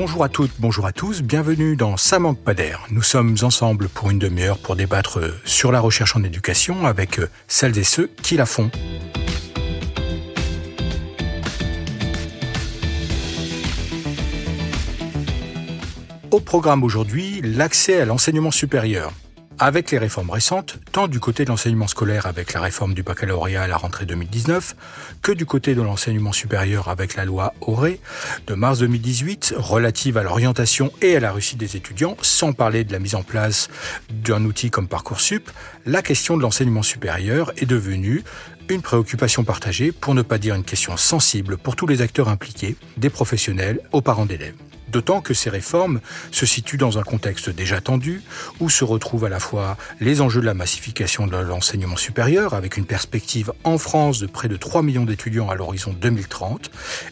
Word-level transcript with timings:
Bonjour 0.00 0.24
à 0.24 0.30
toutes, 0.30 0.52
bonjour 0.58 0.86
à 0.86 0.92
tous, 0.92 1.20
bienvenue 1.20 1.76
dans 1.76 1.98
Ça 1.98 2.18
manque 2.18 2.38
pas 2.38 2.54
d'air. 2.54 2.86
Nous 2.90 3.02
sommes 3.02 3.36
ensemble 3.42 3.90
pour 3.90 4.08
une 4.08 4.18
demi-heure 4.18 4.56
pour 4.56 4.74
débattre 4.74 5.20
sur 5.44 5.72
la 5.72 5.78
recherche 5.78 6.16
en 6.16 6.22
éducation 6.22 6.86
avec 6.86 7.20
celles 7.48 7.76
et 7.76 7.84
ceux 7.84 8.10
qui 8.22 8.38
la 8.38 8.46
font. 8.46 8.70
Au 16.30 16.40
programme 16.40 16.82
aujourd'hui, 16.82 17.42
l'accès 17.42 18.00
à 18.00 18.06
l'enseignement 18.06 18.50
supérieur. 18.50 19.12
Avec 19.62 19.90
les 19.90 19.98
réformes 19.98 20.30
récentes, 20.30 20.78
tant 20.90 21.06
du 21.06 21.20
côté 21.20 21.44
de 21.44 21.50
l'enseignement 21.50 21.86
scolaire 21.86 22.24
avec 22.24 22.54
la 22.54 22.62
réforme 22.62 22.94
du 22.94 23.02
baccalauréat 23.02 23.64
à 23.64 23.66
la 23.66 23.76
rentrée 23.76 24.06
2019, 24.06 24.74
que 25.20 25.32
du 25.32 25.44
côté 25.44 25.74
de 25.74 25.82
l'enseignement 25.82 26.32
supérieur 26.32 26.88
avec 26.88 27.14
la 27.14 27.26
loi 27.26 27.52
Auré 27.60 28.00
de 28.46 28.54
mars 28.54 28.78
2018 28.78 29.52
relative 29.58 30.16
à 30.16 30.22
l'orientation 30.22 30.90
et 31.02 31.14
à 31.14 31.20
la 31.20 31.30
réussite 31.30 31.58
des 31.58 31.76
étudiants, 31.76 32.16
sans 32.22 32.54
parler 32.54 32.84
de 32.84 32.92
la 32.92 33.00
mise 33.00 33.14
en 33.14 33.22
place 33.22 33.68
d'un 34.08 34.46
outil 34.46 34.70
comme 34.70 34.88
Parcoursup, 34.88 35.50
la 35.84 36.00
question 36.00 36.38
de 36.38 36.42
l'enseignement 36.42 36.82
supérieur 36.82 37.52
est 37.58 37.66
devenue 37.66 38.24
une 38.70 38.80
préoccupation 38.80 39.44
partagée, 39.44 39.92
pour 39.92 40.14
ne 40.14 40.22
pas 40.22 40.38
dire 40.38 40.54
une 40.54 40.64
question 40.64 40.96
sensible 40.96 41.58
pour 41.58 41.76
tous 41.76 41.86
les 41.86 42.00
acteurs 42.00 42.30
impliqués, 42.30 42.76
des 42.96 43.10
professionnels 43.10 43.80
aux 43.92 44.00
parents 44.00 44.24
d'élèves. 44.24 44.54
D'autant 44.90 45.20
que 45.20 45.34
ces 45.34 45.50
réformes 45.50 46.00
se 46.30 46.46
situent 46.46 46.76
dans 46.76 46.98
un 46.98 47.02
contexte 47.02 47.50
déjà 47.50 47.80
tendu, 47.80 48.22
où 48.58 48.68
se 48.68 48.84
retrouvent 48.84 49.24
à 49.24 49.28
la 49.28 49.40
fois 49.40 49.76
les 50.00 50.20
enjeux 50.20 50.40
de 50.40 50.46
la 50.46 50.54
massification 50.54 51.26
de 51.26 51.36
l'enseignement 51.36 51.96
supérieur, 51.96 52.54
avec 52.54 52.76
une 52.76 52.86
perspective 52.86 53.52
en 53.64 53.78
France 53.78 54.18
de 54.18 54.26
près 54.26 54.48
de 54.48 54.56
3 54.56 54.82
millions 54.82 55.04
d'étudiants 55.04 55.48
à 55.48 55.54
l'horizon 55.54 55.94
2030, 55.98 56.70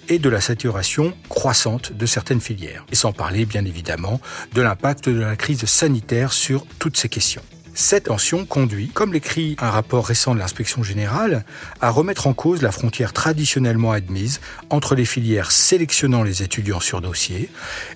et 0.08 0.18
de 0.18 0.28
la 0.28 0.40
saturation 0.40 1.14
croissante 1.28 1.92
de 1.92 2.06
certaines 2.06 2.40
filières. 2.40 2.84
Et 2.92 2.96
sans 2.96 3.12
parler, 3.12 3.46
bien 3.46 3.64
évidemment, 3.64 4.20
de 4.54 4.62
l'impact 4.62 5.08
de 5.08 5.20
la 5.20 5.36
crise 5.36 5.64
sanitaire 5.64 6.32
sur 6.32 6.66
toutes 6.78 6.96
ces 6.96 7.08
questions. 7.08 7.42
Cette 7.80 8.06
tension 8.06 8.44
conduit, 8.44 8.88
comme 8.88 9.12
l'écrit 9.12 9.54
un 9.60 9.70
rapport 9.70 10.04
récent 10.04 10.34
de 10.34 10.40
l'inspection 10.40 10.82
générale, 10.82 11.44
à 11.80 11.90
remettre 11.90 12.26
en 12.26 12.34
cause 12.34 12.60
la 12.60 12.72
frontière 12.72 13.12
traditionnellement 13.12 13.92
admise 13.92 14.40
entre 14.68 14.96
les 14.96 15.04
filières 15.04 15.52
sélectionnant 15.52 16.24
les 16.24 16.42
étudiants 16.42 16.80
sur 16.80 17.00
dossier 17.00 17.48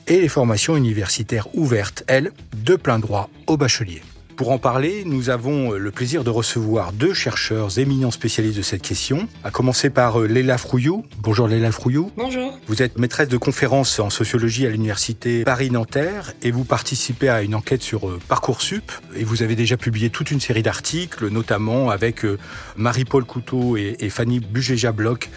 et 0.06 0.20
les 0.20 0.28
formations 0.28 0.76
universitaires 0.76 1.52
ouvertes, 1.56 2.04
elles, 2.06 2.30
de 2.54 2.76
plein 2.76 3.00
droit 3.00 3.28
aux 3.48 3.56
bacheliers. 3.56 4.02
Pour 4.42 4.50
en 4.50 4.58
parler, 4.58 5.04
nous 5.06 5.30
avons 5.30 5.70
le 5.70 5.90
plaisir 5.92 6.24
de 6.24 6.30
recevoir 6.30 6.92
deux 6.92 7.14
chercheurs 7.14 7.78
éminents 7.78 8.10
spécialistes 8.10 8.56
de 8.56 8.62
cette 8.62 8.82
question, 8.82 9.28
à 9.44 9.52
commencer 9.52 9.88
par 9.88 10.20
euh, 10.20 10.26
Léla 10.26 10.58
Frouillou. 10.58 11.04
Bonjour 11.18 11.46
Léla 11.46 11.70
Frouillou. 11.70 12.10
Bonjour. 12.16 12.58
Vous 12.66 12.82
êtes 12.82 12.98
maîtresse 12.98 13.28
de 13.28 13.36
conférences 13.36 14.00
en 14.00 14.10
sociologie 14.10 14.66
à 14.66 14.70
l'université 14.70 15.44
Paris-Nanterre 15.44 16.32
et 16.42 16.50
vous 16.50 16.64
participez 16.64 17.28
à 17.28 17.42
une 17.42 17.54
enquête 17.54 17.82
sur 17.82 18.08
euh, 18.08 18.18
Parcoursup 18.26 18.90
et 19.14 19.22
vous 19.22 19.44
avez 19.44 19.54
déjà 19.54 19.76
publié 19.76 20.10
toute 20.10 20.32
une 20.32 20.40
série 20.40 20.64
d'articles, 20.64 21.28
notamment 21.28 21.90
avec 21.90 22.24
euh, 22.24 22.36
Marie-Paul 22.76 23.24
Couteau 23.24 23.76
et 23.76 24.08
Fanny 24.08 24.40
Bugéja-Bloch 24.40 25.30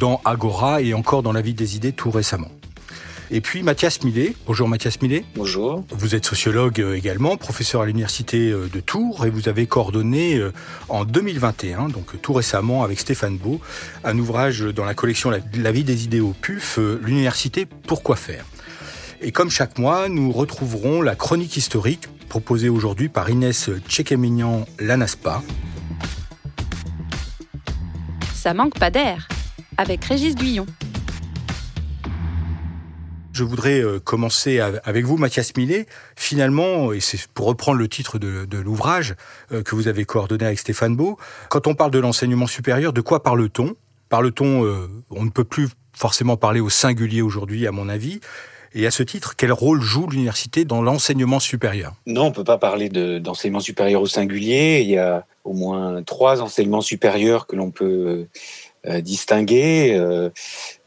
dans 0.00 0.20
Agora 0.24 0.82
et 0.82 0.94
encore 0.94 1.22
dans 1.22 1.32
La 1.32 1.42
vie 1.42 1.54
des 1.54 1.76
idées 1.76 1.92
tout 1.92 2.10
récemment. 2.10 2.50
Et 3.30 3.42
puis 3.42 3.62
Mathias 3.62 4.02
Millet. 4.04 4.34
Bonjour 4.46 4.68
Mathias 4.68 5.02
Millet. 5.02 5.22
Bonjour. 5.34 5.84
Vous 5.90 6.14
êtes 6.14 6.24
sociologue 6.24 6.80
euh, 6.80 6.94
également, 6.94 7.36
professeur 7.36 7.82
à 7.82 7.86
l'université 7.86 8.50
euh, 8.50 8.68
de 8.72 8.80
Tours 8.80 9.26
et 9.26 9.30
vous 9.30 9.50
avez 9.50 9.66
coordonné 9.66 10.36
euh, 10.36 10.50
en 10.88 11.04
2021, 11.04 11.88
donc 11.88 12.20
tout 12.22 12.32
récemment 12.32 12.84
avec 12.84 12.98
Stéphane 12.98 13.36
Beau, 13.36 13.60
un 14.02 14.18
ouvrage 14.18 14.62
dans 14.62 14.86
la 14.86 14.94
collection 14.94 15.30
La 15.30 15.72
vie 15.72 15.84
des 15.84 16.04
idées 16.04 16.20
au 16.20 16.32
PUF, 16.32 16.78
l'université 17.02 17.66
Pourquoi 17.66 18.16
faire? 18.16 18.46
Et 19.20 19.30
comme 19.30 19.50
chaque 19.50 19.78
mois, 19.78 20.08
nous 20.08 20.32
retrouverons 20.32 21.02
la 21.02 21.14
chronique 21.14 21.56
historique 21.56 22.08
proposée 22.28 22.70
aujourd'hui 22.70 23.10
par 23.10 23.28
Inès 23.28 23.68
Tchekemignan 23.88 24.64
Lanaspa. 24.78 25.42
Ça 28.32 28.54
manque 28.54 28.78
pas 28.78 28.90
d'air 28.90 29.28
avec 29.76 30.04
Régis 30.04 30.34
Guyon. 30.34 30.66
Je 33.38 33.44
voudrais 33.44 33.80
euh, 33.80 34.00
commencer 34.00 34.58
avec 34.58 35.04
vous, 35.04 35.16
Mathias 35.16 35.56
Millet. 35.56 35.86
Finalement, 36.16 36.92
et 36.92 36.98
c'est 36.98 37.24
pour 37.28 37.46
reprendre 37.46 37.78
le 37.78 37.86
titre 37.86 38.18
de, 38.18 38.58
l'ouvrage 38.58 39.14
euh, 39.52 39.62
que 39.62 39.76
vous 39.76 39.86
avez 39.86 40.04
coordonné 40.04 40.44
avec 40.44 40.58
Stéphane 40.58 40.96
Beau, 40.96 41.18
quand 41.48 41.68
on 41.68 41.76
parle 41.76 41.92
de 41.92 42.00
l'enseignement 42.00 42.48
supérieur, 42.48 42.92
de 42.92 43.00
quoi 43.00 43.22
parle-t-on? 43.22 43.76
Parle-t-on, 44.08 44.64
euh, 44.64 44.88
on 45.10 45.24
ne 45.24 45.30
peut 45.30 45.44
plus 45.44 45.68
forcément 45.92 46.36
parler 46.36 46.58
au 46.58 46.68
singulier 46.68 47.22
aujourd'hui, 47.22 47.68
à 47.68 47.70
mon 47.70 47.88
avis. 47.88 48.18
Et 48.74 48.88
à 48.88 48.90
ce 48.90 49.04
titre, 49.04 49.34
quel 49.36 49.52
rôle 49.52 49.82
joue 49.82 50.08
l'université 50.08 50.64
dans 50.64 50.82
l'enseignement 50.82 51.38
supérieur? 51.38 51.94
Non, 52.06 52.24
on 52.24 52.30
ne 52.30 52.34
peut 52.34 52.42
pas 52.42 52.58
parler 52.58 52.88
d'enseignement 53.20 53.60
supérieur 53.60 54.02
au 54.02 54.06
singulier. 54.06 54.80
Il 54.80 54.90
y 54.90 54.98
a 54.98 55.24
au 55.44 55.52
moins 55.52 56.02
trois 56.02 56.42
enseignements 56.42 56.80
supérieurs 56.80 57.46
que 57.46 57.54
l'on 57.54 57.70
peut 57.70 58.26
euh, 58.86 59.00
distinguer. 59.00 59.92
Euh, 59.94 60.30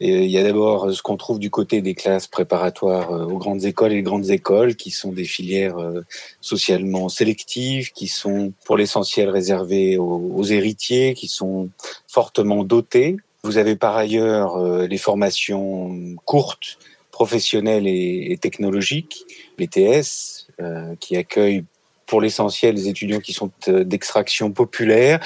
il 0.00 0.24
y 0.24 0.38
a 0.38 0.42
d'abord 0.42 0.90
ce 0.94 1.02
qu'on 1.02 1.18
trouve 1.18 1.38
du 1.38 1.50
côté 1.50 1.82
des 1.82 1.94
classes 1.94 2.26
préparatoires 2.26 3.12
euh, 3.12 3.26
aux 3.26 3.36
grandes 3.36 3.66
écoles 3.66 3.92
et 3.92 3.96
les 3.96 4.02
grandes 4.02 4.30
écoles, 4.30 4.76
qui 4.76 4.90
sont 4.90 5.12
des 5.12 5.24
filières 5.24 5.76
socialement 6.40 7.10
sélectives, 7.10 7.92
qui 7.92 8.08
sont 8.08 8.54
pour 8.64 8.78
l'essentiel 8.78 9.28
réservées 9.28 9.98
aux, 9.98 10.44
héritiers, 10.44 11.12
qui 11.12 11.28
sont 11.28 11.68
fortement 12.08 12.64
dotés. 12.64 13.18
Vous 13.44 13.58
avez 13.58 13.76
par 13.76 13.96
ailleurs 13.96 14.58
les 14.86 14.98
formations 14.98 16.16
courtes, 16.24 16.78
professionnelles 17.10 17.86
et, 17.86 18.38
technologiques, 18.40 19.26
BTS, 19.58 20.46
qui 20.98 21.16
accueillent 21.16 21.64
pour 22.06 22.20
l'essentiel 22.20 22.74
des 22.74 22.88
étudiants 22.88 23.20
qui 23.20 23.32
sont 23.32 23.50
d'extraction 23.66 24.50
populaire, 24.50 25.20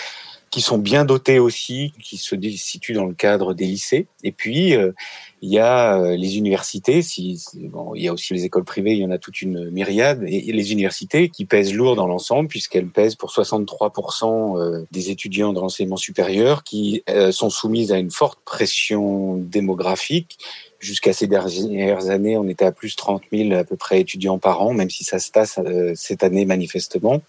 qui 0.50 0.60
sont 0.60 0.78
bien 0.78 1.04
dotés 1.04 1.38
aussi, 1.38 1.92
qui 2.02 2.16
se 2.16 2.36
situent 2.56 2.94
dans 2.94 3.04
le 3.04 3.14
cadre 3.14 3.52
des 3.52 3.66
lycées. 3.66 4.06
Et 4.22 4.32
puis, 4.32 4.74
euh, 4.74 4.92
il 5.42 5.50
y 5.50 5.58
a 5.58 5.98
euh, 6.00 6.16
les 6.16 6.38
universités, 6.38 7.00
il 7.18 7.38
y 7.96 8.08
a 8.08 8.12
aussi 8.12 8.32
les 8.32 8.44
écoles 8.44 8.64
privées, 8.64 8.92
il 8.92 8.98
y 8.98 9.04
en 9.04 9.10
a 9.10 9.18
toute 9.18 9.42
une 9.42 9.70
myriade, 9.70 10.24
et, 10.26 10.52
les 10.52 10.72
universités 10.72 11.28
qui 11.28 11.44
pèsent 11.44 11.74
lourd 11.74 11.96
dans 11.96 12.06
l'ensemble, 12.06 12.48
puisqu'elles 12.48 12.88
pèsent 12.88 13.16
pour 13.16 13.30
63% 13.30 14.58
euh, 14.58 14.86
des 14.92 15.10
étudiants 15.10 15.52
de 15.52 15.60
l'enseignement 15.60 15.96
supérieur, 15.96 16.64
qui 16.64 17.02
sont 17.30 17.50
soumises 17.50 17.92
à 17.92 17.98
une 17.98 18.10
forte 18.10 18.38
pression 18.44 19.36
démographique, 19.36 20.38
Jusqu'à 20.78 21.12
ces 21.12 21.26
dernières 21.26 22.10
années, 22.10 22.36
on 22.36 22.48
était 22.48 22.64
à 22.64 22.72
plus 22.72 22.96
30 22.96 23.22
000 23.32 23.52
à 23.52 23.64
peu 23.64 23.76
près 23.76 24.00
étudiants 24.00 24.38
par 24.38 24.62
an, 24.62 24.72
même 24.72 24.90
si 24.90 25.04
ça 25.04 25.18
se 25.18 25.30
tasse 25.30 25.58
euh, 25.58 25.92
cette 25.94 26.22
année 26.22 26.44
manifestement, 26.44 27.22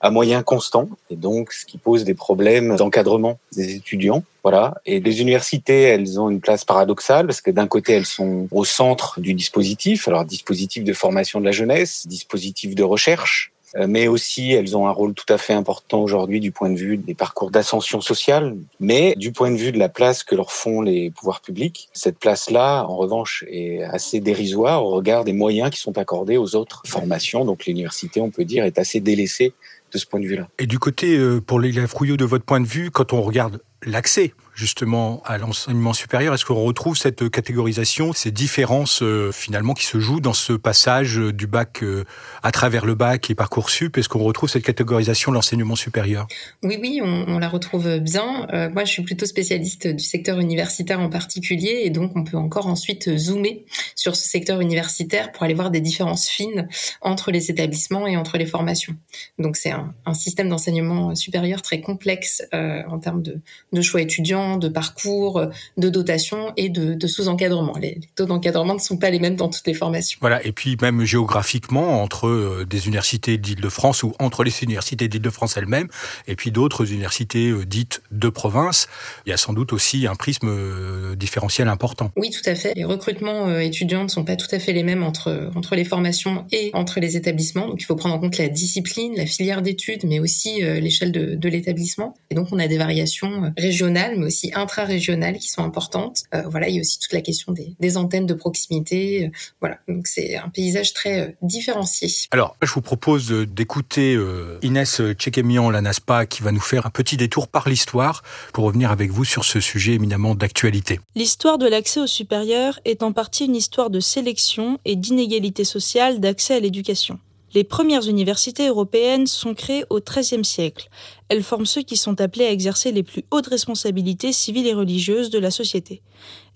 à 0.00 0.10
moyen 0.10 0.42
constant, 0.42 0.88
et 1.10 1.16
donc 1.16 1.52
ce 1.52 1.66
qui 1.66 1.78
pose 1.78 2.04
des 2.04 2.14
problèmes 2.14 2.76
d'encadrement 2.76 3.38
des 3.54 3.74
étudiants. 3.74 4.24
Voilà. 4.42 4.74
Et 4.84 5.00
les 5.00 5.22
universités, 5.22 5.82
elles 5.82 6.20
ont 6.20 6.28
une 6.28 6.40
place 6.40 6.66
paradoxale 6.66 7.26
parce 7.26 7.40
que 7.40 7.50
d'un 7.50 7.66
côté, 7.66 7.94
elles 7.94 8.04
sont 8.04 8.46
au 8.50 8.64
centre 8.64 9.18
du 9.20 9.32
dispositif. 9.32 10.06
Alors, 10.06 10.26
dispositif 10.26 10.84
de 10.84 10.92
formation 10.92 11.40
de 11.40 11.46
la 11.46 11.52
jeunesse, 11.52 12.06
dispositif 12.06 12.74
de 12.74 12.82
recherche, 12.82 13.53
mais 13.76 14.08
aussi 14.08 14.52
elles 14.52 14.76
ont 14.76 14.86
un 14.86 14.90
rôle 14.90 15.14
tout 15.14 15.30
à 15.32 15.38
fait 15.38 15.52
important 15.52 16.02
aujourd'hui 16.02 16.40
du 16.40 16.52
point 16.52 16.70
de 16.70 16.76
vue 16.76 16.96
des 16.96 17.14
parcours 17.14 17.50
d'ascension 17.50 18.00
sociale, 18.00 18.56
mais 18.80 19.14
du 19.16 19.32
point 19.32 19.50
de 19.50 19.56
vue 19.56 19.72
de 19.72 19.78
la 19.78 19.88
place 19.88 20.24
que 20.24 20.34
leur 20.34 20.52
font 20.52 20.80
les 20.80 21.10
pouvoirs 21.10 21.40
publics. 21.40 21.88
Cette 21.92 22.18
place-là, 22.18 22.84
en 22.84 22.96
revanche, 22.96 23.44
est 23.48 23.82
assez 23.82 24.20
dérisoire 24.20 24.84
au 24.84 24.90
regard 24.90 25.24
des 25.24 25.32
moyens 25.32 25.70
qui 25.70 25.80
sont 25.80 25.98
accordés 25.98 26.36
aux 26.36 26.54
autres 26.56 26.82
formations. 26.86 27.44
Donc 27.44 27.66
l'université, 27.66 28.20
on 28.20 28.30
peut 28.30 28.44
dire, 28.44 28.64
est 28.64 28.78
assez 28.78 29.00
délaissée 29.00 29.52
de 29.92 29.98
ce 29.98 30.06
point 30.06 30.20
de 30.20 30.26
vue-là. 30.26 30.48
Et 30.58 30.66
du 30.66 30.78
côté, 30.78 31.16
euh, 31.16 31.40
pour 31.40 31.60
l'élève 31.60 31.86
Frouillot, 31.86 32.16
de 32.16 32.24
votre 32.24 32.44
point 32.44 32.60
de 32.60 32.66
vue, 32.66 32.90
quand 32.90 33.12
on 33.12 33.22
regarde 33.22 33.60
l'accès 33.86 34.34
justement 34.54 35.22
à 35.24 35.38
l'enseignement 35.38 35.92
supérieur 35.92 36.34
Est-ce 36.34 36.44
qu'on 36.44 36.62
retrouve 36.62 36.96
cette 36.96 37.28
catégorisation, 37.28 38.12
ces 38.12 38.30
différences 38.30 39.02
euh, 39.02 39.32
finalement 39.32 39.74
qui 39.74 39.84
se 39.84 39.98
jouent 39.98 40.20
dans 40.20 40.32
ce 40.32 40.52
passage 40.52 41.18
euh, 41.18 41.32
du 41.32 41.46
bac 41.46 41.82
euh, 41.82 42.04
à 42.42 42.52
travers 42.52 42.86
le 42.86 42.94
bac 42.94 43.30
et 43.30 43.34
Parcoursup? 43.34 43.98
Est-ce 43.98 44.08
qu'on 44.08 44.22
retrouve 44.22 44.48
cette 44.48 44.64
catégorisation 44.64 45.32
de 45.32 45.36
l'enseignement 45.36 45.74
supérieur? 45.74 46.28
Oui, 46.62 46.78
oui, 46.80 47.00
on, 47.02 47.38
la 47.38 47.48
retrouve 47.48 47.98
bien. 47.98 48.46
moi, 48.72 48.84
je 48.84 48.92
suis 48.92 49.02
plutôt 49.02 49.26
spécialiste 49.26 49.88
du 49.88 50.04
secteur 50.04 50.38
universitaire 50.38 51.00
en 51.00 51.10
particulier 51.10 51.82
et 51.84 51.90
donc 51.90 52.12
on 52.14 52.22
peut 52.22 52.36
encore 52.36 52.68
ensuite 52.68 53.16
zoomer 53.16 53.64
sur 53.96 54.14
ce 54.14 54.28
secteur 54.28 54.60
universitaire 54.60 55.32
pour 55.32 55.42
aller 55.42 55.54
voir 55.54 55.70
des 55.70 55.80
différences 55.80 56.28
fines 56.28 56.68
entre 57.00 57.32
les 57.32 57.50
établissements 57.50 58.06
et 58.06 58.16
entre 58.16 58.38
les 58.38 58.46
formations. 58.46 58.94
Donc 59.38 59.56
c'est 59.56 59.72
un, 59.72 59.92
un, 60.06 60.14
système 60.14 60.48
d'enseignement 60.48 61.14
supérieur 61.14 61.60
très 61.60 61.80
complexe 61.80 62.42
en 62.52 62.98
termes 62.98 63.22
de 63.22 63.73
de 63.74 63.82
choix 63.82 64.00
étudiants, 64.00 64.56
de 64.56 64.68
parcours, 64.68 65.42
de 65.76 65.88
dotation 65.88 66.52
et 66.56 66.68
de, 66.68 66.94
de 66.94 67.06
sous-encadrement. 67.06 67.76
Les, 67.80 68.00
taux 68.14 68.26
d'encadrement 68.26 68.74
ne 68.74 68.78
sont 68.78 68.96
pas 68.96 69.10
les 69.10 69.18
mêmes 69.18 69.36
dans 69.36 69.48
toutes 69.48 69.66
les 69.66 69.74
formations. 69.74 70.18
Voilà, 70.20 70.44
et 70.44 70.52
puis 70.52 70.76
même 70.80 71.04
géographiquement, 71.04 72.02
entre 72.02 72.26
euh, 72.26 72.66
des 72.68 72.86
universités 72.86 73.38
d'Île-de-France 73.38 74.02
ou 74.02 74.14
entre 74.18 74.44
les 74.44 74.62
universités 74.62 75.08
d'Île-de-France 75.08 75.56
elles-mêmes 75.56 75.88
et 76.26 76.36
puis 76.36 76.50
d'autres 76.50 76.92
universités 76.92 77.50
euh, 77.50 77.64
dites 77.64 78.02
de 78.10 78.28
province, 78.28 78.88
il 79.26 79.30
y 79.30 79.32
a 79.32 79.36
sans 79.36 79.52
doute 79.52 79.72
aussi 79.72 80.06
un 80.06 80.14
prisme 80.14 80.48
euh, 80.48 81.14
différentiel 81.16 81.68
important. 81.68 82.10
Oui, 82.16 82.30
tout 82.30 82.48
à 82.48 82.54
fait. 82.54 82.74
Les 82.74 82.84
recrutements 82.84 83.58
étudiants 83.58 84.04
ne 84.04 84.08
sont 84.08 84.24
pas 84.24 84.36
tout 84.36 84.52
à 84.52 84.58
fait 84.58 84.72
les 84.72 84.82
mêmes 84.82 85.02
entre, 85.02 85.50
entre 85.54 85.74
les 85.74 85.84
formations 85.84 86.46
et 86.52 86.70
entre 86.74 87.00
les 87.00 87.16
établissements. 87.16 87.68
Donc 87.68 87.80
il 87.80 87.84
faut 87.84 87.96
prendre 87.96 88.14
en 88.14 88.18
compte 88.18 88.38
la 88.38 88.48
discipline, 88.48 89.14
la 89.16 89.26
filière 89.26 89.62
d'études, 89.62 90.04
mais 90.04 90.20
aussi 90.20 90.60
l'échelle 90.60 91.12
de, 91.12 91.34
de 91.34 91.48
l'établissement. 91.48 92.14
Et 92.30 92.34
donc 92.34 92.48
on 92.52 92.58
a 92.58 92.68
des 92.68 92.78
variations 92.78 93.52
régionales, 93.64 94.14
mais 94.18 94.26
aussi 94.26 94.50
intra-régionales 94.54 95.38
qui 95.38 95.48
sont 95.48 95.62
importantes. 95.62 96.24
voilà, 96.46 96.68
il 96.68 96.76
y 96.76 96.78
a 96.78 96.80
aussi 96.80 96.98
toute 96.98 97.12
la 97.12 97.20
question 97.20 97.52
des, 97.52 97.74
des 97.80 97.96
antennes 97.96 98.26
de 98.26 98.34
proximité. 98.34 99.30
voilà, 99.60 99.78
donc 99.88 100.06
c'est 100.06 100.36
un 100.36 100.48
paysage 100.48 100.92
très 100.92 101.36
différencié. 101.42 102.08
Alors, 102.30 102.56
je 102.62 102.72
vous 102.72 102.80
propose 102.80 103.30
d'écouter 103.30 104.14
euh, 104.14 104.58
Inès 104.62 105.00
Tchekemian, 105.14 105.70
la 105.70 105.80
NASPA, 105.80 106.26
qui 106.26 106.42
va 106.42 106.52
nous 106.52 106.60
faire 106.60 106.86
un 106.86 106.90
petit 106.90 107.16
détour 107.16 107.48
par 107.48 107.68
l'histoire 107.68 108.22
pour 108.52 108.64
revenir 108.64 108.90
avec 108.90 109.10
vous 109.10 109.24
sur 109.24 109.44
ce 109.44 109.60
sujet 109.60 109.92
éminemment 109.94 110.34
d'actualité. 110.34 111.00
L'histoire 111.14 111.58
de 111.58 111.66
l'accès 111.66 112.00
au 112.00 112.06
supérieur 112.06 112.80
est 112.84 113.02
en 113.02 113.12
partie 113.12 113.46
une 113.46 113.56
histoire 113.56 113.90
de 113.90 114.00
sélection 114.00 114.78
et 114.84 114.96
d'inégalité 114.96 115.64
sociale 115.64 116.20
d'accès 116.20 116.54
à 116.54 116.60
l'éducation. 116.60 117.18
Les 117.54 117.62
premières 117.62 118.08
universités 118.08 118.66
européennes 118.66 119.28
sont 119.28 119.54
créées 119.54 119.84
au 119.88 120.00
XIIIe 120.00 120.44
siècle. 120.44 120.88
Elles 121.28 121.44
forment 121.44 121.66
ceux 121.66 121.82
qui 121.82 121.96
sont 121.96 122.20
appelés 122.20 122.46
à 122.46 122.50
exercer 122.50 122.90
les 122.90 123.04
plus 123.04 123.24
hautes 123.30 123.46
responsabilités 123.46 124.32
civiles 124.32 124.66
et 124.66 124.74
religieuses 124.74 125.30
de 125.30 125.38
la 125.38 125.52
société. 125.52 126.02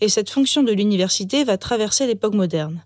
Et 0.01 0.09
cette 0.09 0.29
fonction 0.29 0.65
de 0.65 0.73
l'université 0.73 1.45
va 1.45 1.57
traverser 1.57 2.09
l'époque 2.09 2.35
moderne. 2.35 2.83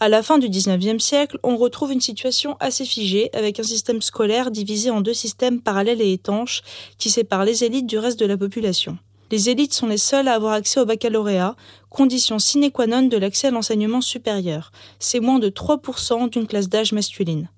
À 0.00 0.10
la 0.10 0.22
fin 0.22 0.36
du 0.36 0.50
XIXe 0.50 1.02
siècle, 1.02 1.38
on 1.42 1.56
retrouve 1.56 1.92
une 1.92 2.02
situation 2.02 2.58
assez 2.60 2.84
figée 2.84 3.30
avec 3.34 3.58
un 3.58 3.62
système 3.62 4.02
scolaire 4.02 4.50
divisé 4.50 4.90
en 4.90 5.00
deux 5.00 5.14
systèmes 5.14 5.62
parallèles 5.62 6.02
et 6.02 6.12
étanches 6.12 6.60
qui 6.98 7.08
séparent 7.08 7.46
les 7.46 7.64
élites 7.64 7.86
du 7.86 7.96
reste 7.96 8.20
de 8.20 8.26
la 8.26 8.36
population. 8.36 8.98
Les 9.30 9.50
élites 9.50 9.74
sont 9.74 9.88
les 9.88 9.98
seules 9.98 10.28
à 10.28 10.34
avoir 10.34 10.52
accès 10.52 10.78
au 10.80 10.84
baccalauréat, 10.84 11.56
condition 11.90 12.38
sine 12.38 12.70
qua 12.70 12.86
non 12.86 13.02
de 13.02 13.16
l'accès 13.16 13.48
à 13.48 13.50
l'enseignement 13.50 14.00
supérieur. 14.00 14.70
C'est 14.98 15.20
moins 15.20 15.38
de 15.38 15.48
3% 15.48 16.30
d'une 16.30 16.46
classe 16.46 16.68
d'âge 16.68 16.92
masculine. 16.92 17.48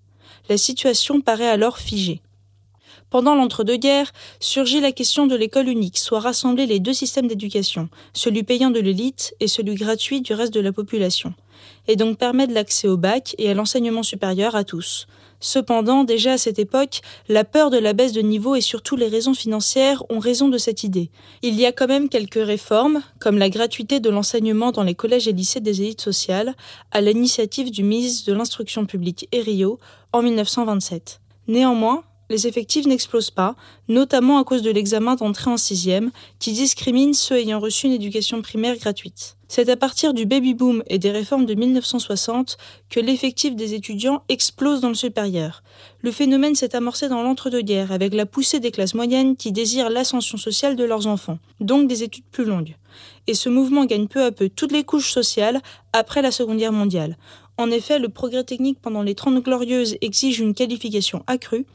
La 0.48 0.56
situation 0.56 1.20
paraît 1.20 1.48
alors 1.48 1.78
figée. 1.78 2.22
Pendant 3.10 3.34
l'entre-deux-guerres, 3.34 4.12
surgit 4.38 4.80
la 4.80 4.92
question 4.92 5.26
de 5.26 5.34
l'école 5.34 5.68
unique, 5.68 5.98
soit 5.98 6.20
rassembler 6.20 6.66
les 6.66 6.78
deux 6.78 6.92
systèmes 6.92 7.26
d'éducation, 7.26 7.88
celui 8.12 8.42
payant 8.42 8.70
de 8.70 8.80
l'élite 8.80 9.34
et 9.40 9.48
celui 9.48 9.74
gratuit 9.74 10.20
du 10.20 10.34
reste 10.34 10.52
de 10.52 10.60
la 10.60 10.72
population, 10.72 11.32
et 11.86 11.96
donc 11.96 12.18
permettre 12.18 12.52
l'accès 12.52 12.86
au 12.86 12.98
bac 12.98 13.34
et 13.38 13.50
à 13.50 13.54
l'enseignement 13.54 14.02
supérieur 14.02 14.56
à 14.56 14.64
tous. 14.64 15.06
Cependant, 15.40 16.04
déjà 16.04 16.32
à 16.32 16.38
cette 16.38 16.58
époque, 16.58 17.00
la 17.28 17.44
peur 17.44 17.70
de 17.70 17.78
la 17.78 17.92
baisse 17.92 18.12
de 18.12 18.20
niveau 18.20 18.56
et 18.56 18.60
surtout 18.60 18.96
les 18.96 19.08
raisons 19.08 19.34
financières 19.34 20.02
ont 20.10 20.18
raison 20.18 20.48
de 20.48 20.58
cette 20.58 20.82
idée. 20.82 21.10
Il 21.42 21.54
y 21.54 21.66
a 21.66 21.72
quand 21.72 21.86
même 21.86 22.08
quelques 22.08 22.44
réformes, 22.44 23.02
comme 23.20 23.38
la 23.38 23.48
gratuité 23.48 24.00
de 24.00 24.10
l'enseignement 24.10 24.72
dans 24.72 24.82
les 24.82 24.94
collèges 24.94 25.28
et 25.28 25.32
lycées 25.32 25.60
des 25.60 25.82
élites 25.82 26.00
sociales, 26.00 26.54
à 26.90 27.00
l'initiative 27.00 27.70
du 27.70 27.84
ministre 27.84 28.30
de 28.30 28.36
l'Instruction 28.36 28.84
publique 28.86 29.28
Rio 29.32 29.78
en 30.12 30.22
1927. 30.22 31.20
Néanmoins, 31.46 32.02
les 32.30 32.46
effectifs 32.46 32.86
n'explosent 32.86 33.30
pas, 33.30 33.56
notamment 33.88 34.38
à 34.38 34.44
cause 34.44 34.62
de 34.62 34.70
l'examen 34.70 35.14
d'entrée 35.14 35.50
en 35.50 35.56
sixième, 35.56 36.10
qui 36.38 36.52
discrimine 36.52 37.14
ceux 37.14 37.38
ayant 37.38 37.60
reçu 37.60 37.86
une 37.86 37.92
éducation 37.92 38.42
primaire 38.42 38.76
gratuite. 38.76 39.37
C'est 39.50 39.70
à 39.70 39.76
partir 39.76 40.12
du 40.12 40.26
baby-boom 40.26 40.82
et 40.88 40.98
des 40.98 41.10
réformes 41.10 41.46
de 41.46 41.54
1960 41.54 42.58
que 42.90 43.00
l'effectif 43.00 43.56
des 43.56 43.72
étudiants 43.72 44.22
explose 44.28 44.82
dans 44.82 44.88
le 44.88 44.94
supérieur. 44.94 45.62
Le 46.02 46.12
phénomène 46.12 46.54
s'est 46.54 46.76
amorcé 46.76 47.08
dans 47.08 47.22
l'entre-deux-guerres 47.22 47.90
avec 47.90 48.12
la 48.12 48.26
poussée 48.26 48.60
des 48.60 48.70
classes 48.70 48.92
moyennes 48.92 49.36
qui 49.36 49.50
désirent 49.50 49.88
l'ascension 49.88 50.36
sociale 50.36 50.76
de 50.76 50.84
leurs 50.84 51.06
enfants, 51.06 51.38
donc 51.60 51.88
des 51.88 52.02
études 52.02 52.26
plus 52.30 52.44
longues. 52.44 52.76
Et 53.26 53.32
ce 53.32 53.48
mouvement 53.48 53.86
gagne 53.86 54.06
peu 54.06 54.22
à 54.22 54.32
peu 54.32 54.50
toutes 54.50 54.72
les 54.72 54.84
couches 54.84 55.10
sociales 55.10 55.62
après 55.94 56.20
la 56.20 56.30
Seconde 56.30 56.58
Guerre 56.58 56.72
mondiale. 56.72 57.16
En 57.56 57.70
effet, 57.70 57.98
le 57.98 58.10
progrès 58.10 58.44
technique 58.44 58.80
pendant 58.80 59.02
les 59.02 59.14
Trente 59.14 59.42
Glorieuses 59.42 59.96
exige 60.02 60.40
une 60.40 60.54
qualification 60.54 61.24
accrue, 61.26 61.66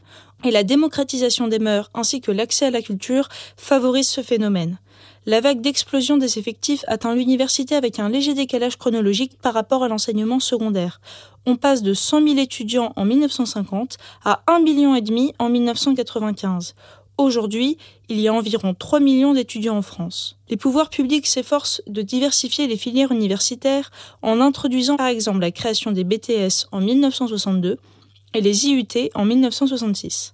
et 0.46 0.52
la 0.52 0.64
démocratisation 0.64 1.48
des 1.48 1.60
mœurs 1.60 1.90
ainsi 1.94 2.22
que 2.22 2.31
l'accès 2.31 2.68
à 2.68 2.72
la 2.72 2.81
culture 2.81 3.30
favorisent 3.58 4.10
ce 4.10 4.22
phénomène. 4.22 4.78
La 5.25 5.40
vague 5.40 5.62
d'explosion 5.62 6.18
des 6.18 6.38
effectifs 6.38 6.84
atteint 6.86 7.16
l'université 7.16 7.75
avec 7.75 7.98
un 7.98 8.10
léger 8.10 8.34
décalage 8.34 8.75
chronologique 8.75 9.38
par 9.42 9.54
rapport 9.54 9.81
à 9.81 9.88
l'enseignement 9.88 10.42
secondaire. 10.42 11.00
On 11.46 11.56
passe 11.56 11.81
de 11.81 11.94
100 11.94 12.28
000 12.28 12.40
étudiants 12.40 12.92
en 12.98 13.06
1950 13.06 13.98
à 14.25 14.44
1,5 14.48 14.64
million 14.64 15.34
en 15.40 15.50
1995. 15.50 16.75
Aujourd'hui, 17.18 17.78
il 18.10 18.20
y 18.20 18.28
a 18.28 18.34
environ 18.34 18.74
3 18.74 19.00
millions 19.00 19.34
d'étudiants 19.34 19.78
en 19.78 19.81
France. 19.81 20.36
Les 20.50 20.58
pouvoirs 20.58 20.90
publics 20.90 21.28
s'efforcent 21.28 21.81
de 21.88 22.02
diversifier 22.02 22.68
les 22.68 22.76
filières 22.76 23.14
universitaires 23.14 23.92
en 24.24 24.42
introduisant 24.42 24.98
par 24.98 25.08
exemple 25.08 25.40
la 25.40 25.52
création 25.52 25.92
des 25.92 26.04
BTS 26.04 26.68
en 26.74 26.81
1962 26.81 27.78
et 28.34 28.42
les 28.42 28.68
IUT 28.68 29.10
en 29.16 29.24
1966. 29.24 30.34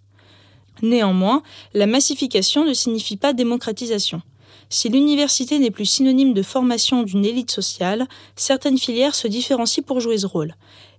Néanmoins, 0.81 1.43
la 1.75 1.85
massification 1.85 2.65
ne 2.65 2.73
signifie 2.73 3.17
pas 3.17 3.33
démocratisation. 3.33 4.23
Si 4.71 4.87
l'université 4.87 5.57
n'est 5.57 5.71
plus 5.71 5.85
synonyme 5.85 6.35
de 6.35 6.43
formation 6.43 7.01
d'une 7.01 7.25
élite 7.25 7.49
sociale, 7.49 8.07
certaines 8.35 8.77
filières 8.77 9.15
se 9.15 9.27
différencient 9.27 9.83
pour 9.83 9.99
jouer 9.99 10.19
ce 10.19 10.27
rôle. 10.27 10.53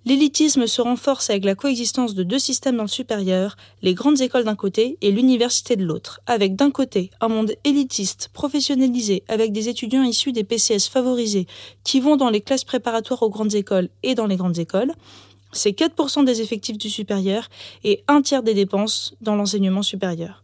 L'élitisme 0.04 0.66
se 0.66 0.82
renforce 0.82 1.30
avec 1.30 1.44
la 1.44 1.54
coexistence 1.54 2.14
de 2.14 2.24
deux 2.24 2.40
systèmes 2.40 2.78
dans 2.78 2.84
le 2.84 2.88
supérieur, 2.88 3.56
les 3.82 3.94
grandes 3.94 4.22
écoles 4.22 4.42
d'un 4.42 4.56
côté 4.56 4.98
et 5.02 5.12
l'université 5.12 5.76
de 5.76 5.84
l'autre, 5.84 6.20
avec 6.26 6.56
d'un 6.56 6.72
côté 6.72 7.10
un 7.20 7.28
monde 7.28 7.52
élitiste, 7.62 8.30
professionnalisé, 8.32 9.22
avec 9.28 9.52
des 9.52 9.68
étudiants 9.68 10.02
issus 10.02 10.32
des 10.32 10.42
PCS 10.42 10.88
favorisés 10.90 11.46
qui 11.84 12.00
vont 12.00 12.16
dans 12.16 12.30
les 12.30 12.40
classes 12.40 12.64
préparatoires 12.64 13.22
aux 13.22 13.30
grandes 13.30 13.54
écoles 13.54 13.88
et 14.02 14.16
dans 14.16 14.26
les 14.26 14.36
grandes 14.36 14.58
écoles, 14.58 14.92
c'est 15.52 15.78
4% 15.78 16.24
des 16.24 16.40
effectifs 16.40 16.78
du 16.78 16.90
supérieur 16.90 17.48
et 17.84 18.02
un 18.08 18.20
tiers 18.20 18.42
des 18.42 18.54
dépenses 18.54 19.14
dans 19.20 19.36
l'enseignement 19.36 19.82
supérieur. 19.82 20.42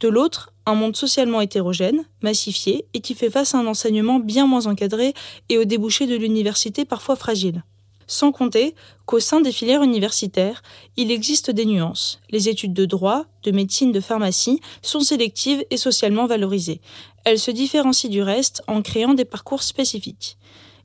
De 0.00 0.08
l'autre, 0.08 0.54
un 0.64 0.74
monde 0.74 0.96
socialement 0.96 1.42
hétérogène, 1.42 2.04
massifié 2.22 2.86
et 2.94 3.00
qui 3.00 3.14
fait 3.14 3.28
face 3.28 3.54
à 3.54 3.58
un 3.58 3.66
enseignement 3.66 4.18
bien 4.18 4.46
moins 4.46 4.66
encadré 4.66 5.12
et 5.50 5.58
aux 5.58 5.64
débouchés 5.64 6.06
de 6.06 6.16
l'université 6.16 6.86
parfois 6.86 7.16
fragiles. 7.16 7.62
Sans 8.06 8.32
compter 8.32 8.74
qu'au 9.04 9.20
sein 9.20 9.40
des 9.40 9.52
filières 9.52 9.82
universitaires, 9.82 10.62
il 10.96 11.12
existe 11.12 11.50
des 11.50 11.66
nuances. 11.66 12.18
Les 12.30 12.48
études 12.48 12.72
de 12.72 12.86
droit, 12.86 13.26
de 13.42 13.50
médecine, 13.50 13.92
de 13.92 14.00
pharmacie 14.00 14.60
sont 14.82 15.00
sélectives 15.00 15.64
et 15.70 15.76
socialement 15.76 16.26
valorisées. 16.26 16.80
Elles 17.24 17.38
se 17.38 17.50
différencient 17.50 18.10
du 18.10 18.22
reste 18.22 18.62
en 18.66 18.80
créant 18.80 19.14
des 19.14 19.26
parcours 19.26 19.62
spécifiques. 19.62 20.38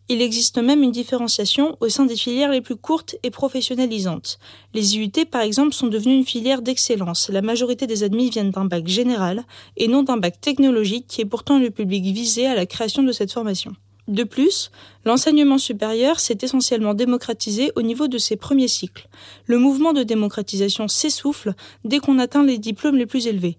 Il 0.08 0.22
existe 0.22 0.60
même 0.60 0.84
une 0.84 0.92
différenciation 0.92 1.78
au 1.80 1.90
sein 1.90 2.06
des 2.06 2.16
filières 2.16 2.52
les 2.52 2.62
plus 2.62 2.76
courtes 2.76 3.16
et 3.24 3.32
professionnalisantes. 3.32 4.38
Les 4.76 4.98
IUT, 4.98 5.26
par 5.32 5.42
exemple, 5.42 5.74
sont 5.74 5.88
devenues 5.88 6.16
une 6.16 6.26
filière 6.26 6.62
d'excellence. 6.62 7.30
La 7.30 7.42
majorité 7.42 7.88
des 7.88 8.04
admis 8.04 8.30
viennent 8.30 8.52
d'un 8.52 8.66
bac 8.66 8.88
général 8.88 9.44
et 9.78 9.88
non 9.88 10.04
d'un 10.04 10.18
bac 10.18 10.40
technologique 10.40 11.08
qui 11.08 11.22
est 11.22 11.26
pourtant 11.26 11.58
le 11.58 11.72
public 11.72 12.04
visé 12.04 12.46
à 12.46 12.54
la 12.54 12.68
création 12.68 13.02
de 13.02 13.12
cette 13.12 13.32
formation. 13.32 13.72
De 14.08 14.24
plus, 14.24 14.70
l'enseignement 15.06 15.58
supérieur 15.58 16.20
s'est 16.20 16.38
essentiellement 16.44 16.94
démocratisé 16.94 17.72
au 17.76 17.82
niveau 17.82 18.08
de 18.08 18.20
ses 18.20 18.36
premiers 18.36 18.68
cycles. 18.68 19.08
Le 19.48 19.58
mouvement 19.58 19.94
de 19.94 20.04
démocratisation 20.04 20.88
s'essouffle 20.88 21.56
dès 21.84 21.98
qu'on 21.98 22.20
atteint 22.20 22.44
les 22.44 22.60
diplômes 22.60 22.98
les 22.98 23.08
plus 23.08 23.26
élevés. 23.26 23.58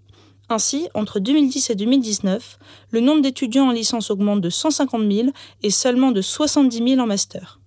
Ainsi, 0.49 0.89
entre 0.95 1.19
2010 1.19 1.71
et 1.71 1.75
2019, 1.75 2.59
le 2.91 3.01
nombre 3.01 3.23
d'étudiants 3.23 3.69
en 3.69 3.73
licence 3.73 4.11
augmente 4.11 4.41
de 4.41 4.51
150 4.51 5.11
000 5.11 5.29
et 5.63 5.71
seulement 5.71 6.13
de 6.13 6.21
70 6.21 6.89
000 6.89 7.01
en 7.01 7.07
master. 7.07 7.59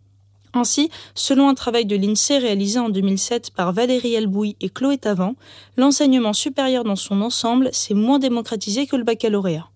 Ainsi, 0.54 0.90
selon 1.14 1.50
un 1.50 1.54
travail 1.54 1.86
de 1.86 1.96
l'INSEE 1.96 2.40
réalisé 2.40 2.80
en 2.80 2.90
2007 2.90 3.52
par 3.52 3.74
Valérie 3.74 4.16
Elbouy 4.16 4.56
et 4.62 4.70
Chloé 4.70 4.98
Tavant, 4.98 5.36
l'enseignement 5.78 6.34
supérieur 6.34 6.84
dans 6.84 6.96
son 6.96 7.22
ensemble 7.22 7.70
s'est 7.74 7.94
moins 7.94 8.18
démocratisé 8.18 8.88
que 8.88 8.96
le 8.96 9.04
baccalauréat. 9.04 9.68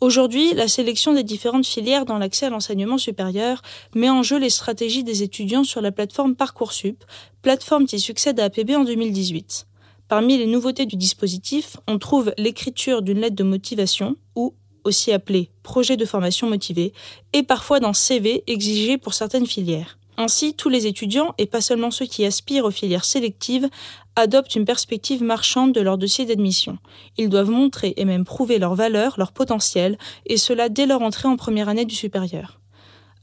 Aujourd'hui, 0.00 0.54
la 0.54 0.66
sélection 0.66 1.12
des 1.12 1.22
différentes 1.22 1.66
filières 1.66 2.06
dans 2.06 2.18
l'accès 2.18 2.46
à 2.46 2.50
l'enseignement 2.50 2.98
supérieur 2.98 3.62
met 3.94 4.10
en 4.10 4.24
jeu 4.24 4.38
les 4.38 4.50
stratégies 4.50 5.04
des 5.04 5.22
étudiants 5.22 5.62
sur 5.62 5.80
la 5.80 5.92
plateforme 5.92 6.34
Parcoursup, 6.34 7.04
plateforme 7.42 7.86
qui 7.86 8.00
succède 8.00 8.40
à 8.40 8.44
APB 8.46 8.70
en 8.74 8.82
2018. 8.82 9.66
Parmi 10.12 10.36
les 10.36 10.44
nouveautés 10.44 10.84
du 10.84 10.96
dispositif, 10.96 11.78
on 11.88 11.98
trouve 11.98 12.34
l'écriture 12.36 13.00
d'une 13.00 13.20
lettre 13.20 13.34
de 13.34 13.44
motivation, 13.44 14.16
ou 14.36 14.52
aussi 14.84 15.10
appelée 15.10 15.48
projet 15.62 15.96
de 15.96 16.04
formation 16.04 16.50
motivé, 16.50 16.92
et 17.32 17.42
parfois 17.42 17.80
d'un 17.80 17.94
CV 17.94 18.44
exigé 18.46 18.98
pour 18.98 19.14
certaines 19.14 19.46
filières. 19.46 19.98
Ainsi, 20.18 20.52
tous 20.52 20.68
les 20.68 20.86
étudiants, 20.86 21.34
et 21.38 21.46
pas 21.46 21.62
seulement 21.62 21.90
ceux 21.90 22.04
qui 22.04 22.26
aspirent 22.26 22.66
aux 22.66 22.70
filières 22.70 23.06
sélectives, 23.06 23.70
adoptent 24.14 24.54
une 24.54 24.66
perspective 24.66 25.22
marchande 25.22 25.72
de 25.72 25.80
leur 25.80 25.96
dossier 25.96 26.26
d'admission. 26.26 26.76
Ils 27.16 27.30
doivent 27.30 27.48
montrer 27.48 27.94
et 27.96 28.04
même 28.04 28.26
prouver 28.26 28.58
leur 28.58 28.74
valeur, 28.74 29.14
leur 29.16 29.32
potentiel, 29.32 29.96
et 30.26 30.36
cela 30.36 30.68
dès 30.68 30.84
leur 30.84 31.00
entrée 31.00 31.28
en 31.28 31.36
première 31.36 31.70
année 31.70 31.86
du 31.86 31.94
supérieur. 31.94 32.60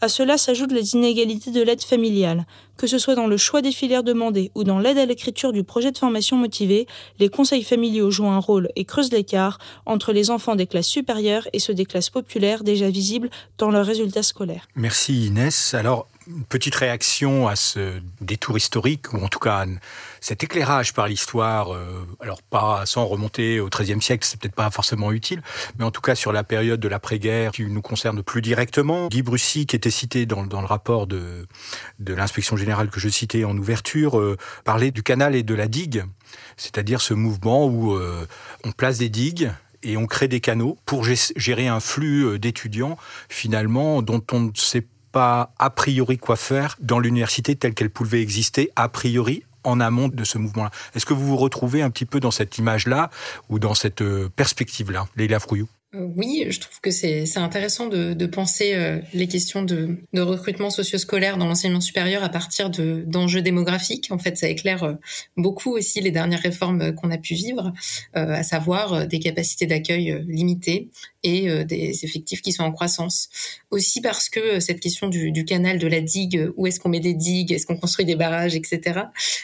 À 0.02 0.08
cela 0.08 0.38
s'ajoutent 0.38 0.72
les 0.72 0.94
inégalités 0.94 1.52
de 1.52 1.62
l'aide 1.62 1.82
familiale. 1.82 2.46
Que 2.78 2.88
ce 2.88 2.98
soit 2.98 3.16
dans 3.16 3.28
le 3.28 3.36
choix 3.36 3.62
des 3.62 3.74
filières 3.74 4.04
demandées 4.04 4.52
ou 4.56 4.64
dans 4.64 4.80
l'aide 4.80 4.98
à 4.98 5.06
l'écriture 5.06 5.52
du 5.52 5.66
projet 5.66 5.92
de 5.92 5.98
formation 5.98 6.38
motivé, 6.38 6.88
les 7.20 7.28
conseils 7.28 7.64
familiaux 7.64 8.10
jouent 8.10 8.30
un 8.30 8.40
rôle 8.40 8.70
et 8.78 8.86
creusent 8.86 9.12
l'écart 9.12 9.60
entre 9.86 10.14
les 10.14 10.30
enfants 10.30 10.56
des 10.56 10.68
classes 10.68 10.88
supérieures 10.88 11.50
et 11.52 11.60
ceux 11.60 11.74
des 11.74 11.86
classes 11.86 12.10
populaires 12.10 12.64
déjà 12.64 12.90
visibles 12.90 13.30
dans 13.58 13.72
leurs 13.72 13.86
résultats 13.86 14.24
scolaires. 14.24 14.68
Merci 14.76 15.28
Inès. 15.28 15.74
Alors, 15.74 16.08
une 16.30 16.44
petite 16.44 16.76
réaction 16.76 17.48
à 17.48 17.56
ce 17.56 18.00
détour 18.22 18.58
historique, 18.58 19.14
ou 19.14 19.18
en 19.18 19.28
tout 19.28 19.40
cas 19.40 19.66
cet 20.22 20.44
éclairage 20.44 20.94
par 20.94 21.08
l'histoire, 21.08 21.74
euh, 21.74 22.06
alors 22.20 22.42
pas 22.44 22.86
sans 22.86 23.06
remonter 23.06 23.60
au 23.60 23.68
XIIIe 23.68 24.02
siècle, 24.02 24.26
c'est 24.26 24.40
peut-être 24.40 24.56
pas 24.56 24.70
forcément 24.70 25.12
utile, 25.12 25.42
mais 25.78 25.86
en 25.86 25.92
tout 25.92 26.02
cas 26.02 26.14
sur 26.14 26.32
la 26.32 26.44
période 26.44 26.80
de 26.80 26.88
l'après-guerre 26.88 27.52
qui 27.52 27.66
nous 27.66 27.82
concerne 27.82 28.22
plus 28.22 28.42
directement. 28.42 29.08
Guy 29.08 29.24
Brussy, 29.24 29.66
qui 29.66 29.76
était 29.76 29.90
cité 29.90 30.26
dans, 30.28 30.44
le 30.44 30.68
rapport 30.68 31.08
de, 31.08 31.48
de 32.00 32.14
l'inspection 32.14 32.56
générale 32.58 32.90
que 32.90 33.00
je 33.00 33.10
citais 33.10 33.44
en 33.44 33.58
ouverture, 33.58 34.20
euh, 34.20 34.38
parlait 34.66 34.92
du 34.92 35.02
canal 35.02 35.36
et 35.36 35.44
de 35.44 35.56
la 35.56 35.68
digue, 35.68 36.04
c'est-à-dire 36.58 37.02
ce 37.02 37.16
mouvement 37.16 37.66
où 37.66 37.96
euh, 37.96 38.28
on 38.64 38.72
place 38.72 39.00
des 39.00 39.10
digues 39.10 39.52
et 39.82 39.98
on 39.98 40.06
crée 40.06 40.28
des 40.28 40.42
canaux 40.42 40.78
pour 40.86 41.06
gérer 41.06 41.68
un 41.68 41.80
flux 41.80 42.38
d'étudiants 42.38 42.98
finalement 43.30 44.02
dont 44.02 44.22
on 44.32 44.40
ne 44.42 44.52
sait 44.54 44.82
pas 44.82 44.99
a 45.14 45.70
priori 45.76 46.18
quoi 46.18 46.36
faire 46.36 46.78
dans 46.80 47.00
l'université 47.00 47.56
telle 47.56 47.74
qu'elle 47.74 47.90
pouvait 47.90 48.22
exister 48.22 48.72
a 48.76 48.90
priori 48.90 49.44
en 49.64 49.80
amont 49.80 50.08
de 50.08 50.24
ce 50.24 50.38
mouvement-là. 50.38 50.72
Est-ce 50.96 51.06
que 51.06 51.14
vous 51.14 51.26
vous 51.26 51.38
retrouvez 51.38 51.82
un 51.82 51.90
petit 51.90 52.06
peu 52.06 52.20
dans 52.20 52.32
cette 52.32 52.58
image-là 52.58 53.10
ou 53.50 53.60
dans 53.60 53.74
cette 53.74 54.02
euh, 54.02 54.30
perspective-là, 54.36 55.08
Leila 55.16 55.40
Frouillou? 55.40 55.68
Oui, 55.92 56.46
je 56.48 56.60
trouve 56.60 56.80
que 56.82 56.92
c'est 56.92 57.26
intéressant 57.38 57.88
de, 57.88 58.26
penser 58.28 58.76
euh, 58.76 59.00
les 59.16 59.28
questions 59.28 59.64
de, 59.64 59.98
de 60.14 60.22
recrutement 60.22 60.70
socio-scolaire 60.70 61.38
dans 61.38 61.48
l'enseignement 61.48 61.82
supérieur 61.82 62.24
à 62.24 62.30
partir 62.30 62.70
d'enjeux 62.70 63.42
démographiques. 63.42 64.10
En 64.12 64.20
fait, 64.20 64.38
ça 64.38 64.48
éclaire 64.48 64.84
euh, 64.84 64.94
beaucoup 65.36 65.72
aussi 65.72 66.00
les 66.00 66.12
dernières 66.12 66.42
réformes 66.42 66.94
qu'on 66.94 67.10
a 67.10 67.18
pu 67.18 67.34
vivre, 67.34 67.74
à 68.14 68.44
savoir 68.44 69.08
des 69.08 69.18
capacités 69.18 69.66
d'accueil 69.66 70.24
limitées 70.28 70.90
et 71.24 71.66
des 71.66 72.06
effectifs 72.06 72.42
qui 72.42 72.52
sont 72.52 72.64
en 72.64 72.72
croissance. 72.72 73.30
Aussi 73.72 74.02
parce 74.02 74.30
que 74.30 74.60
cette 74.60 74.80
question 74.80 75.08
du, 75.08 75.46
canal, 75.46 75.78
de 75.78 75.88
la 75.88 76.02
digue, 76.02 76.50
où 76.56 76.68
est-ce 76.68 76.80
qu'on 76.80 76.90
met 76.90 77.00
des 77.00 77.14
digues, 77.14 77.52
est-ce 77.52 77.66
qu'on 77.66 77.78
construit 77.78 78.06
des 78.06 78.16
barrages, 78.16 78.56
etc., 78.56 79.02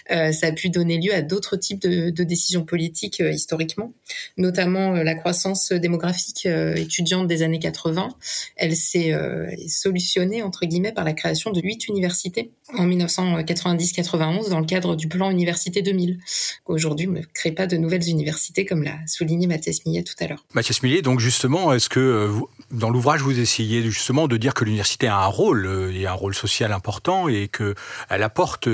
ça 0.10 0.48
a 0.48 0.51
pu 0.51 0.70
donner 0.70 0.98
lieu 0.98 1.13
à 1.13 1.22
d'autres 1.22 1.58
types 1.58 1.82
de, 1.82 2.10
de 2.10 2.24
décisions 2.24 2.65
politiques 2.65 3.20
historiquement, 3.20 3.94
notamment 4.38 4.91
la 4.91 5.15
croissance 5.15 5.72
démographique 5.72 6.46
euh, 6.46 6.75
étudiante 6.75 7.27
des 7.27 7.41
années 7.41 7.60
80. 7.60 8.10
Elle 8.55 8.75
s'est 8.75 9.13
euh, 9.13 9.50
solutionnée, 9.67 10.41
entre 10.41 10.65
guillemets, 10.65 10.91
par 10.91 11.03
la 11.03 11.13
création 11.13 11.51
de 11.51 11.62
huit 11.62 11.88
universités 11.88 12.51
en 12.74 12.88
1990-91 12.88 14.50
dans 14.50 14.60
le 14.60 14.65
cadre 14.65 14.96
du 14.96 15.08
plan 15.08 15.29
Université 15.32 15.82
2000. 15.82 16.20
Aujourd'hui, 16.65 17.08
on 17.08 17.12
ne 17.12 17.22
crée 17.34 17.51
pas 17.51 17.67
de 17.67 17.77
nouvelles 17.77 18.08
universités, 18.10 18.65
comme 18.65 18.84
l'a 18.84 18.98
souligné 19.08 19.48
Mathias 19.48 19.86
Millet 19.86 20.03
tout 20.03 20.15
à 20.20 20.27
l'heure. 20.27 20.46
Mathias 20.53 20.82
Millet, 20.84 21.01
donc 21.01 21.20
justement, 21.20 21.64
est-ce 21.74 21.89
que 21.89 22.00
euh, 22.00 22.31
dans 22.72 22.89
l'ouvrage, 22.89 23.22
vous 23.22 23.39
essayez 23.39 23.84
justement 23.84 24.27
de 24.27 24.38
dire 24.38 24.53
que 24.53 24.65
l'université 24.65 25.07
a 25.07 25.17
un 25.17 25.27
rôle, 25.27 25.91
et 25.93 26.07
un 26.07 26.13
rôle 26.13 26.34
social 26.34 26.72
important, 26.72 27.27
et 27.27 27.48
que 27.48 27.75
elle 28.10 28.24
apporte 28.24 28.67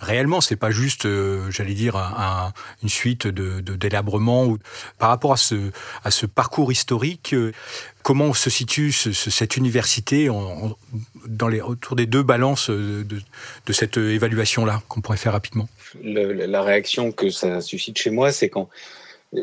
réellement, 0.00 0.40
c'est 0.40 0.56
pas 0.56 0.70
juste, 0.70 1.06
j'allais 1.50 1.74
dire, 1.74 1.96
une 2.82 2.88
suite 2.88 3.28
de 3.28 3.60
délabrement 3.76 4.44
ou 4.44 4.58
par 4.98 5.10
rapport 5.10 5.32
à 5.32 5.36
ce 6.10 6.26
parcours 6.26 6.72
historique 6.72 7.32
euh, 7.32 7.52
comment 8.02 8.32
se 8.32 8.48
situe 8.48 8.92
cette 8.92 9.56
université 9.56 10.30
autour 10.30 11.96
des 11.96 12.06
deux 12.06 12.22
balances 12.22 12.70
de, 12.70 13.22
cette 13.72 13.98
évaluation-là 13.98 14.82
qu'on 14.88 15.00
pourrait 15.02 15.18
faire 15.18 15.32
rapidement? 15.32 15.68
La 16.02 16.62
réaction 16.62 17.12
que 17.12 17.28
ça 17.28 17.60
suscite 17.60 17.98
chez 17.98 18.10
moi, 18.10 18.32
c'est 18.32 18.48
quand 18.48 18.70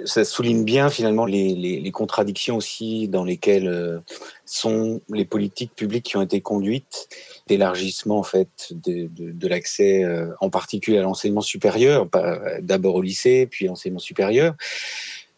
ça 0.06 0.26
souligne 0.26 0.64
bien 0.64 0.90
finalement 0.90 1.26
les, 1.26 1.92
contradictions 1.92 2.58
aussi 2.58 3.08
dans 3.08 3.24
lesquelles 3.24 3.68
euh, 3.68 4.00
sont 4.46 5.02
les 5.10 5.26
politiques 5.26 5.74
publiques 5.76 6.06
qui 6.06 6.18
ont 6.18 6.22
été 6.22 6.42
conduites 6.42 7.08
d'élargissement 7.48 8.18
en 8.18 8.24
fait 8.24 8.50
de, 8.72 9.48
l'accès 9.48 10.04
euh, 10.04 10.28
en 10.42 10.50
particulier 10.50 10.98
à 10.98 11.04
l'enseignement 11.04 11.42
supérieur, 11.42 12.08
d'abord 12.62 12.96
au 12.96 13.02
lycée 13.02 13.48
puis 13.50 13.68
l'enseignement 13.68 14.00
supérieur 14.00 14.56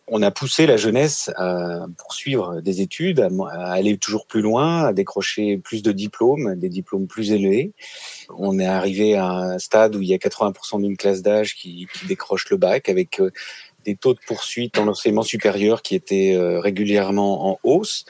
on 0.09 0.21
a 0.21 0.31
poussé 0.31 0.65
la 0.65 0.77
jeunesse 0.77 1.29
à 1.35 1.85
poursuivre 1.97 2.61
des 2.61 2.81
études, 2.81 3.19
à, 3.19 3.71
aller 3.71 3.97
toujours 3.97 4.25
plus 4.25 4.41
loin, 4.41 4.85
à 4.85 4.93
décrocher 4.93 5.57
plus 5.57 5.83
de 5.83 5.91
diplômes, 5.91 6.55
des 6.55 6.69
diplômes 6.69 7.07
plus 7.07 7.31
élevés. 7.31 7.73
On 8.29 8.57
est 8.57 8.65
arrivé 8.65 9.15
à 9.15 9.27
un 9.27 9.59
stade 9.59 9.95
où 9.95 10.01
il 10.01 10.07
y 10.07 10.13
a 10.13 10.17
80% 10.17 10.81
d'une 10.81 10.95
classe 10.95 11.21
d'âge 11.21 11.55
qui, 11.55 11.87
décroche 12.07 12.49
le 12.49 12.57
bac 12.57 12.87
avec 12.87 13.19
euh, 13.19 13.31
des 13.87 13.95
taux 13.95 14.13
de 14.13 14.19
poursuite 14.27 14.77
en 14.77 14.87
enseignement 14.87 15.23
supérieur 15.23 15.81
qui 15.81 15.95
étaient 15.95 16.35
euh, 16.35 16.59
régulièrement 16.59 17.49
en 17.49 17.59
hausse. 17.63 18.05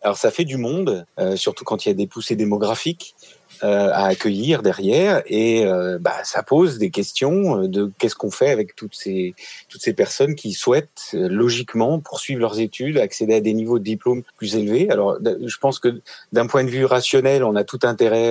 Alors 0.00 0.16
ça 0.16 0.30
fait 0.30 0.46
du 0.46 0.56
monde, 0.56 1.06
euh, 1.18 1.36
surtout 1.36 1.62
quand 1.62 1.84
il 1.84 1.90
y 1.90 1.92
a 1.92 1.94
des 1.94 2.06
poussées 2.06 2.36
démographiques. 2.36 3.14
Euh, 3.62 3.90
à 3.92 4.06
accueillir 4.06 4.62
derrière 4.62 5.22
et 5.26 5.66
euh, 5.66 5.98
bah, 6.00 6.14
ça 6.24 6.42
pose 6.42 6.78
des 6.78 6.88
questions 6.88 7.66
de 7.66 7.92
qu'est-ce 7.98 8.14
qu'on 8.14 8.30
fait 8.30 8.48
avec 8.48 8.74
toutes 8.74 8.94
ces 8.94 9.34
toutes 9.68 9.82
ces 9.82 9.92
personnes 9.92 10.34
qui 10.34 10.52
souhaitent 10.52 11.10
euh, 11.12 11.28
logiquement 11.28 12.00
poursuivre 12.00 12.40
leurs 12.40 12.58
études, 12.58 12.96
accéder 12.96 13.34
à 13.34 13.40
des 13.40 13.52
niveaux 13.52 13.78
de 13.78 13.84
diplôme 13.84 14.22
plus 14.38 14.56
élevés. 14.56 14.88
Alors 14.88 15.18
je 15.22 15.56
pense 15.58 15.78
que 15.78 16.00
d'un 16.32 16.46
point 16.46 16.64
de 16.64 16.70
vue 16.70 16.86
rationnel, 16.86 17.44
on 17.44 17.54
a 17.54 17.64
tout 17.64 17.80
intérêt 17.82 18.30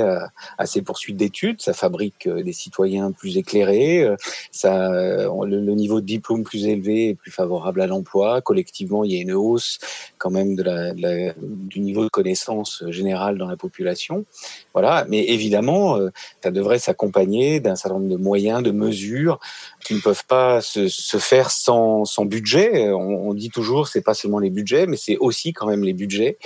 à, 0.57 0.65
ces 0.65 0.81
poursuites 0.81 1.17
d'études. 1.17 1.61
Ça 1.61 1.73
fabrique 1.73 2.27
des 2.27 2.53
citoyens 2.53 3.11
plus 3.11 3.37
éclairés, 3.37 4.09
ça 4.51 4.89
le, 4.89 5.75
niveau 5.75 6.01
de 6.01 6.05
diplôme 6.07 6.43
plus 6.43 6.65
élevé 6.65 7.09
est 7.09 7.15
plus 7.15 7.31
favorable 7.31 7.81
à 7.81 7.87
l'emploi. 7.87 8.41
Collectivement, 8.41 9.03
il 9.03 9.13
y 9.13 9.19
a 9.19 9.21
une 9.21 9.33
hausse 9.33 9.77
quand 10.17 10.31
même 10.31 10.55
de 10.55 10.63
la, 10.63 10.93
du 10.93 11.81
niveau 11.81 12.03
de 12.03 12.09
connaissance 12.09 12.83
générale 12.87 13.37
dans 13.37 13.47
la 13.47 13.57
population. 13.57 14.25
Voilà, 14.73 15.05
évidemment, 15.27 15.97
euh, 15.97 16.09
ça 16.43 16.51
devrait 16.51 16.79
s'accompagner 16.79 17.59
d'un 17.59 17.75
certain 17.75 17.99
nombre 17.99 18.09
de 18.09 18.15
moyens, 18.15 18.63
de 18.63 18.71
mesures 18.71 19.39
qui 19.83 19.93
ne 19.93 19.99
peuvent 19.99 20.25
pas 20.25 20.61
se, 20.61 20.87
faire 21.17 21.51
sans, 21.51 22.05
sans 22.05 22.25
budget. 22.25 22.89
On, 22.91 23.29
on 23.29 23.33
dit 23.33 23.49
toujours, 23.49 23.87
c'est 23.87 24.01
pas 24.01 24.13
seulement 24.13 24.39
les 24.39 24.49
budgets, 24.49 24.87
mais 24.87 24.97
c'est 24.97 25.17
aussi 25.17 25.53
quand 25.53 25.67
même 25.67 25.83
les 25.83 25.93
budgets 25.93 26.37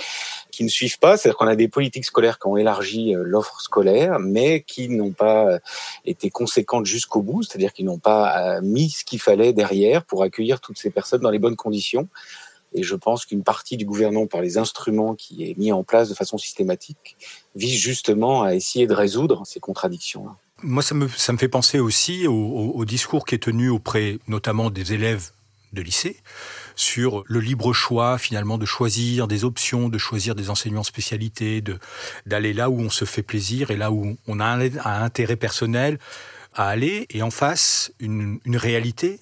qui 0.50 0.64
ne 0.64 0.68
suivent 0.68 0.98
pas. 0.98 1.16
C'est-à-dire 1.16 1.36
qu'on 1.36 1.46
a 1.46 1.56
des 1.56 1.68
politiques 1.68 2.04
scolaires 2.04 2.38
qui 2.38 2.46
ont 2.46 2.56
élargi 2.56 3.14
euh, 3.14 3.22
l'offre 3.24 3.60
scolaire, 3.60 4.18
mais 4.18 4.62
qui 4.62 4.88
n'ont 4.88 5.12
pas 5.12 5.46
euh, 5.46 5.58
été 6.04 6.30
conséquentes 6.30 6.86
jusqu'au 6.86 7.22
bout, 7.22 7.42
c'est-à-dire 7.42 7.72
qu'ils 7.72 7.86
n'ont 7.86 7.98
pas 7.98 8.60
mis 8.60 8.90
ce 8.90 9.04
qu'il 9.04 9.20
fallait 9.20 9.52
derrière 9.52 10.04
pour 10.04 10.22
accueillir 10.22 10.60
toutes 10.60 10.78
ces 10.78 10.90
personnes 10.90 11.20
dans 11.20 11.30
les 11.30 11.38
bonnes 11.38 11.56
conditions. 11.56 12.08
Et 12.74 12.82
je 12.82 12.96
pense 12.96 13.24
qu'une 13.24 13.44
partie 13.44 13.76
du 13.76 13.84
gouvernement, 13.84 14.26
par 14.26 14.40
les 14.40 14.58
instruments 14.58 15.14
qui 15.14 15.48
est 15.48 15.56
mis 15.56 15.72
en 15.72 15.84
place 15.84 16.08
de 16.08 16.14
façon 16.14 16.38
systématique, 16.38 17.16
vise 17.54 17.78
justement 17.78 18.42
à 18.42 18.54
essayer 18.54 18.86
de 18.86 18.94
résoudre 18.94 19.42
ces 19.46 19.60
contradictions-là. 19.60 20.36
Moi, 20.62 20.82
ça 20.82 20.94
me, 20.94 21.08
ça 21.08 21.32
me 21.32 21.38
fait 21.38 21.48
penser 21.48 21.78
aussi 21.78 22.26
au, 22.26 22.84
discours 22.84 23.24
qui 23.24 23.34
est 23.34 23.42
tenu 23.42 23.68
auprès 23.68 24.18
notamment 24.28 24.70
des 24.70 24.92
élèves 24.92 25.30
de 25.72 25.82
lycée 25.82 26.16
sur 26.76 27.24
le 27.26 27.40
libre 27.40 27.72
choix 27.72 28.18
finalement 28.18 28.58
de 28.58 28.64
choisir 28.64 29.26
des 29.26 29.44
options, 29.44 29.88
de 29.88 29.98
choisir 29.98 30.34
des 30.34 30.50
enseignements 30.50 30.84
spécialités, 30.84 31.62
d'aller 32.26 32.52
là 32.52 32.70
où 32.70 32.80
on 32.80 32.90
se 32.90 33.04
fait 33.04 33.22
plaisir 33.22 33.70
et 33.70 33.76
là 33.76 33.90
où 33.90 34.16
on 34.26 34.40
a 34.40 34.44
un, 34.44 34.60
un 34.60 35.02
intérêt 35.02 35.36
personnel 35.36 35.98
à 36.54 36.68
aller 36.68 37.06
et 37.10 37.22
en 37.22 37.30
face 37.30 37.92
une, 37.98 38.38
une 38.44 38.56
réalité 38.56 39.20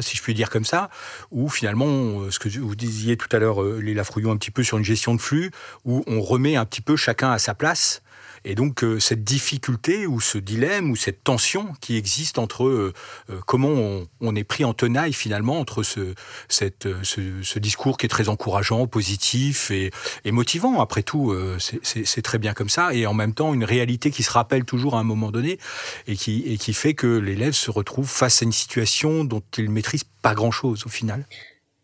si 0.00 0.16
je 0.16 0.22
puis 0.22 0.34
dire 0.34 0.50
comme 0.50 0.64
ça, 0.64 0.90
ou 1.30 1.48
finalement, 1.48 1.86
euh, 1.86 2.30
ce 2.30 2.38
que 2.38 2.48
vous 2.48 2.76
disiez 2.76 3.16
tout 3.16 3.28
à 3.32 3.38
l'heure, 3.38 3.62
euh, 3.62 3.80
les 3.80 3.94
Lafrouillons, 3.94 4.32
un 4.32 4.36
petit 4.36 4.50
peu 4.50 4.62
sur 4.62 4.78
une 4.78 4.84
gestion 4.84 5.14
de 5.14 5.20
flux, 5.20 5.50
où 5.84 6.02
on 6.06 6.20
remet 6.20 6.56
un 6.56 6.64
petit 6.64 6.80
peu 6.80 6.96
chacun 6.96 7.30
à 7.30 7.38
sa 7.38 7.54
place 7.54 8.02
et 8.44 8.54
donc 8.54 8.82
euh, 8.84 8.98
cette 8.98 9.24
difficulté 9.24 10.06
ou 10.06 10.20
ce 10.20 10.38
dilemme 10.38 10.90
ou 10.90 10.96
cette 10.96 11.22
tension 11.22 11.72
qui 11.80 11.96
existe 11.96 12.38
entre 12.38 12.66
euh, 12.66 12.92
euh, 13.30 13.40
comment 13.46 14.04
on, 14.20 14.36
est 14.36 14.44
pris 14.44 14.64
en 14.64 14.74
tenaille 14.74 15.12
finalement 15.12 15.60
entre 15.60 15.82
ce, 15.82 16.14
cette, 16.48 16.88
ce, 17.02 17.58
discours 17.58 17.98
qui 17.98 18.06
est 18.06 18.08
très 18.08 18.28
encourageant, 18.28 18.86
positif 18.86 19.70
et, 19.70 19.90
et 20.24 20.32
motivant. 20.32 20.80
Après 20.80 21.02
tout, 21.02 21.34
c'est 21.58 22.22
très 22.22 22.38
bien 22.38 22.54
comme 22.54 22.68
ça. 22.68 22.94
Et 22.94 23.06
en 23.06 23.12
même 23.14 23.34
temps, 23.34 23.52
une 23.52 23.64
réalité 23.64 24.10
qui 24.10 24.22
se 24.22 24.30
rappelle 24.30 24.64
toujours 24.64 24.96
à 24.96 25.00
un 25.00 25.04
moment 25.04 25.30
donné 25.30 25.58
et 26.06 26.16
qui, 26.16 26.44
et 26.46 26.56
qui 26.56 26.72
fait 26.72 26.94
que 26.94 27.06
l'élève 27.06 27.52
se 27.52 27.70
retrouve 27.70 28.08
face 28.08 28.42
à 28.42 28.44
une 28.44 28.52
situation 28.52 29.24
dont 29.24 29.42
il 29.58 29.68
maîtrise 29.68 30.04
pas 30.22 30.34
grand-chose 30.34 30.86
au 30.86 30.88
final. 30.88 31.26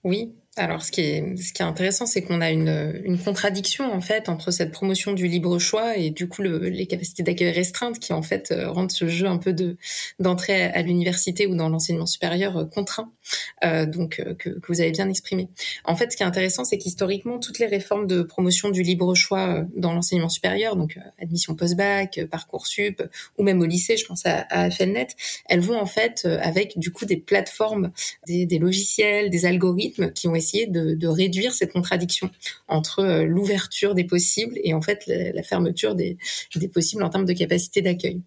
Oui, 0.05 0.33
Alors, 0.59 0.83
ce 0.83 0.91
qui 0.91 1.03
est, 1.03 1.37
ce 1.37 1.53
qui 1.53 1.61
est 1.61 1.67
intéressant, 1.67 2.07
c'est 2.07 2.23
qu'on 2.23 2.41
a 2.41 2.51
une, 2.51 3.03
une 3.05 3.19
contradiction 3.19 3.93
en 3.93 4.01
fait 4.01 4.31
entre 4.31 4.51
cette 4.51 4.73
promotion 4.73 5.13
du 5.13 5.27
libre 5.27 5.59
choix 5.59 5.99
et 5.99 6.09
du 6.09 6.29
coup 6.29 6.41
le, 6.41 6.71
les 6.71 6.87
capacités 6.87 7.23
d'accueil 7.23 7.51
restreintes 7.51 7.99
qui 7.99 8.15
en 8.15 8.23
fait 8.23 8.53
euh, 8.53 8.71
rendent 8.71 8.91
ce 8.91 9.07
jeu 9.07 9.27
un 9.27 9.37
peu 9.37 9.53
de 9.53 9.77
d'entrée 10.19 10.63
à, 10.63 10.81
l'université 10.81 11.47
ou 11.47 11.55
dans 11.57 11.69
l'enseignement 11.69 12.07
supérieur 12.07 12.57
euh, 12.57 12.65
contraint, 12.65 13.13
euh, 13.65 13.85
donc 13.85 14.19
euh, 14.19 14.33
que, 14.35 14.49
que, 14.49 14.73
vous 14.73 14.81
avez 14.81 14.93
bien 14.93 15.11
exprimé. 15.11 15.51
En 15.85 15.95
fait, 15.95 16.13
ce 16.13 16.17
qui 16.17 16.23
est 16.23 16.27
intéressant, 16.27 16.65
c'est 16.65 16.79
qu'historiquement 16.79 17.39
toutes 17.39 17.59
les 17.59 17.67
réformes 17.67 18.07
de 18.07 18.23
promotion 18.23 18.71
du 18.71 18.83
libre 18.83 19.15
choix 19.15 19.63
dans 19.75 19.93
l'enseignement 19.93 20.31
supérieur, 20.31 20.77
donc 20.77 20.99
admission 21.21 21.55
post-bac, 21.55 22.21
parcours 22.31 22.67
sup 22.67 23.03
ou 23.37 23.43
même 23.43 23.61
au 23.61 23.67
lycée, 23.67 23.99
je 23.99 24.07
pense 24.07 24.25
à, 24.25 24.47
à 24.49 24.69
elles 25.49 25.61
vont 25.61 25.79
en 25.79 25.87
fait 25.87 26.27
avec 26.41 26.79
du 26.79 26.93
coup 26.93 27.05
des 27.05 27.17
plateformes, 27.17 27.91
des, 28.27 28.47
des 28.47 28.59
logiciels, 28.59 29.31
des 29.31 29.45
algorithmes 29.45 30.13
qui 30.13 30.29
ont 30.29 30.35
de, 30.67 31.07
réduire 31.07 31.55
cette 31.55 31.73
contradiction 31.73 32.31
entre 32.69 33.01
euh, 33.01 33.25
l'ouverture 33.25 33.95
des 33.95 34.05
possibles 34.05 34.59
et 34.63 34.75
en 34.75 34.83
fait 34.83 35.05
la, 35.07 35.43
fermeture 35.43 35.95
des, 35.95 36.19
possibles 36.73 37.03
en 37.03 37.11
termes 37.11 37.25
de 37.25 37.33
capacité 37.33 37.81
d'accueil. 37.81 38.21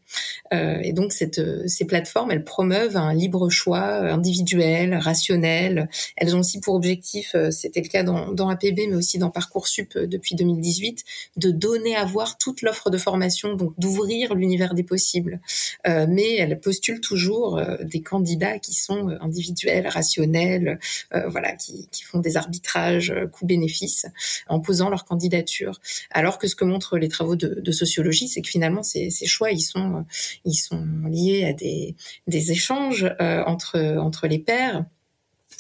Euh, 0.53 0.79
et 0.81 0.93
donc 0.93 1.11
cette, 1.13 1.39
euh, 1.39 1.63
ces 1.67 1.85
plateformes, 1.85 2.31
elles 2.31 2.43
promeuvent 2.43 2.97
un 2.97 3.13
libre 3.13 3.49
choix 3.49 3.81
individuel, 3.81 4.95
rationnel. 4.95 5.89
Elles 6.15 6.35
ont 6.35 6.39
aussi 6.39 6.59
pour 6.59 6.75
objectif, 6.75 7.35
c'était 7.51 7.81
le 7.81 7.88
cas 7.88 8.03
dans, 8.03 8.31
dans 8.31 8.49
APB, 8.49 8.88
mais 8.89 8.95
aussi 8.95 9.17
dans 9.17 9.29
Parcoursup 9.29 9.97
depuis 9.97 10.35
2018, 10.35 11.03
de 11.38 11.51
donner 11.51 11.95
à 11.95 12.05
voir 12.05 12.38
toute 12.38 12.61
l'offre 12.61 12.89
de 12.89 12.97
formation, 12.97 13.55
donc 13.55 13.73
d'ouvrir 13.77 14.35
l'univers 14.35 14.73
des 14.73 14.83
possibles. 14.83 15.39
Mais 15.85 16.38
elles 16.38 16.59
postulent 16.59 17.01
toujours 17.01 17.61
des 17.81 18.01
candidats 18.01 18.59
qui 18.59 18.73
sont 18.73 19.09
individuels, 19.21 19.88
rationnels, 19.88 20.79
voilà, 21.11 21.53
qui, 21.53 21.88
qui 21.91 22.03
font 22.10 22.20
des 22.20 22.38
arbitrages 22.38 23.12
euh, 23.12 23.28
coûts-bénéfices 23.28 24.08
en 24.48 24.60
posant 24.60 24.89
leur 24.89 25.06
candidature. 25.06 25.80
Alors 26.12 26.38
que 26.38 26.48
ce 26.48 26.56
que 26.56 26.66
montrent 26.66 26.98
les 26.98 27.08
travaux 27.08 27.36
de, 27.36 27.72
sociologie, 27.72 28.28
c'est 28.28 28.42
que 28.42 28.50
finalement 28.50 28.84
ces, 28.84 29.10
choix 29.25 29.51
ils 29.51 29.62
sont 29.62 29.98
euh, 29.98 30.01
ils 30.44 30.56
sont 30.56 30.86
liés 31.08 31.46
à 31.46 31.54
des, 31.54 31.96
des 32.28 32.51
échanges 32.51 33.06
euh, 33.22 33.44
entre 33.46 33.98
entre 34.00 34.28
les 34.28 34.39
pairs. 34.39 34.86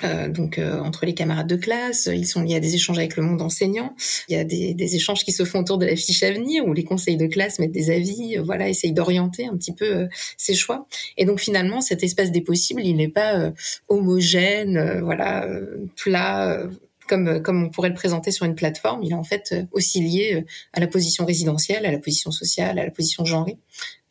Euh, 0.03 0.29
donc 0.29 0.57
euh, 0.57 0.79
entre 0.79 1.05
les 1.05 1.13
camarades 1.13 1.47
de 1.47 1.55
classe, 1.55 2.09
ils 2.11 2.27
sont 2.27 2.41
liés 2.41 2.55
à 2.55 2.59
des 2.59 2.75
échanges 2.75 2.97
avec 2.97 3.17
le 3.17 3.23
monde 3.23 3.41
enseignant. 3.41 3.95
Il 4.27 4.35
y 4.35 4.39
a 4.39 4.43
des, 4.43 4.73
des, 4.73 4.95
échanges 4.95 5.23
qui 5.23 5.31
se 5.31 5.43
font 5.43 5.59
autour 5.59 5.77
de 5.77 5.85
la 5.85 5.95
fiche 5.95 6.23
à 6.23 6.31
venir 6.31 6.65
où 6.65 6.73
les 6.73 6.83
conseils 6.83 7.17
de 7.17 7.27
classe 7.27 7.59
mettent 7.59 7.71
des 7.71 7.91
avis, 7.91 8.37
euh, 8.37 8.41
voilà, 8.41 8.69
essayent 8.69 8.93
d'orienter 8.93 9.45
un 9.45 9.57
petit 9.57 9.73
peu 9.73 10.07
ces 10.37 10.55
choix. 10.55 10.87
Et 11.17 11.25
donc 11.25 11.39
finalement, 11.39 11.81
cet 11.81 12.03
espace 12.03 12.31
des 12.31 12.41
possibles, 12.41 12.81
il 12.83 12.95
n'est 12.95 13.09
pas 13.09 13.51
homogène, 13.87 15.01
voilà, 15.01 15.47
plat 15.95 16.63
comme, 17.07 17.41
comme 17.41 17.63
on 17.63 17.69
pourrait 17.69 17.89
le 17.89 17.95
présenter 17.95 18.31
sur 18.31 18.45
une 18.45 18.55
plateforme, 18.55 19.01
il 19.03 19.11
est 19.11 19.15
en 19.15 19.23
fait 19.23 19.55
aussi 19.71 19.99
lié 19.99 20.45
à 20.73 20.79
la 20.79 20.87
position 20.87 21.25
résidentielle, 21.25 21.85
à 21.85 21.91
la 21.91 21.97
position 21.97 22.31
sociale, 22.31 22.77
à 22.77 22.85
la 22.85 22.91
position 22.91 23.25
genrée. 23.25 23.57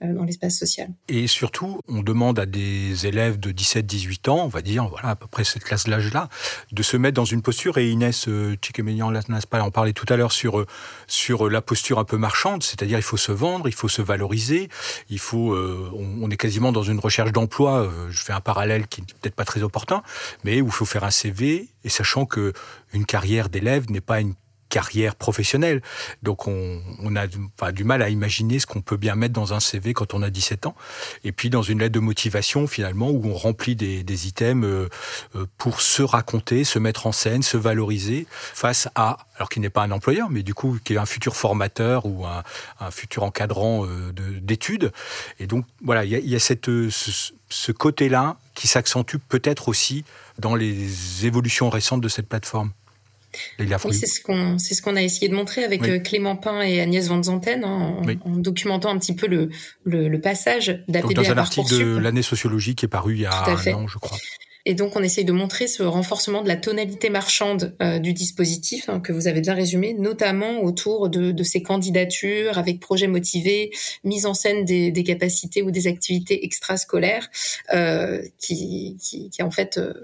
Euh, 0.04 0.14
dans 0.14 0.22
l'espace 0.22 0.56
social. 0.56 0.90
Et 1.08 1.26
surtout, 1.26 1.80
on 1.88 2.02
demande 2.02 2.38
à 2.38 2.46
des 2.46 3.04
élèves 3.08 3.40
de 3.40 3.50
17-18 3.50 4.30
ans, 4.30 4.44
on 4.44 4.46
va 4.46 4.62
dire, 4.62 4.86
voilà, 4.86 5.08
à 5.08 5.16
peu 5.16 5.26
près 5.26 5.42
cette 5.42 5.64
classe 5.64 5.88
d'âge-là, 5.88 6.28
de 6.70 6.84
se 6.84 6.96
mettre 6.96 7.16
dans 7.16 7.24
une 7.24 7.42
posture, 7.42 7.78
et 7.78 7.90
Inès 7.90 8.28
euh, 8.28 8.54
pas 9.50 9.60
en 9.60 9.72
parlait 9.72 9.92
tout 9.92 10.06
à 10.08 10.16
l'heure 10.16 10.30
sur, 10.30 10.60
euh, 10.60 10.66
sur 11.08 11.50
la 11.50 11.60
posture 11.62 11.98
un 11.98 12.04
peu 12.04 12.16
marchande, 12.16 12.62
c'est-à-dire 12.62 12.96
il 12.96 13.02
faut 13.02 13.16
se 13.16 13.32
vendre, 13.32 13.66
il 13.66 13.74
faut 13.74 13.88
se 13.88 14.00
valoriser, 14.00 14.68
il 15.10 15.18
faut, 15.18 15.52
euh, 15.52 15.90
on, 15.92 16.22
on, 16.22 16.30
est 16.30 16.36
quasiment 16.36 16.70
dans 16.70 16.84
une 16.84 17.00
recherche 17.00 17.32
d'emploi, 17.32 17.90
je 18.08 18.22
fais 18.22 18.32
un 18.32 18.40
parallèle 18.40 18.86
qui 18.86 19.00
n'est 19.00 19.06
peut-être 19.20 19.34
pas 19.34 19.44
très 19.44 19.64
opportun, 19.64 20.04
mais 20.44 20.60
où 20.60 20.66
il 20.66 20.72
faut 20.72 20.84
faire 20.84 21.02
un 21.02 21.10
CV, 21.10 21.70
et 21.82 21.88
sachant 21.88 22.24
que 22.24 22.52
une 22.92 23.04
carrière 23.04 23.48
d'élève 23.48 23.90
n'est 23.90 24.00
pas 24.00 24.20
une 24.20 24.34
carrière 24.68 25.14
professionnelle. 25.14 25.82
Donc 26.22 26.46
on, 26.46 26.80
a 27.16 27.72
du 27.72 27.84
mal 27.84 28.02
à 28.02 28.08
imaginer 28.08 28.58
ce 28.58 28.66
qu'on 28.66 28.80
peut 28.80 28.96
bien 28.96 29.14
mettre 29.14 29.34
dans 29.34 29.54
un 29.54 29.60
CV 29.60 29.94
quand 29.94 30.14
on 30.14 30.22
a 30.22 30.30
17 30.30 30.66
ans. 30.66 30.74
Et 31.24 31.32
puis 31.32 31.50
dans 31.50 31.62
une 31.62 31.80
lettre 31.80 31.94
de 31.94 32.00
motivation 32.00 32.66
finalement 32.66 33.10
où 33.10 33.22
on 33.24 33.34
remplit 33.34 33.76
des, 33.76 34.26
items 34.26 34.64
euh, 34.64 34.88
euh, 35.36 35.46
pour 35.58 35.80
se 35.80 36.02
raconter, 36.02 36.64
se 36.64 36.78
mettre 36.78 37.06
en 37.06 37.12
scène, 37.12 37.42
se 37.42 37.56
valoriser 37.56 38.26
face 38.30 38.88
à, 38.94 39.18
alors 39.36 39.48
qu'il 39.48 39.62
n'est 39.62 39.70
pas 39.70 39.82
un 39.82 39.90
employeur, 39.90 40.28
mais 40.30 40.42
du 40.42 40.54
coup 40.54 40.78
qui 40.84 40.94
est 40.94 40.98
un 40.98 41.06
futur 41.06 41.36
formateur 41.36 42.06
ou 42.06 42.26
un, 42.26 42.42
futur 42.90 43.22
encadrant 43.22 43.86
euh, 43.86 44.12
d'études. 44.40 44.92
Et 45.38 45.46
donc 45.46 45.64
voilà, 45.82 46.04
il 46.04 46.28
y 46.28 46.36
a, 46.36 46.38
cette, 46.38 46.66
ce, 46.66 47.32
ce 47.48 47.72
côté-là 47.72 48.36
qui 48.54 48.68
s'accentue 48.68 49.16
peut-être 49.28 49.68
aussi 49.68 50.04
dans 50.38 50.54
les 50.54 51.26
évolutions 51.26 51.70
récentes 51.70 52.00
de 52.00 52.08
cette 52.08 52.28
plateforme. 52.28 52.72
Oui, 53.58 53.68
c'est 53.92 54.06
ce 54.06 54.20
qu'on 54.20 54.58
c'est 54.58 54.74
ce 54.74 54.82
qu'on 54.82 54.96
a 54.96 55.02
essayé 55.02 55.28
de 55.28 55.34
montrer 55.34 55.64
avec 55.64 55.82
oui. 55.82 55.90
Euh, 55.90 55.98
Clément 55.98 56.36
Pain 56.36 56.62
et 56.62 56.80
Agnès 56.80 57.06
Van 57.08 57.22
Zanten 57.22 57.64
hein, 57.64 57.68
en, 57.68 58.06
oui. 58.06 58.18
en, 58.24 58.36
documentant 58.36 58.90
un 58.90 58.98
petit 58.98 59.14
peu 59.14 59.26
le, 59.26 59.50
le, 59.84 60.08
le 60.08 60.20
passage 60.20 60.84
d'APB 60.88 61.14
Dans 61.14 61.30
un 61.30 61.38
article 61.38 61.78
de 61.78 61.96
l'année 61.96 62.22
sociologique 62.22 62.78
qui 62.78 62.84
est 62.84 62.88
paru 62.88 63.14
il 63.14 63.20
y 63.20 63.26
a 63.26 63.44
un 63.44 63.72
an, 63.74 63.86
je 63.86 63.98
crois. 63.98 64.18
Et 64.68 64.74
donc, 64.74 64.96
on 64.96 65.02
essaye 65.02 65.24
de 65.24 65.32
montrer 65.32 65.66
ce 65.66 65.82
renforcement 65.82 66.42
de 66.42 66.48
la 66.48 66.56
tonalité 66.56 67.08
marchande 67.08 67.74
euh, 67.80 67.98
du 67.98 68.12
dispositif 68.12 68.90
hein, 68.90 69.00
que 69.00 69.14
vous 69.14 69.26
avez 69.26 69.40
bien 69.40 69.54
résumé, 69.54 69.94
notamment 69.94 70.62
autour 70.62 71.08
de, 71.08 71.32
de, 71.32 71.42
ces 71.42 71.62
candidatures 71.62 72.58
avec 72.58 72.78
projets 72.78 73.06
motivés, 73.06 73.70
mise 74.04 74.26
en 74.26 74.34
scène 74.34 74.66
des, 74.66 74.90
des 74.90 75.04
capacités 75.04 75.62
ou 75.62 75.70
des 75.70 75.86
activités 75.86 76.44
extrascolaires, 76.44 77.30
euh, 77.72 78.20
qui, 78.38 78.98
qui, 79.00 79.30
qui, 79.30 79.42
en 79.42 79.50
fait 79.50 79.78
euh, 79.78 79.94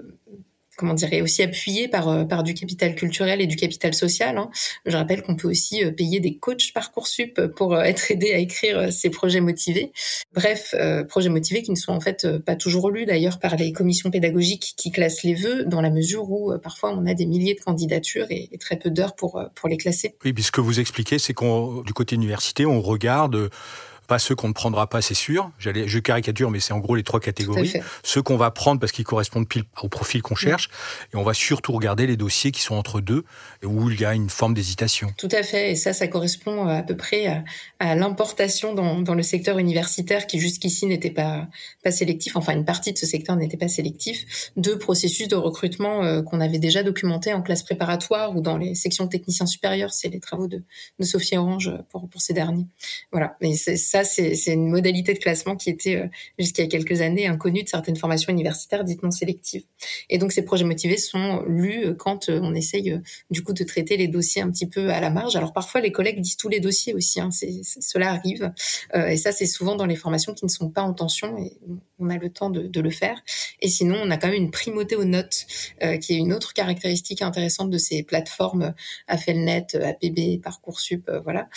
comment 0.77 0.93
dire, 0.93 1.09
aussi 1.21 1.43
appuyé 1.43 1.87
par, 1.87 2.09
euh, 2.09 2.23
par 2.23 2.43
du 2.43 2.53
capital 2.53 2.95
culturel 2.95 3.41
et 3.41 3.47
du 3.47 3.55
capital 3.55 3.93
social. 3.93 4.37
Hein. 4.37 4.49
Je 4.85 4.95
rappelle 4.95 5.21
qu'on 5.21 5.35
peut 5.35 5.47
aussi 5.47 5.83
euh, 5.83 5.91
payer 5.91 6.19
des 6.19 6.37
coachs 6.37 6.71
Parcoursup 6.73 7.41
pour 7.55 7.73
euh, 7.73 7.81
être 7.81 8.11
aidé 8.11 8.33
à 8.33 8.37
écrire 8.37 8.91
ces 8.91 9.09
projets 9.09 9.41
motivés. 9.41 9.91
Bref, 10.33 10.75
projets 11.07 11.29
motivés 11.29 11.61
qui 11.61 11.71
ne 11.71 11.75
sont 11.75 11.93
en 11.93 11.99
fait 11.99 12.27
pas 12.39 12.55
toujours 12.55 12.91
lus 12.91 13.05
d'ailleurs 13.05 13.39
par 13.39 13.55
les 13.55 13.71
commissions 13.71 14.11
pédagogiques 14.11 14.73
qui 14.77 14.91
classent 14.91 15.23
les 15.23 15.33
vœux, 15.33 15.63
dans 15.65 15.81
la 15.81 15.89
mesure 15.89 16.29
où 16.29 16.51
parfois 16.61 16.91
on 16.91 17.05
a 17.05 17.13
des 17.13 17.25
milliers 17.25 17.55
de 17.55 17.61
candidatures 17.61 18.27
et, 18.29 18.49
et 18.51 18.57
très 18.57 18.77
peu 18.77 18.89
d'heures 18.89 19.15
pour, 19.15 19.41
pour 19.55 19.69
les 19.69 19.77
classer. 19.77 20.15
Oui, 20.23 20.33
puisque 20.33 20.59
vous 20.59 20.79
expliquez, 20.79 21.19
c'est 21.19 21.33
qu'on 21.33 21.81
du 21.81 21.93
côté 21.93 22.15
université, 22.15 22.65
on 22.65 22.81
regarde 22.81 23.49
pas 24.07 24.19
ceux 24.19 24.35
qu'on 24.35 24.47
ne 24.47 24.53
prendra 24.53 24.87
pas, 24.87 25.01
c'est 25.01 25.13
sûr. 25.13 25.51
Je 25.57 25.99
caricature, 25.99 26.51
mais 26.51 26.59
c'est 26.59 26.73
en 26.73 26.79
gros 26.79 26.95
les 26.95 27.03
trois 27.03 27.19
catégories. 27.19 27.73
Ceux 28.03 28.21
qu'on 28.21 28.37
va 28.37 28.51
prendre 28.51 28.79
parce 28.79 28.91
qu'ils 28.91 29.05
correspondent 29.05 29.47
pile 29.47 29.63
au 29.81 29.89
profil 29.89 30.21
qu'on 30.21 30.35
cherche. 30.35 30.69
Mmh. 30.69 31.05
Et 31.13 31.17
on 31.17 31.23
va 31.23 31.33
surtout 31.33 31.71
regarder 31.71 32.07
les 32.07 32.17
dossiers 32.17 32.51
qui 32.51 32.61
sont 32.61 32.75
entre 32.75 33.01
deux, 33.01 33.23
où 33.63 33.89
il 33.89 33.99
y 33.99 34.05
a 34.05 34.13
une 34.13 34.29
forme 34.29 34.53
d'hésitation. 34.53 35.11
Tout 35.17 35.29
à 35.31 35.43
fait. 35.43 35.71
Et 35.71 35.75
ça, 35.75 35.93
ça 35.93 36.07
correspond 36.07 36.67
à 36.67 36.83
peu 36.83 36.95
près 36.95 37.27
à, 37.27 37.43
à 37.79 37.95
l'importation 37.95 38.73
dans, 38.73 39.01
dans, 39.01 39.15
le 39.15 39.23
secteur 39.23 39.57
universitaire 39.57 40.27
qui 40.27 40.39
jusqu'ici 40.39 40.85
n'était 40.85 41.09
pas, 41.09 41.47
pas 41.83 41.91
sélectif. 41.91 42.35
Enfin, 42.35 42.53
une 42.53 42.65
partie 42.65 42.93
de 42.93 42.97
ce 42.97 43.05
secteur 43.05 43.35
n'était 43.35 43.57
pas 43.57 43.67
sélectif. 43.67 44.51
De 44.55 44.73
processus 44.75 45.27
de 45.27 45.35
recrutement 45.35 46.03
euh, 46.03 46.21
qu'on 46.21 46.41
avait 46.41 46.59
déjà 46.59 46.83
documentés 46.83 47.33
en 47.33 47.41
classe 47.41 47.63
préparatoire 47.63 48.35
ou 48.35 48.41
dans 48.41 48.57
les 48.57 48.75
sections 48.75 49.07
techniciens 49.07 49.45
supérieurs. 49.45 49.93
C'est 49.93 50.09
les 50.09 50.19
travaux 50.19 50.47
de, 50.47 50.63
de 50.99 51.05
Sophie 51.05 51.37
Orange 51.37 51.71
pour, 51.89 52.09
pour 52.09 52.21
ces 52.21 52.33
derniers. 52.33 52.67
Voilà. 53.11 53.35
Mais 53.41 53.55
c'est 53.55 53.94
c'est 54.03 54.35
une 54.47 54.67
modalité 54.67 55.13
de 55.13 55.19
classement 55.19 55.55
qui 55.55 55.69
était 55.69 55.95
euh, 55.95 56.07
jusqu'à 56.39 56.67
quelques 56.67 57.01
années 57.01 57.27
inconnue 57.27 57.63
de 57.63 57.69
certaines 57.69 57.95
formations 57.95 58.31
universitaires 58.31 58.83
dites 58.83 59.03
non 59.03 59.11
sélectives. 59.11 59.63
Et 60.09 60.17
donc 60.17 60.31
ces 60.31 60.43
projets 60.43 60.65
motivés 60.65 60.97
sont 60.97 61.43
lus 61.47 61.85
euh, 61.85 61.93
quand 61.93 62.29
euh, 62.29 62.39
on 62.41 62.53
essaye 62.53 62.99
du 63.29 63.43
coup 63.43 63.53
de 63.53 63.63
traiter 63.63 63.97
les 63.97 64.07
dossiers 64.07 64.41
un 64.41 64.51
petit 64.51 64.67
peu 64.67 64.89
à 64.89 64.99
la 64.99 65.09
marge. 65.09 65.35
Alors 65.35 65.53
parfois 65.53 65.81
les 65.81 65.91
collègues 65.91 66.19
disent 66.21 66.37
tous 66.37 66.49
les 66.49 66.59
dossiers 66.59 66.93
aussi, 66.93 67.19
hein, 67.19 67.29
cela 67.31 68.11
arrive. 68.11 68.51
Et 68.93 69.17
ça 69.17 69.31
c'est 69.31 69.45
souvent 69.45 69.75
dans 69.75 69.85
les 69.85 69.95
formations 69.95 70.33
qui 70.33 70.45
ne 70.45 70.49
sont 70.49 70.69
pas 70.69 70.81
en 70.81 70.93
tension 70.93 71.37
et 71.37 71.57
on 71.99 72.09
a 72.09 72.17
le 72.17 72.29
temps 72.29 72.49
de, 72.49 72.79
le 72.79 72.89
faire. 72.89 73.21
Et 73.61 73.67
sinon 73.67 73.97
on 74.03 74.11
a 74.11 74.17
quand 74.17 74.27
même 74.27 74.41
une 74.41 74.51
primauté 74.51 74.95
aux 74.95 75.05
notes 75.05 75.45
qui 76.01 76.13
est 76.13 76.17
une 76.17 76.33
autre 76.33 76.53
caractéristique 76.53 77.21
intéressante 77.21 77.69
de 77.69 77.77
ces 77.77 78.03
plateformes 78.03 78.73
AFELNet, 79.07 79.75
APB, 79.75 80.41
Parcoursup, 80.41 81.09
voilà. 81.23 81.49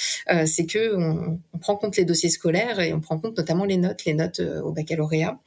c'est 0.46 0.66
que 0.66 0.96
on, 0.96 1.40
on 1.52 1.58
prend 1.58 1.76
compte 1.76 1.96
les 1.96 2.04
dossiers 2.04 2.27
scolaire 2.30 2.80
et 2.80 2.92
on 2.92 3.00
prend 3.00 3.18
compte 3.18 3.36
notamment 3.36 3.64
les 3.64 3.76
notes, 3.76 4.04
les 4.04 4.14
notes 4.14 4.40
euh, 4.40 4.60
au 4.62 4.72
baccalauréat. 4.72 5.38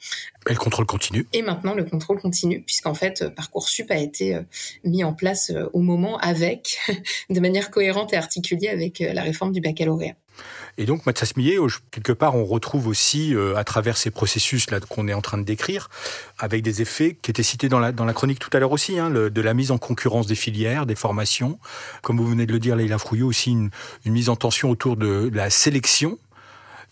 Et 0.49 0.53
le 0.53 0.59
contrôle 0.59 0.85
continu. 0.85 1.27
Et 1.33 1.41
maintenant 1.41 1.73
le 1.73 1.83
contrôle 1.83 2.19
continue, 2.19 2.61
puisqu'en 2.61 2.93
fait 2.93 3.21
euh, 3.21 3.29
Parcoursup 3.29 3.91
a 3.91 3.97
été 3.97 4.35
euh, 4.35 4.41
mis 4.83 5.03
en 5.03 5.13
place 5.13 5.51
au 5.73 5.79
moment 5.79 6.17
avec, 6.17 6.79
de 7.29 7.39
manière 7.39 7.71
cohérente 7.71 8.13
et 8.13 8.17
articulée 8.17 8.69
avec 8.69 8.99
la 8.99 9.21
réforme 9.21 9.51
du 9.51 9.61
baccalauréat. 9.61 10.15
Et 10.77 10.85
donc, 10.85 11.05
Mathias 11.05 11.35
Millet, 11.35 11.57
quelque 11.91 12.13
part, 12.13 12.35
on 12.35 12.45
retrouve 12.45 12.87
aussi, 12.87 13.35
euh, 13.35 13.55
à 13.57 13.63
travers 13.63 13.97
ces 13.97 14.09
processus 14.09 14.71
là 14.71 14.79
qu'on 14.79 15.07
est 15.07 15.13
en 15.13 15.21
train 15.21 15.37
de 15.37 15.43
décrire, 15.43 15.89
avec 16.37 16.61
des 16.63 16.81
effets 16.81 17.17
qui 17.21 17.31
étaient 17.31 17.43
cités 17.43 17.69
dans 17.69 17.79
la, 17.79 17.91
dans 17.91 18.05
la 18.05 18.13
chronique 18.13 18.39
tout 18.39 18.49
à 18.53 18.59
l'heure 18.59 18.71
aussi, 18.71 18.97
hein, 18.97 19.09
le, 19.09 19.29
de 19.29 19.41
la 19.41 19.53
mise 19.53 19.71
en 19.71 19.77
concurrence 19.77 20.27
des 20.27 20.35
filières, 20.35 20.85
des 20.85 20.95
formations. 20.95 21.59
Comme 22.01 22.17
vous 22.17 22.27
venez 22.27 22.45
de 22.45 22.53
le 22.53 22.59
dire, 22.59 22.75
Leïla 22.75 22.97
Frouillot, 22.97 23.27
aussi 23.27 23.51
une, 23.51 23.69
une 24.05 24.13
mise 24.13 24.29
en 24.29 24.35
tension 24.35 24.69
autour 24.69 24.95
de 24.95 25.29
la 25.33 25.49
sélection 25.49 26.17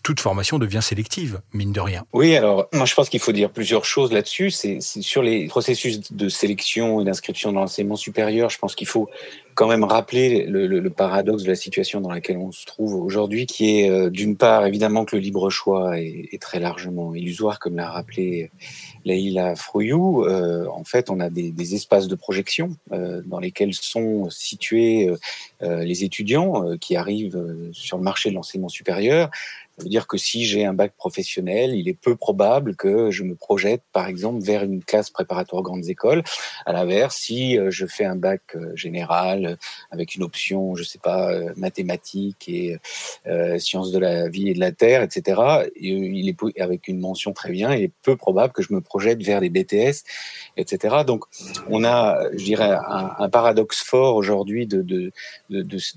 toute 0.02 0.20
formation 0.20 0.58
devient 0.58 0.80
sélective, 0.82 1.40
mine 1.52 1.72
de 1.72 1.80
rien. 1.80 2.04
Oui, 2.12 2.34
alors 2.34 2.68
moi 2.72 2.86
je 2.86 2.94
pense 2.94 3.08
qu'il 3.08 3.20
faut 3.20 3.32
dire 3.32 3.50
plusieurs 3.50 3.84
choses 3.84 4.12
là-dessus. 4.12 4.50
C'est 4.50 4.80
sur 4.80 5.22
les 5.22 5.46
processus 5.46 6.12
de 6.12 6.28
sélection 6.28 7.00
et 7.00 7.04
d'inscription 7.04 7.52
dans 7.52 7.60
l'enseignement 7.60 7.96
supérieur. 7.96 8.48
Je 8.50 8.58
pense 8.58 8.74
qu'il 8.74 8.86
faut 8.86 9.10
quand 9.54 9.68
même 9.68 9.84
rappeler 9.84 10.46
le, 10.46 10.88
paradoxe 10.88 11.42
de 11.42 11.48
la 11.48 11.54
situation 11.54 12.00
dans 12.00 12.10
laquelle 12.10 12.38
on 12.38 12.50
se 12.50 12.64
trouve 12.64 12.94
aujourd'hui, 12.94 13.44
qui 13.44 13.80
est 13.80 13.90
euh, 13.90 14.08
d'une 14.08 14.36
part 14.36 14.64
évidemment 14.64 15.04
que 15.04 15.16
le 15.16 15.22
libre 15.22 15.50
choix 15.50 15.98
est, 15.98 16.40
très 16.40 16.60
largement 16.60 17.14
illusoire, 17.14 17.58
comme 17.58 17.76
l'a 17.76 17.90
rappelé 17.90 18.50
Leïla 19.04 19.56
Frouillou. 19.56 20.24
Euh, 20.24 20.66
en 20.68 20.84
fait, 20.84 21.10
on 21.10 21.20
a 21.20 21.28
des, 21.28 21.74
espaces 21.74 22.08
de 22.08 22.14
projection 22.14 22.74
euh, 22.92 23.20
dans 23.26 23.38
lesquels 23.38 23.74
sont 23.74 24.30
situés 24.30 25.10
les 25.60 26.04
étudiants 26.04 26.76
qui 26.78 26.96
arrivent 26.96 27.70
sur 27.72 27.98
le 27.98 28.02
marché 28.02 28.30
de 28.30 28.34
l'enseignement 28.34 28.70
supérieur 28.70 29.30
ça 29.80 29.84
veut 29.84 29.88
dire 29.90 30.06
que 30.06 30.18
si 30.18 30.44
j'ai 30.44 30.66
un 30.66 30.74
bac 30.74 30.92
professionnel, 30.94 31.74
il 31.74 31.88
est 31.88 31.94
peu 31.94 32.14
probable 32.14 32.76
que 32.76 33.10
je 33.10 33.22
me 33.22 33.34
projette, 33.34 33.80
par 33.94 34.08
exemple, 34.08 34.44
vers 34.44 34.62
une 34.62 34.84
classe 34.84 35.08
préparatoire 35.08 35.62
grandes 35.62 35.88
écoles. 35.88 36.22
À 36.66 36.74
l'inverse, 36.74 37.16
si 37.16 37.58
euh, 37.58 37.70
je 37.70 37.86
fais 37.86 38.04
un 38.04 38.14
bac 38.14 38.42
euh, 38.56 38.76
général 38.76 39.46
euh, 39.46 39.56
avec 39.90 40.16
une 40.16 40.22
option, 40.22 40.74
je 40.74 40.82
sais 40.82 40.98
pas, 40.98 41.32
mathématiques 41.56 42.46
et 42.48 42.76
sciences 43.58 43.90
de 43.90 43.98
la 43.98 44.28
vie 44.28 44.50
et 44.50 44.54
de 44.54 44.60
la 44.60 44.72
terre, 44.72 45.02
etc., 45.02 45.40
il 45.76 46.28
est 46.28 46.60
avec 46.60 46.88
une 46.88 47.00
mention 47.00 47.32
très 47.32 47.50
bien, 47.50 47.74
il 47.74 47.84
est 47.84 47.92
peu 48.02 48.16
probable 48.16 48.52
que 48.52 48.62
je 48.62 48.74
me 48.74 48.82
projette 48.82 49.22
vers 49.22 49.40
les 49.40 49.48
BTS, 49.48 50.04
etc. 50.58 50.96
Donc, 51.06 51.24
on 51.70 51.84
a, 51.84 52.30
je 52.32 52.44
dirais, 52.44 52.76
un, 52.86 53.28
paradoxe 53.30 53.82
fort 53.82 54.16
aujourd'hui 54.16 54.66
de, 54.66 55.10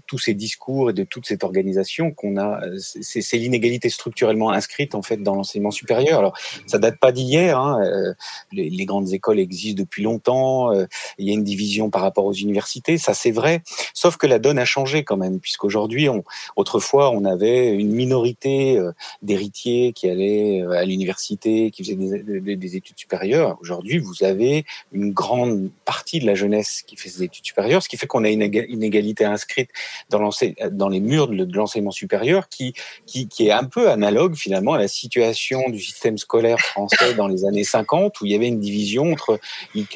tous 0.07 0.17
ces 0.17 0.33
discours 0.33 0.91
et 0.91 0.93
de 0.93 1.03
toute 1.03 1.25
cette 1.25 1.43
organisation 1.43 2.11
qu'on 2.11 2.37
a. 2.37 2.61
C'est 2.79 3.37
l'inégalité 3.37 3.72
structurellement 3.89 4.51
inscrite 4.51 4.95
en 4.95 5.01
fait 5.01 5.17
dans 5.17 5.35
l'enseignement 5.35 5.71
supérieur. 5.71 6.19
Alors 6.19 6.37
ça 6.67 6.77
date 6.77 6.99
pas 6.99 7.11
d'hier. 7.11 7.57
Hein. 7.57 7.81
Euh, 7.83 8.13
les, 8.51 8.85
grandes 8.85 9.13
écoles 9.13 9.39
existent 9.39 9.81
depuis 9.81 10.03
longtemps. 10.03 10.73
Euh, 10.73 10.85
il 11.17 11.27
y 11.27 11.31
a 11.31 11.33
une 11.33 11.43
division 11.43 11.89
par 11.89 12.01
rapport 12.01 12.25
aux 12.25 12.33
universités, 12.33 12.97
ça 12.97 13.13
c'est 13.13 13.31
vrai. 13.31 13.61
Sauf 13.93 14.17
que 14.17 14.27
la 14.27 14.39
donne 14.39 14.59
a 14.59 14.65
changé 14.65 15.03
quand 15.03 15.17
même, 15.17 15.39
puisqu'aujourd'hui, 15.39 16.09
on, 16.09 16.23
autrefois, 16.55 17.11
on 17.11 17.25
avait 17.25 17.69
une 17.69 17.91
minorité 17.91 18.77
euh, 18.77 18.91
d'héritiers 19.21 19.93
qui 19.93 20.09
allaient 20.09 20.63
à 20.75 20.85
l'université, 20.85 21.71
qui 21.71 21.83
faisaient 21.83 21.95
des, 21.95 22.55
des 22.55 22.75
études 22.75 22.97
supérieures. 22.97 23.57
Aujourd'hui, 23.61 23.99
vous 23.99 24.23
avez 24.23 24.65
une 24.91 25.11
grande 25.11 25.69
partie 25.85 26.19
de 26.19 26.25
la 26.25 26.35
jeunesse 26.35 26.83
qui 26.85 26.97
fait 26.97 27.09
des 27.09 27.23
études 27.23 27.45
supérieures, 27.45 27.81
ce 27.81 27.89
qui 27.89 27.97
fait 27.97 28.07
qu'on 28.07 28.23
a 28.23 28.29
une 28.29 28.41
inégalité 28.41 29.25
inscrite 29.25 29.69
dans, 30.09 30.29
dans 30.71 30.89
les 30.89 30.99
murs 30.99 31.27
de 31.27 31.55
l'enseignement 31.55 31.91
supérieur 31.91 32.49
qui, 32.49 32.73
qui, 33.05 33.27
qui 33.27 33.47
est 33.47 33.51
un 33.57 33.63
peu 33.65 33.89
analogue 33.89 34.35
finalement 34.35 34.73
à 34.73 34.77
la 34.77 34.87
situation 34.87 35.69
du 35.69 35.79
système 35.79 36.17
scolaire 36.17 36.59
français 36.59 37.13
dans 37.15 37.27
les 37.27 37.45
années 37.45 37.63
50 37.63 38.21
où 38.21 38.25
il 38.25 38.31
y 38.31 38.35
avait 38.35 38.47
une 38.47 38.59
division 38.59 39.11
entre 39.11 39.39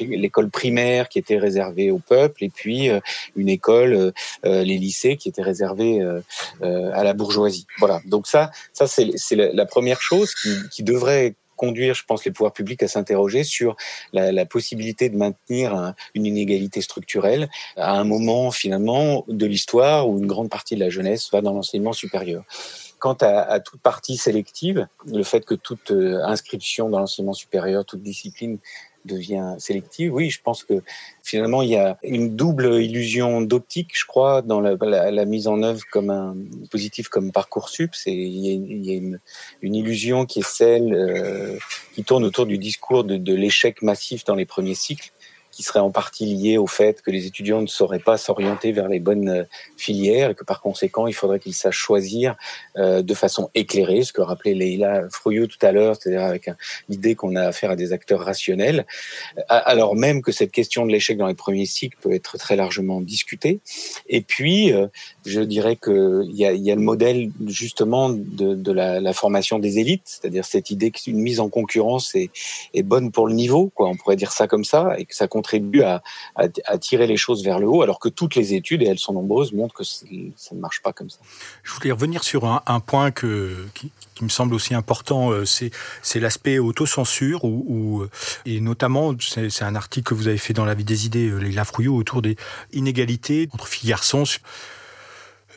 l'école 0.00 0.50
primaire 0.50 1.08
qui 1.08 1.18
était 1.18 1.38
réservée 1.38 1.90
au 1.90 1.98
peuple 1.98 2.44
et 2.44 2.50
puis 2.50 2.88
euh, 2.88 3.00
une 3.36 3.48
école, 3.48 3.92
euh, 3.94 4.12
euh, 4.44 4.64
les 4.64 4.78
lycées 4.78 5.16
qui 5.16 5.28
étaient 5.28 5.42
réservés 5.42 6.00
à 6.60 7.04
la 7.04 7.12
bourgeoisie. 7.14 7.66
Voilà. 7.78 8.00
Donc 8.06 8.26
ça, 8.26 8.50
ça 8.72 8.86
c'est 8.86 9.36
la 9.36 9.66
première 9.66 10.00
chose 10.00 10.34
qui, 10.34 10.50
qui 10.70 10.82
devrait 10.82 11.34
conduire, 11.56 11.94
je 11.94 12.04
pense, 12.04 12.24
les 12.24 12.30
pouvoirs 12.30 12.52
publics 12.52 12.82
à 12.82 12.88
s'interroger 12.88 13.44
sur 13.44 13.76
la, 14.12 14.32
la, 14.32 14.46
possibilité 14.46 15.08
de 15.08 15.16
maintenir 15.16 15.94
une 16.14 16.24
inégalité 16.24 16.80
structurelle 16.80 17.48
à 17.76 17.98
un 17.98 18.04
moment 18.04 18.50
finalement 18.50 19.24
de 19.28 19.44
l'histoire 19.44 20.08
où 20.08 20.18
une 20.18 20.26
grande 20.26 20.50
partie 20.50 20.76
de 20.76 20.80
la 20.80 20.88
jeunesse 20.88 21.30
va 21.32 21.40
dans 21.40 21.52
l'enseignement 21.52 21.92
supérieur. 21.92 22.44
Quant 22.98 23.16
à, 23.20 23.60
toute 23.60 23.80
partie 23.80 24.16
sélective, 24.16 24.88
le 25.06 25.22
fait 25.22 25.44
que 25.44 25.54
toute 25.54 25.92
euh, 25.92 26.20
inscription 26.24 26.88
dans 26.88 26.98
l'enseignement 26.98 27.32
supérieur, 27.32 27.84
toute 27.84 28.02
discipline 28.02 28.58
devient 29.04 29.54
sélective, 29.58 30.12
oui, 30.12 30.30
je 30.30 30.42
pense 30.42 30.64
que 30.64 30.82
finalement 31.22 31.62
il 31.62 31.70
y 31.70 31.76
a 31.76 31.96
une 32.02 32.34
double 32.36 32.82
illusion 32.82 33.40
d'optique, 33.40 33.90
je 33.94 34.04
crois, 34.04 34.42
dans 34.42 34.60
la, 34.60 35.24
mise 35.24 35.46
en 35.46 35.62
œuvre 35.62 35.82
comme 35.90 36.10
un 36.10 36.36
positif 36.70 37.08
comme 37.08 37.30
parcoursup. 37.32 37.94
C'est 37.94 38.12
il 38.12 38.84
y 38.84 38.90
a, 38.90 38.96
une, 38.96 39.20
illusion 39.74 40.26
qui 40.26 40.40
est 40.40 40.48
celle 40.48 40.92
euh, 40.92 41.56
qui 41.94 42.04
tourne 42.04 42.24
autour 42.24 42.46
du 42.46 42.58
discours 42.58 43.04
de 43.04 43.34
l'échec 43.34 43.80
massif 43.82 44.24
dans 44.24 44.34
les 44.34 44.46
premiers 44.46 44.74
cycles 44.74 45.12
qui 45.58 45.64
serait 45.64 45.80
en 45.80 45.90
partie 45.90 46.24
lié 46.24 46.56
au 46.56 46.68
fait 46.68 47.02
que 47.02 47.10
les 47.10 47.26
étudiants 47.26 47.60
ne 47.60 47.66
sauraient 47.66 47.98
pas 47.98 48.16
s'orienter 48.16 48.70
vers 48.70 48.86
les 48.86 49.00
bonnes 49.00 49.28
euh, 49.28 49.44
filières 49.76 50.30
et 50.30 50.34
que 50.36 50.44
par 50.44 50.60
conséquent, 50.60 51.08
il 51.08 51.12
faudrait 51.12 51.40
qu'ils 51.40 51.52
sachent 51.52 51.76
choisir 51.76 52.36
euh, 52.76 53.02
de 53.02 53.12
façon 53.12 53.50
éclairée, 53.56 54.04
ce 54.04 54.12
que 54.12 54.20
rappelait 54.20 54.54
Leïla 54.54 55.08
Frouillot 55.10 55.48
tout 55.48 55.58
à 55.62 55.72
l'heure, 55.72 55.96
c'est-à-dire 55.96 56.22
avec 56.22 56.48
l'idée 56.88 57.16
qu'on 57.16 57.34
a 57.34 57.42
affaire 57.42 57.72
à 57.72 57.74
des 57.74 57.92
acteurs 57.92 58.20
rationnels, 58.20 58.86
alors 59.48 59.96
même 59.96 60.22
que 60.22 60.30
cette 60.30 60.52
question 60.52 60.86
de 60.86 60.92
l'échec 60.92 61.18
dans 61.18 61.26
les 61.26 61.34
premiers 61.34 61.66
cycles 61.66 61.98
peut 62.00 62.12
être 62.12 62.38
très 62.38 62.54
largement 62.54 63.00
discutée. 63.00 63.58
Et 64.08 64.20
puis, 64.20 64.72
euh, 64.72 64.86
je 65.26 65.40
dirais 65.40 65.74
qu'il 65.74 66.30
y 66.34 66.46
a, 66.46 66.52
y 66.52 66.70
a 66.70 66.76
le 66.76 66.80
modèle 66.80 67.32
justement 67.48 68.10
de, 68.10 68.70
la, 68.70 69.12
formation 69.12 69.58
des 69.58 69.80
élites, 69.80 70.02
c'est-à-dire 70.04 70.44
cette 70.44 70.70
idée 70.70 70.92
qu'une 70.92 71.18
mise 71.18 71.40
en 71.40 71.48
concurrence 71.48 72.14
est, 72.14 72.30
est 72.74 72.84
bonne 72.84 73.10
pour 73.10 73.26
le 73.26 73.34
niveau, 73.34 73.72
quoi, 73.74 73.88
on 73.88 73.96
pourrait 73.96 74.14
dire 74.14 74.30
ça 74.30 74.46
comme 74.46 74.64
ça, 74.64 74.94
et 74.98 75.04
que 75.04 75.16
ça 75.16 75.26
compte 75.26 75.47
à, 75.54 76.78
tirer 76.78 77.06
les 77.06 77.16
choses 77.16 77.44
vers 77.44 77.58
le 77.58 77.66
haut, 77.66 77.82
alors 77.82 77.98
que 77.98 78.08
toutes 78.08 78.34
les 78.34 78.54
études, 78.54 78.82
et 78.82 78.86
elles 78.86 78.98
sont 78.98 79.12
nombreuses, 79.12 79.52
montrent 79.52 79.74
que 79.74 79.84
ça 79.84 80.04
ne 80.06 80.60
marche 80.60 80.82
pas 80.82 80.92
comme 80.92 81.10
ça. 81.10 81.18
Je 81.62 81.72
voulais 81.72 81.92
revenir 81.92 82.24
sur 82.24 82.44
un, 82.44 82.80
point 82.80 83.10
que, 83.10 83.66
qui, 83.74 83.90
me 84.20 84.28
semble 84.28 84.54
aussi 84.54 84.74
important, 84.74 85.30
euh, 85.30 85.44
c'est 85.44 86.20
l'aspect 86.20 86.58
autocensure, 86.58 87.44
ou, 87.44 87.64
ou, 87.68 88.06
et 88.46 88.60
notamment, 88.60 89.14
c'est 89.20 89.64
un 89.64 89.74
article 89.74 90.08
que 90.08 90.14
vous 90.14 90.28
avez 90.28 90.38
fait 90.38 90.52
dans 90.52 90.64
La 90.64 90.74
vie 90.74 90.84
des 90.84 91.06
idées, 91.06 91.28
euh, 91.28 91.38
les 91.38 91.52
Lafrouillot, 91.52 91.94
autour 91.94 92.22
des 92.22 92.36
inégalités 92.72 93.48
entre 93.52 93.66
filles 93.66 93.90
et 93.90 93.90
garçons 93.90 94.24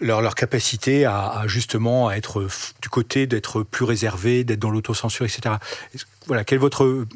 leur, 0.02 0.22
leur 0.22 0.36
capacité 0.36 1.06
à, 1.06 1.28
à, 1.28 1.48
justement 1.48 2.10
à 2.10 2.16
être 2.16 2.48
du 2.82 2.90
côté 2.90 3.28
d'être 3.28 3.64
plus 3.64 3.86
réservé, 3.86 4.44
d'être 4.44 4.60
dans 4.60 4.72
l'autocensure, 4.72 5.26
etc. 5.26 5.56
Voilà, 6.32 6.46
quel 6.46 6.56
est 6.56 6.60
votre 6.60 7.08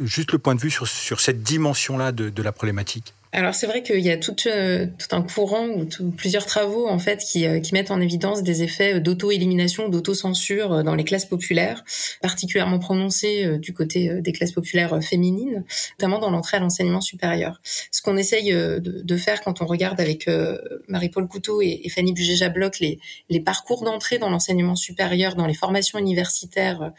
juste 0.00 0.32
le 0.32 0.38
point 0.38 0.56
de 0.56 0.60
vue 0.60 0.72
sur, 0.72 0.88
sur 0.88 1.20
cette 1.20 1.44
dimension-là 1.44 2.10
de, 2.10 2.30
de 2.30 2.42
la 2.42 2.50
problématique? 2.50 3.14
Alors 3.36 3.54
c'est 3.54 3.66
vrai 3.66 3.82
qu'il 3.82 4.00
y 4.00 4.10
a 4.10 4.16
tout, 4.16 4.34
euh, 4.46 4.86
tout, 4.98 5.14
un 5.14 5.20
courant 5.20 5.68
ou 5.68 6.10
plusieurs 6.10 6.46
travaux 6.46 6.88
en 6.88 6.98
fait 6.98 7.18
qui, 7.18 7.46
euh, 7.46 7.60
qui, 7.60 7.74
mettent 7.74 7.90
en 7.90 8.00
évidence 8.00 8.42
des 8.42 8.62
effets 8.62 8.98
d'auto-élimination, 8.98 9.90
d'auto-censure 9.90 10.72
euh, 10.72 10.82
dans 10.82 10.94
les 10.94 11.04
classes 11.04 11.26
populaires, 11.26 11.84
particulièrement 12.22 12.78
prononcés 12.78 13.58
du 13.58 13.74
côté 13.74 14.22
des 14.22 14.32
classes 14.32 14.52
populaires 14.52 15.02
féminines, 15.02 15.64
notamment 15.98 16.18
dans 16.18 16.30
l'entrée 16.30 16.56
à 16.56 16.60
l'enseignement 16.60 17.02
supérieur. 17.02 17.60
Ce 17.90 18.00
qu'on 18.00 18.16
essaye 18.16 18.52
de, 18.52 18.80
de, 18.80 19.16
faire 19.18 19.42
quand 19.42 19.60
on 19.60 19.66
regarde 19.66 20.00
avec 20.00 20.28
Marie-Paul 20.88 21.28
Couteau 21.28 21.60
et, 21.60 21.86
Fanny 21.90 22.14
Bugéja-Bloch 22.14 22.80
les, 22.80 22.98
les 23.28 23.40
parcours 23.40 23.84
d'entrée 23.84 24.18
dans 24.18 24.30
l'enseignement 24.30 24.76
supérieur, 24.76 25.34
dans 25.34 25.46
les 25.46 25.54
formations 25.54 25.98
universitaires 25.98 26.92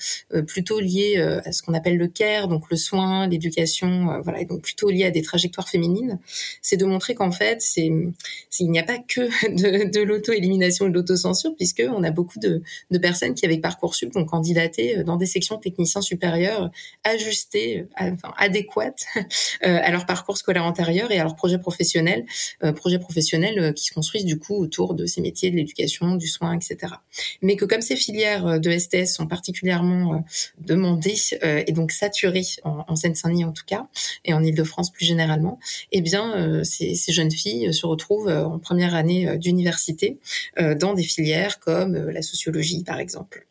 plutôt 0.45 0.79
liées 0.79 1.17
à 1.17 1.51
ce 1.51 1.63
qu'on 1.63 1.73
appelle 1.73 1.97
le 1.97 2.07
care, 2.07 2.47
donc 2.47 2.69
le 2.69 2.77
soin, 2.77 3.27
l'éducation, 3.27 4.21
voilà, 4.21 4.41
et 4.41 4.45
donc 4.45 4.61
plutôt 4.61 4.89
liées 4.89 5.05
à 5.05 5.11
des 5.11 5.23
trajectoires 5.23 5.69
féminines 5.69 6.19
c'est 6.61 6.77
de 6.77 6.85
montrer 6.85 7.15
qu'en 7.15 7.31
fait, 7.31 7.63
il 7.75 8.13
n'y 8.59 8.79
a 8.79 8.83
pas 8.83 8.97
que 8.97 9.21
de, 9.91 10.01
l'auto-élimination 10.01 10.87
et 10.87 10.89
de 10.89 10.93
l'autocensure, 10.93 11.55
puisque 11.55 11.83
on 11.87 12.03
a 12.03 12.11
beaucoup 12.11 12.39
de, 12.39 12.61
personnes 12.99 13.35
qui 13.35 13.45
avec 13.45 13.61
parcoursup 13.61 14.15
ont 14.15 14.25
candidaté 14.25 15.03
dans 15.03 15.17
des 15.17 15.25
sections 15.25 15.57
techniciens 15.57 16.01
supérieurs 16.01 16.71
ajustées, 17.03 17.85
enfin 17.97 18.33
adéquates 18.37 19.05
euh, 19.15 19.21
à 19.61 19.91
leur 19.91 20.05
parcours 20.05 20.37
scolaire 20.37 20.65
antérieur 20.65 21.11
et 21.11 21.19
à 21.19 21.23
leur 21.23 21.35
projet 21.35 21.57
professionnel, 21.57 22.25
euh, 22.63 22.71
projet 22.71 22.99
professionnel 22.99 23.59
euh, 23.59 23.71
qui 23.71 23.85
se 23.85 23.93
construisent 23.93 24.25
du 24.25 24.39
coup 24.39 24.55
autour 24.55 24.93
de 24.93 25.05
ces 25.05 25.21
métiers 25.21 25.51
de 25.51 25.55
l'éducation, 25.55 26.15
du 26.15 26.27
soin, 26.27 26.53
etc. 26.53 26.93
Mais 27.41 27.55
que 27.55 27.65
comme 27.65 27.81
ces 27.81 27.95
filières 27.95 28.59
de 28.59 28.77
STS 28.77 29.13
sont 29.13 29.27
particulièrement 29.27 30.23
demandées 30.59 31.15
et 31.41 31.71
donc 31.71 31.91
saturées 31.91 32.45
en, 32.63 32.83
en 32.87 32.95
Seine-Saint-Denis 32.95 33.45
en 33.45 33.51
tout 33.51 33.65
cas 33.65 33.87
et 34.25 34.33
en 34.33 34.43
Île-de-France 34.43 34.91
plus 34.91 35.05
généralement, 35.05 35.59
eh 35.91 36.01
euh, 36.15 36.63
ces, 36.63 36.95
jeunes 37.11 37.31
filles 37.31 37.73
se 37.73 37.85
retrouvent 37.85 38.29
euh, 38.29 38.45
en 38.45 38.59
première 38.59 38.95
année 38.95 39.27
euh, 39.27 39.37
d'université 39.37 40.19
dans 40.57 40.93
des 40.93 41.03
filières 41.03 41.59
comme 41.59 41.95
la 41.95 42.21
sociologie, 42.21 42.83
par 42.83 42.99
exemple 42.99 43.47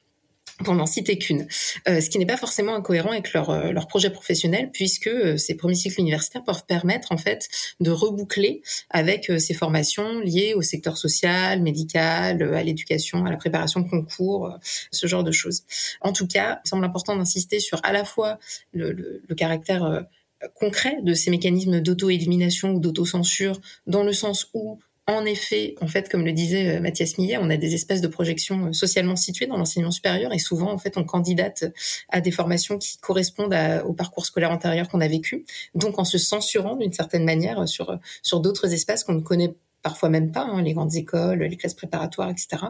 pour 0.65 0.75
n'en 0.75 0.87
citer 0.87 1.19
qu'une. 1.19 1.47
Euh, 1.89 2.01
ce 2.01 2.09
qui 2.09 2.19
n'est 2.19 2.27
pas 2.27 2.37
forcément 2.37 2.75
incohérent 2.75 3.11
avec 3.11 3.33
leur, 3.33 3.51
euh, 3.51 3.73
projet 3.89 4.11
professionnel, 4.11 4.71
puisque 4.73 5.07
euh, 5.07 5.37
ces 5.37 5.55
premiers 5.55 5.75
cycles 5.75 6.01
universitaires 6.01 6.45
peuvent 6.45 6.65
permettre 6.67 7.13
en 7.13 7.19
fait 7.19 7.49
de 7.81 7.91
reboucler 7.91 8.63
avec 8.91 9.31
ces 9.39 9.55
formations 9.55 10.21
liées 10.21 10.55
au 10.55 10.63
secteur 10.63 10.97
social, 10.99 11.63
médical, 11.63 12.43
à 12.43 12.63
l'éducation, 12.63 13.25
à 13.27 13.31
la 13.31 13.37
préparation 13.37 13.81
de 13.81 13.89
concours, 13.89 14.59
ce 14.91 15.07
genre 15.07 15.25
de 15.25 15.33
choses. 15.33 15.63
En 16.01 16.13
tout 16.13 16.27
cas, 16.27 16.61
il 16.65 16.69
semble 16.69 16.85
important 16.85 17.17
d'insister 17.17 17.61
sur 17.61 17.81
à 17.85 17.93
la 17.93 18.05
fois 18.05 18.39
le 18.73 19.35
caractère 19.37 20.07
concret 20.55 20.99
de 21.03 21.15
ces 21.15 21.31
mécanismes 21.31 21.81
d'auto-élimination 21.81 22.73
ou 22.75 22.81
d'auto-censure, 22.81 23.61
dans 23.87 24.03
le 24.03 24.13
sens 24.13 24.49
où 24.55 24.79
En 25.09 25.25
effet, 25.25 25.77
en 25.81 25.87
fait, 25.87 26.09
comme 26.09 26.25
le 26.25 26.33
disait 26.33 26.81
Mathias 26.81 27.17
Millet, 27.17 27.39
on 27.41 27.49
a 27.49 27.57
des 27.57 27.75
espaces 27.75 28.01
de 28.01 28.09
projection 28.09 28.73
socialement 28.73 29.15
situés 29.15 29.47
dans 29.47 29.57
l'enseignement 29.57 29.93
supérieur 29.93 30.33
et 30.33 30.41
souvent, 30.41 30.73
en 30.73 30.79
fait, 30.79 30.97
on 30.97 31.05
candidate 31.05 31.65
à 32.09 32.21
des 32.21 32.33
formations 32.33 32.77
qui 32.77 32.99
correspondent 32.99 33.55
au 33.85 33.93
parcours 33.93 34.27
scolaire 34.27 34.51
antérieur 34.51 34.89
qu'on 34.89 35.01
a 35.01 35.07
vécu. 35.07 35.45
Donc, 35.77 36.01
en 36.01 36.05
se 36.05 36.19
censurant 36.19 36.75
d'une 36.75 36.93
certaine 36.93 37.25
manière 37.25 37.69
sur 37.69 37.97
sur 38.23 38.41
d'autres 38.41 38.73
espaces 38.73 39.05
qu'on 39.05 39.15
ne 39.15 39.21
connaît 39.21 39.55
parfois 39.87 40.09
même 40.09 40.33
pas, 40.33 40.41
hein, 40.41 40.63
les 40.63 40.75
grandes 40.75 40.97
écoles, 40.97 41.45
les 41.45 41.57
classes 41.57 41.75
préparatoires, 41.75 42.29
etc. 42.29 42.65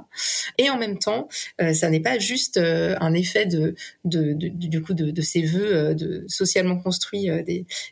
Et 0.58 0.68
en 0.68 0.76
même 0.76 0.98
temps, 0.98 1.28
euh, 1.62 1.72
ça 1.72 1.88
n'est 1.88 2.00
pas 2.00 2.18
juste 2.18 2.58
euh, 2.58 2.94
un 3.00 3.14
effet 3.14 3.46
de, 3.46 3.74
de, 4.04 4.34
du 4.34 4.82
coup 4.82 4.92
de, 4.92 5.22
ces 5.22 5.40
vœux 5.40 5.74
euh, 5.74 5.94
de, 5.94 6.26
socialement 6.28 6.76
construits 6.76 7.30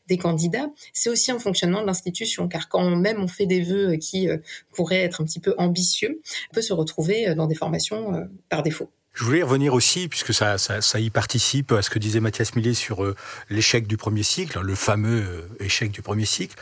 des, 0.07 0.19
candidats, 0.19 0.69
c'est 0.93 1.09
aussi 1.09 1.31
un 1.31 1.39
fonctionnement 1.39 1.81
de 1.81 1.87
l'institution, 1.87 2.49
car 2.49 2.69
quand 2.69 2.97
même 2.97 3.19
on 3.19 3.27
fait 3.27 3.47
des 3.47 3.63
vœux 3.63 3.97
qui 3.97 4.29
pourraient 4.73 5.03
être 5.03 5.23
un 5.23 5.25
petit 5.25 5.41
peu 5.41 5.55
ambitieux, 5.57 6.21
on 6.51 6.55
peut 6.55 6.63
se 6.63 6.75
retrouver 6.75 7.35
dans 7.35 7.47
des 7.47 7.55
formations 7.55 8.29
par 8.51 8.63
défaut. 8.63 8.91
Je 9.15 9.23
voulais 9.23 9.45
revenir 9.45 9.75
aussi, 9.75 10.09
puisque 10.09 10.35
ça, 10.35 10.59
ça, 10.59 10.99
y 10.99 11.09
participe, 11.09 11.71
à 11.71 11.83
ce 11.83 11.91
que 11.91 12.01
disait 12.01 12.19
Mathias 12.19 12.57
Millet 12.57 12.75
sur 12.75 13.05
euh, 13.05 13.15
l'échec 13.49 13.87
du 13.87 13.97
premier 13.97 14.25
cycle, 14.25 14.59
le 14.59 14.75
fameux 14.75 15.23
euh, 15.23 15.65
échec 15.65 15.93
du 15.93 16.03
premier 16.03 16.25
cycle, 16.25 16.57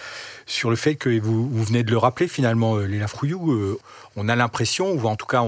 sur 0.45 0.69
le 0.69 0.77
fait 0.77 0.97
que 0.97 1.19
vous, 1.19 1.49
vous 1.49 1.65
venez 1.65 1.83
de 1.83 1.91
le 1.91 1.97
rappeler 1.97 2.29
finalement, 2.29 2.77
euh, 2.77 2.85
Léla 2.85 3.09
Frouillou, 3.09 3.79
on 4.17 4.29
a 4.29 4.37
l'impression, 4.37 4.93
ou 4.93 5.07
en 5.07 5.17
tout 5.17 5.25
cas 5.25 5.43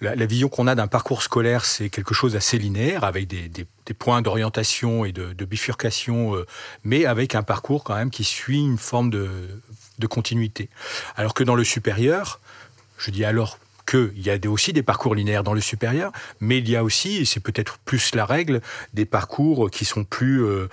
la, 0.00 0.14
vision 0.24 0.48
qu'on 0.48 0.66
a 0.66 0.74
d'un 0.74 0.86
parcours 0.86 1.22
scolaire, 1.22 1.66
c'est 1.66 1.90
quelque 1.90 2.14
chose 2.14 2.32
d'assez 2.32 2.56
linéaire, 2.56 3.04
avec 3.04 3.28
des 3.28 3.66
points 3.98 4.22
d'orientation 4.22 5.04
et 5.04 5.12
de, 5.12 5.34
de 5.34 5.44
bifurcation, 5.44 6.42
mais 6.84 7.04
avec 7.04 7.34
un 7.34 7.42
parcours 7.42 7.84
quand 7.84 7.96
même 7.96 8.10
qui 8.10 8.24
suit 8.24 8.60
une 8.60 8.78
forme 8.78 9.10
de, 9.10 9.28
de 9.98 10.06
continuité. 10.06 10.70
Alors 11.16 11.34
que 11.34 11.44
dans 11.44 11.54
le 11.54 11.64
supérieur, 11.64 12.40
je 12.96 13.10
dis 13.10 13.26
alors 13.26 13.58
qu'il 13.90 14.22
y 14.24 14.30
a 14.30 14.50
aussi 14.50 14.72
des 14.72 14.82
parcours 14.82 15.14
linéaires 15.14 15.44
dans 15.44 15.54
le 15.54 15.60
supérieur, 15.60 16.12
mais 16.40 16.58
il 16.58 16.70
y 16.70 16.76
a 16.76 16.84
aussi, 16.84 17.16
et 17.16 17.24
c'est 17.24 17.40
peut-être 17.40 17.78
plus 17.84 18.14
la 18.14 18.24
règle, 18.24 18.60
des 18.94 19.04
parcours 19.04 19.70
qui 19.70 19.84
sont 19.84 20.04
plus... 20.04 20.44
Euh, 20.44 20.68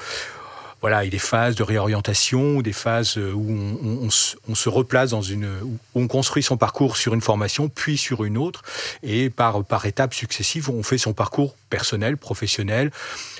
voilà, 0.81 0.99
a 0.99 1.07
des 1.07 1.17
phases 1.17 1.55
de 1.55 1.63
réorientation, 1.63 2.61
des 2.61 2.71
phases 2.71 3.17
où 3.17 3.49
on, 3.49 4.09
se 4.11 4.69
replace 4.69 5.09
dans 5.09 5.23
une, 5.23 5.49
on 5.95 6.07
construit 6.07 6.43
son 6.43 6.55
parcours 6.55 6.97
sur 6.97 7.15
une 7.15 7.21
formation, 7.21 7.67
puis 7.67 7.97
sur 7.97 8.23
une 8.23 8.37
autre, 8.37 8.61
et 9.01 9.31
par 9.31 9.65
par 9.65 9.87
étapes 9.87 10.13
successives, 10.13 10.69
on 10.69 10.83
fait 10.83 10.99
son 10.99 11.13
parcours 11.13 11.55
personnel, 11.71 12.15
professionnel, 12.15 12.91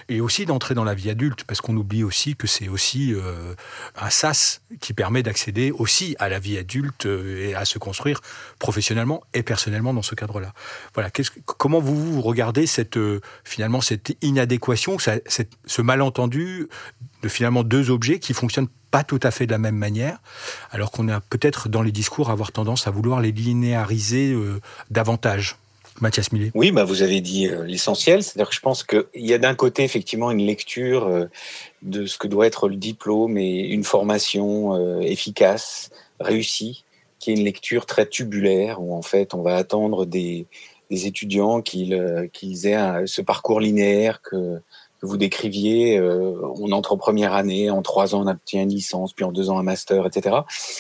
et 0.10 0.22
aussi 0.22 0.46
d'entrer 0.46 0.74
dans 0.74 0.84
la 0.84 0.94
vie 0.94 1.10
adulte, 1.10 1.44
parce 1.44 1.62
qu'on 1.62 1.76
oublie 1.76 2.04
aussi 2.04 2.36
que 2.36 2.48
c'est 2.48 2.70
aussi 2.70 3.14
euh, 3.14 3.54
un 3.96 4.10
sas 4.10 4.62
qui 4.80 4.94
permet 4.94 5.24
d'accéder 5.24 5.72
aussi 5.72 6.16
à 6.20 6.30
la 6.30 6.40
vie 6.40 6.58
adulte 6.58 7.06
euh, 7.06 7.50
et 7.50 7.56
à 7.56 7.66
se 7.66 7.78
construire 7.78 8.22
professionnellement 8.60 9.24
et 9.34 9.44
personnellement 9.44 9.94
dans 9.94 10.02
ce 10.02 10.16
cadre-là. 10.16 10.54
Voilà, 10.94 11.10
comment 11.46 11.80
vous, 11.80 12.22
regardez 12.22 12.68
cette 12.68 12.98
euh, 12.98 13.20
finalement 13.44 13.82
cette 13.82 14.16
inadéquation, 14.22 14.98
ce 15.00 15.82
malentendu 15.82 16.68
de 17.24 17.30
finalement 17.30 17.64
deux 17.64 17.90
objets 17.90 18.20
qui 18.20 18.34
fonctionnent 18.34 18.70
pas 18.92 19.04
tout 19.04 19.20
à 19.24 19.32
fait 19.32 19.46
de 19.46 19.52
la 19.52 19.58
même 19.58 19.76
manière, 19.76 20.20
alors 20.72 20.92
qu'on 20.92 21.10
a 21.10 21.20
peut-être 21.20 21.68
dans 21.68 21.82
les 21.82 21.92
discours 21.92 22.30
avoir 22.30 22.52
tendance 22.52 22.88
à 22.88 22.92
vouloir 22.92 23.20
les 23.20 23.32
linéariser 23.32 24.36
davantage? 24.90 25.58
Mathias 26.02 26.32
Millet 26.32 26.52
Oui, 26.54 26.72
bah 26.72 26.84
vous 26.84 27.02
avez 27.02 27.22
dit 27.22 27.48
euh, 27.48 27.64
l'essentiel. 27.64 28.24
C'est-à-dire 28.24 28.50
que 28.50 28.56
je 28.56 28.60
pense 28.60 28.84
qu'il 28.84 29.06
y 29.16 29.34
a 29.34 29.38
d'un 29.38 29.56
côté 29.56 29.84
effectivement 29.84 30.32
une 30.32 30.46
lecture 30.46 31.08
euh, 31.08 31.26
de 31.82 32.06
ce 32.06 32.18
que 32.18 32.28
doit 32.28 32.48
être 32.48 32.70
le 32.70 32.76
diplôme 32.76 33.38
et 33.38 33.60
une 33.60 33.84
formation 33.84 34.76
euh, 34.76 35.02
efficace, 35.02 35.90
réussie, 36.20 36.86
qui 37.20 37.32
est 37.32 37.34
une 37.36 37.44
lecture 37.44 37.86
très 37.86 38.06
tubulaire 38.06 38.82
où 38.82 38.96
en 38.96 39.02
fait 39.02 39.34
on 39.34 39.42
va 39.42 39.56
attendre 39.56 40.06
des, 40.06 40.46
des 40.92 41.08
étudiants 41.08 41.62
qu'ils 41.62 41.94
aient 41.94 43.08
ce 43.08 43.22
parcours 43.22 43.60
linéaire 43.60 44.22
que 44.22 44.62
que 45.02 45.06
vous 45.06 45.18
décriviez, 45.18 45.98
euh, 45.98 46.34
on 46.60 46.72
entre 46.72 46.94
en 46.94 46.98
première 46.98 47.34
année, 47.34 47.70
en 47.70 47.82
trois 47.82 48.16
ans 48.16 48.24
on 48.26 48.28
obtient 48.28 48.64
une 48.64 48.70
licence, 48.70 49.14
puis 49.14 49.24
en 49.26 49.32
deux 49.32 49.50
ans 49.50 49.60
un 49.60 49.64
master, 49.64 50.06
etc. 50.08 50.38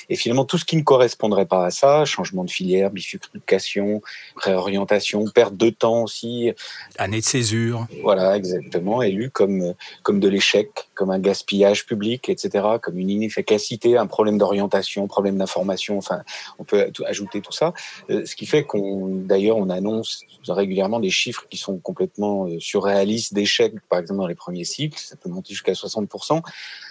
Et 0.10 0.16
finalement 0.16 0.46
tout 0.46 0.58
ce 0.58 0.66
qui 0.66 0.76
ne 0.76 0.82
correspondrait 0.82 1.46
pas 1.46 1.66
à 1.66 1.70
ça, 1.70 2.06
changement 2.06 2.44
de 2.44 2.50
filière, 2.50 2.90
bifurcation, 2.90 4.02
réorientation, 4.36 5.26
perte 5.26 5.56
de 5.56 5.70
temps 5.70 6.04
aussi, 6.04 6.52
année 6.98 7.20
de 7.20 7.26
césure, 7.26 7.88
voilà 8.02 8.36
exactement, 8.36 9.02
élu 9.02 9.30
comme 9.30 9.74
comme 10.02 10.20
de 10.20 10.28
l'échec, 10.28 10.70
comme 10.96 11.12
un 11.12 11.20
gaspillage 11.20 11.86
public, 11.86 12.30
etc., 12.30 12.66
comme 12.82 12.98
une 12.98 13.10
inefficacité, 13.10 13.98
un 13.98 14.08
problème 14.08 14.38
d'orientation, 14.38 15.08
problème 15.08 15.38
d'information, 15.38 15.98
enfin 15.98 16.24
on 16.58 16.64
peut 16.64 16.92
ajouter 17.06 17.42
tout 17.42 17.52
ça, 17.52 17.74
euh, 18.10 18.26
ce 18.26 18.36
qui 18.36 18.48
fait 18.48 18.64
qu'on 18.64 19.08
d'ailleurs 19.08 19.58
on 19.58 19.70
annonce 19.70 20.24
régulièrement 20.48 21.00
des 21.00 21.10
chiffres 21.10 21.46
qui 21.50 21.58
sont 21.58 21.78
complètement 21.78 22.48
euh, 22.48 22.60
surréalistes 22.60 23.34
d'échecs, 23.34 23.74
par 23.90 24.00
exemple 24.00 24.07
dans 24.16 24.28
les 24.28 24.36
premiers 24.36 24.64
cycles, 24.64 25.00
ça 25.00 25.16
peut 25.16 25.30
monter 25.30 25.54
jusqu'à 25.54 25.74
60%. 25.74 26.42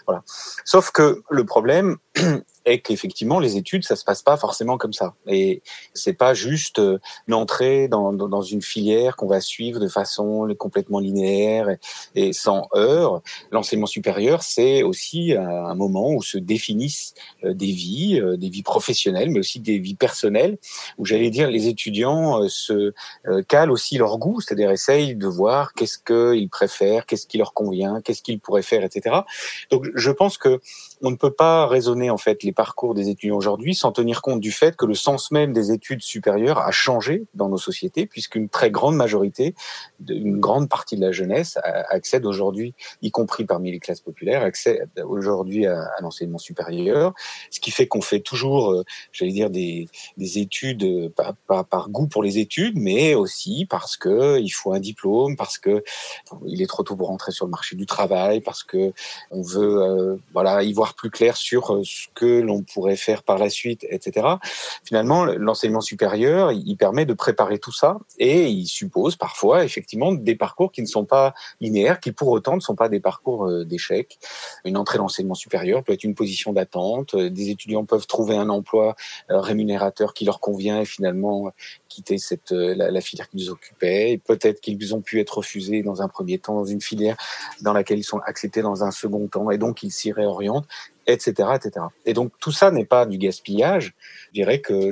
Voilà. 0.07 0.23
Sauf 0.65 0.91
que 0.91 1.23
le 1.31 1.45
problème, 1.45 1.97
est 2.67 2.81
qu'effectivement 2.81 3.39
les 3.39 3.57
études 3.57 3.85
ça 3.85 3.97
se 3.97 4.05
passe 4.05 4.23
pas 4.23 4.37
forcément 4.37 4.77
comme 4.77 4.93
ça. 4.93 5.15
Et 5.27 5.63
c'est 5.95 6.13
pas 6.13 6.35
juste 6.35 6.81
euh, 6.81 6.99
l'entrée 7.27 7.89
dans, 7.89 8.13
dans, 8.13 8.43
une 8.43 8.63
filière 8.63 9.17
qu'on 9.17 9.29
va 9.29 9.41
suivre 9.41 9.81
de 9.81 9.89
façon 9.89 10.49
complètement 10.59 10.99
linéaire 10.99 11.69
et, 12.15 12.33
sans 12.33 12.69
heurts 12.75 13.23
l'enseignement 13.51 13.87
supérieur 13.87 14.43
c'est 14.43 14.83
aussi 14.83 15.33
un 15.33 15.75
moment 15.75 16.11
où 16.11 16.23
se 16.23 16.39
définissent 16.39 17.15
euh, 17.45 17.55
des 17.55 17.73
vies 17.73 18.21
euh, 18.21 18.37
des 18.37 18.49
vies 18.49 18.63
professionnelles 18.63 19.31
mais 19.31 19.39
aussi 19.39 19.61
des 19.61 19.79
vies 19.79 19.95
personnelles 19.95 20.59
où 20.99 21.05
j'allais 21.05 21.31
dire 21.31 21.51
les 21.51 21.69
étudiants 21.69 22.47
se 22.49 22.93
calent 23.49 23.71
aussi 23.71 23.97
leur 23.99 24.19
goût 24.19 24.41
c'est-à-dire 24.41 24.71
essayent 24.71 25.15
de 25.15 25.27
voir 25.27 25.73
qu'est-ce 25.73 25.99
qu'ils 25.99 26.49
préfèrent 26.49 27.07
qu'est-ce 27.07 27.27
qui 27.27 27.39
leur 27.39 27.55
convient 27.55 28.01
qu'est-ce 28.03 28.23
qu'ils 28.23 28.41
pourraient 28.41 28.63
faire 28.63 28.85
etc 28.85 29.21
donc 29.71 29.87
je 29.97 30.11
pense 30.11 30.39
que 30.39 30.61
on 31.03 31.11
ne 31.11 31.17
peut 31.17 31.33
pas 31.33 31.67
raisonner 31.67 32.11
en 32.11 32.17
fait 32.17 32.43
les 32.43 32.53
parcours 32.53 32.95
des 32.95 33.09
étudiants 33.09 33.37
aujourd'hui 33.37 33.75
sans 33.75 33.93
tenir 33.93 34.23
compte 34.23 34.41
du 34.41 34.53
fait 34.53 34.77
que 34.77 34.87
le 34.87 34.95
sens 34.95 35.31
même 35.31 35.53
des 35.53 35.73
études 35.73 36.03
supérieures 36.03 36.59
a 36.59 36.71
changé 36.71 37.25
dans 37.35 37.49
nos 37.49 37.59
sociétés, 37.59 38.07
puisqu'une 38.07 38.49
très 38.49 38.71
grande 38.71 38.97
majorité, 38.97 39.55
une 40.09 40.39
grande 40.39 40.69
partie 40.69 40.97
de 40.97 41.01
la 41.01 41.13
jeunesse 41.13 41.59
accède 41.89 42.25
aujourd'hui, 42.25 42.75
y 43.03 43.11
compris 43.11 43.45
parmi 43.45 43.73
les 43.73 43.79
classes 43.79 44.01
populaires, 44.01 44.43
accède 44.43 44.89
aujourd'hui 45.05 45.67
à, 45.67 45.87
l'enseignement 46.01 46.39
supérieur, 46.39 47.15
ce 47.51 47.61
qui 47.61 47.71
fait 47.71 47.87
qu'on 47.87 48.01
fait 48.01 48.21
toujours, 48.21 48.73
euh, 48.73 48.85
j'allais 49.13 49.33
dire, 49.33 49.51
des, 49.51 49.89
des 50.17 50.39
études 50.39 50.85
euh, 50.85 51.09
pas, 51.09 51.35
pas, 51.47 51.65
par 51.65 51.89
goût 51.89 52.07
pour 52.07 52.23
les 52.23 52.39
études, 52.39 52.77
mais 52.77 53.15
aussi 53.15 53.67
parce 53.69 53.97
que 53.97 54.39
il 54.41 54.51
faut 54.51 54.73
un 54.73 54.81
diplôme, 54.81 55.37
parce 55.37 55.59
que 55.59 55.83
il 56.47 56.63
est 56.63 56.67
trop 56.67 56.83
tôt 56.83 56.97
pour 56.97 57.09
rentrer 57.09 57.33
sur 57.33 57.47
le 57.47 57.51
marché 57.51 57.77
du 57.77 57.87
travail, 57.87 58.41
parce 58.41 58.63
que 58.63 58.93
on 59.31 59.43
veut, 59.43 59.83
euh, 59.87 60.17
voilà, 60.33 60.63
y 60.63 60.73
voir 60.73 60.95
plus 60.95 61.11
clair 61.11 61.37
sur 61.37 61.81
ce 61.85 62.07
que 62.15 62.41
l'on 62.41 62.63
pourrait 62.63 62.97
faire 62.97 63.23
par 63.23 63.39
la 63.39 63.51
suite, 63.51 63.87
etc. 63.89 64.27
Finalement, 64.85 65.25
l'enseignement 65.25 65.81
supérieur, 65.81 66.53
il 66.53 66.77
permet 66.77 67.07
de 67.07 67.15
préparer 67.15 67.59
tout 67.59 67.73
ça 67.73 67.99
et 68.19 68.49
il 68.49 68.67
suppose 68.67 69.17
parfois 69.17 69.65
effectivement 69.65 70.13
des 70.13 70.35
parcours 70.35 70.73
qui 70.73 70.83
ne 70.83 70.87
sont 70.87 71.05
pas 71.05 71.35
linéaires, 71.61 72.01
qui 72.01 72.13
pour 72.13 72.29
autant 72.29 72.57
ne 72.57 72.61
sont 72.61 72.75
pas 72.75 72.89
des 72.89 73.01
parcours 73.01 73.47
euh, 73.47 73.65
d'échec. 73.65 74.19
Une 74.65 74.77
entrée 74.77 74.99
l'enseignement 74.99 75.35
supérieur 75.35 75.83
peut 75.83 75.93
être 75.93 76.05
une 76.05 76.15
position 76.15 76.53
d'attente. 76.53 77.17
Des 77.17 77.51
étudiants 77.51 77.85
peuvent 77.85 78.07
trouver 78.07 78.37
un 78.37 78.49
emploi 78.49 78.97
euh, 79.31 79.41
rémunérateur 79.41 80.15
qui 80.15 80.25
leur 80.25 80.41
convient 80.41 80.81
et 80.81 80.85
finalement 80.85 81.53
quitter 81.89 82.19
cette 82.19 82.53
euh, 82.53 82.75
la, 82.75 82.91
la 82.91 83.01
filière 83.01 83.29
qu'ils 83.29 83.51
occupaient. 83.51 84.21
Peut-être 84.25 84.61
qu'ils 84.61 84.95
ont 84.95 85.01
pu 85.01 85.21
être 85.21 85.39
refusés 85.39 85.83
dans 85.83 86.03
un 86.03 86.09
premier 86.09 86.39
temps 86.39 86.55
dans 86.55 86.65
une 86.65 86.81
filière 86.81 87.17
dans 87.63 87.73
laquelle 87.73 87.99
ils 87.99 88.05
sont 88.05 88.21
acceptés 88.21 88.63
dans 88.63 88.85
un 88.85 88.91
second 88.91 89.27
temps 89.29 89.51
et 89.51 89.59
donc 89.59 89.76
ils 89.83 89.91
s'y 89.91 90.13
réorientent 90.13 90.69
etc., 91.07 91.51
etc. 91.55 91.87
Et 92.05 92.13
donc 92.13 92.33
tout 92.41 92.53
ça 92.53 92.71
n'est 92.71 92.85
pas 92.85 93.07
du 93.07 93.19
gaspillage. 93.19 93.95
Je 94.29 94.33
dirais 94.41 94.61
que 94.61 94.91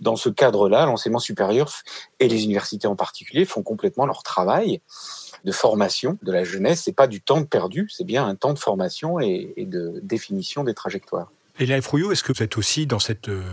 dans 0.00 0.16
ce 0.16 0.28
cadre-là, 0.28 0.86
l'enseignement 0.86 1.18
supérieur 1.18 1.70
et 2.20 2.28
les 2.28 2.44
universités 2.44 2.86
en 2.86 2.96
particulier 2.96 3.44
font 3.44 3.62
complètement 3.62 4.06
leur 4.06 4.22
travail 4.22 4.80
de 5.44 5.52
formation 5.52 6.18
de 6.22 6.32
la 6.32 6.44
jeunesse. 6.44 6.82
C'est 6.84 6.92
pas 6.92 7.06
du 7.06 7.20
temps 7.20 7.44
perdu, 7.44 7.88
c'est 7.90 8.04
bien 8.04 8.26
un 8.26 8.34
temps 8.34 8.52
de 8.52 8.58
formation 8.58 9.20
et, 9.20 9.54
de 9.56 10.00
définition 10.02 10.64
des 10.64 10.74
trajectoires. 10.74 11.30
Et 11.60 11.66
là, 11.66 11.80
Frouillot, 11.80 12.10
est-ce 12.10 12.24
que 12.24 12.32
vous 12.32 12.42
êtes 12.42 12.58
aussi 12.58 12.86
dans 12.86 12.98
cette 12.98 13.28
euh, 13.28 13.44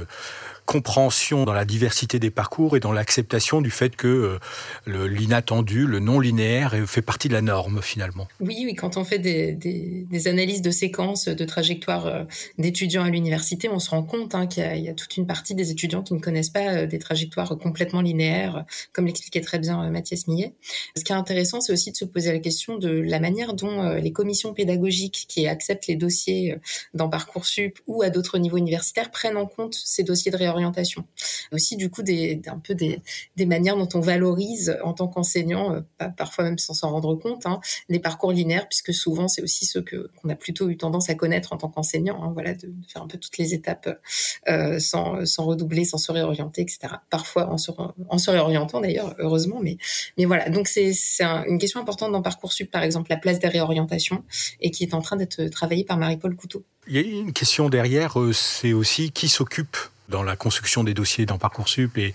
compréhension 0.65 1.43
dans 1.45 1.53
la 1.53 1.65
diversité 1.65 2.19
des 2.19 2.31
parcours 2.31 2.77
et 2.77 2.79
dans 2.79 2.91
l'acceptation 2.91 3.61
du 3.61 3.71
fait 3.71 3.95
que 3.95 4.39
euh, 4.87 5.07
l'inattendu, 5.07 5.85
le 5.85 5.99
non 5.99 6.19
linéaire 6.19 6.75
fait 6.87 7.01
partie 7.01 7.27
de 7.27 7.33
la 7.33 7.41
norme 7.41 7.81
finalement. 7.81 8.27
Oui, 8.39 8.63
oui, 8.65 8.75
quand 8.75 8.97
on 8.97 9.03
fait 9.03 9.19
des, 9.19 10.27
analyses 10.27 10.61
de 10.61 10.71
séquences, 10.71 11.25
de 11.25 11.45
trajectoires 11.45 12.05
euh, 12.05 12.23
d'étudiants 12.57 13.03
à 13.03 13.09
l'université, 13.09 13.69
on 13.69 13.79
se 13.79 13.89
rend 13.89 14.03
compte 14.03 14.35
hein, 14.35 14.47
qu'il 14.47 14.63
y, 14.77 14.89
a 14.89 14.93
toute 14.93 15.17
une 15.17 15.27
partie 15.27 15.55
des 15.55 15.71
étudiants 15.71 16.03
qui 16.03 16.13
ne 16.13 16.19
connaissent 16.19 16.49
pas 16.49 16.73
euh, 16.73 16.87
des 16.87 16.99
trajectoires 16.99 17.57
complètement 17.57 18.01
linéaires, 18.01 18.65
comme 18.93 19.05
l'expliquait 19.05 19.41
très 19.41 19.59
bien 19.59 19.89
Mathias 19.89 20.27
Millet. 20.27 20.53
Ce 20.95 21.03
qui 21.03 21.11
est 21.11 21.15
intéressant, 21.15 21.61
c'est 21.61 21.73
aussi 21.73 21.91
de 21.91 21.97
se 21.97 22.05
poser 22.05 22.31
la 22.31 22.39
question 22.39 22.77
de 22.77 22.89
la 22.89 23.19
manière 23.19 23.53
dont 23.53 23.95
les 23.95 24.11
commissions 24.11 24.53
pédagogiques 24.53 25.25
qui 25.27 25.47
acceptent 25.47 25.87
les 25.87 25.95
dossiers 25.95 26.55
dans 26.93 27.09
Parcoursup 27.09 27.79
ou 27.87 28.03
à 28.03 28.09
d'autres 28.09 28.37
niveaux 28.37 28.57
universitaires 28.57 29.11
prennent 29.11 29.37
en 29.37 29.45
compte 29.45 29.73
ces 29.73 30.03
dossiers 30.03 30.31
de 30.31 30.37
réorientation 30.37 30.50
réorientation. 30.51 31.05
Aussi, 31.51 31.77
du 31.77 31.89
coup, 31.89 32.03
des, 32.03 32.41
un 32.47 32.59
peu 32.59 32.75
des, 32.75 33.01
manières 33.45 33.75
dont 33.75 33.89
on 33.93 33.99
valorise 33.99 34.77
en 34.83 34.93
tant 34.93 35.07
qu'enseignant, 35.07 35.73
euh, 35.73 36.09
parfois 36.17 36.43
même 36.43 36.57
sans 36.57 36.73
s'en 36.73 36.91
rendre 36.91 37.15
compte, 37.15 37.45
hein, 37.45 37.59
les 37.89 37.99
parcours 37.99 38.31
linéaires, 38.31 38.67
puisque 38.67 38.93
souvent 38.93 39.27
c'est 39.27 39.41
aussi 39.41 39.65
ceux 39.65 39.81
que 39.81 40.09
qu'on 40.21 40.29
a 40.29 40.35
plutôt 40.35 40.69
eu 40.69 40.77
tendance 40.77 41.09
à 41.09 41.15
connaître 41.15 41.53
en 41.53 41.57
tant 41.57 41.69
qu'enseignant. 41.69 42.23
Hein, 42.23 42.31
voilà, 42.33 42.53
de, 42.53 42.71
faire 42.87 43.01
un 43.01 43.07
peu 43.07 43.17
toutes 43.17 43.37
les 43.37 43.53
étapes 43.53 43.99
euh, 44.47 44.79
sans, 44.79 45.25
sans 45.25 45.45
redoubler, 45.45 45.85
sans 45.85 45.97
se 45.97 46.11
réorienter, 46.11 46.61
etc. 46.61 46.93
Parfois 47.09 47.49
en 47.49 47.57
se, 47.57 47.71
en 48.09 48.17
se 48.17 48.29
réorientant 48.29 48.79
d'ailleurs, 48.79 49.15
heureusement, 49.19 49.59
mais 49.61 49.77
mais 50.17 50.25
voilà. 50.25 50.49
Donc 50.49 50.67
c'est 50.67 50.93
une 51.21 51.57
question 51.57 51.79
importante 51.79 52.11
dans 52.11 52.21
parcoursup, 52.21 52.69
par 52.69 52.83
exemple, 52.83 53.09
la 53.09 53.17
place 53.17 53.39
des 53.39 53.47
réorientations, 53.47 54.23
et 54.59 54.71
qui 54.71 54.83
est 54.83 54.93
en 54.93 55.01
train 55.01 55.15
d'être 55.15 55.45
travaillée 55.45 55.83
par 55.83 55.97
Marie-Paul 55.97 56.35
Couteau. 56.35 56.63
Il 56.87 56.95
y 56.95 56.97
a 56.97 57.01
une 57.01 57.33
question 57.33 57.69
derrière, 57.69 58.19
euh, 58.19 58.33
c'est 58.33 58.73
aussi 58.73 59.11
qui 59.11 59.29
s'occupe 59.29 59.77
dans 60.11 60.21
la 60.21 60.35
construction 60.35 60.83
des 60.83 60.93
dossiers 60.93 61.25
dans 61.25 61.39
Parcoursup 61.39 61.97
et, 61.97 62.13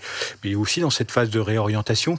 aussi 0.55 0.79
dans 0.79 0.89
cette 0.89 1.11
phase 1.11 1.29
de 1.29 1.39
réorientation. 1.39 2.17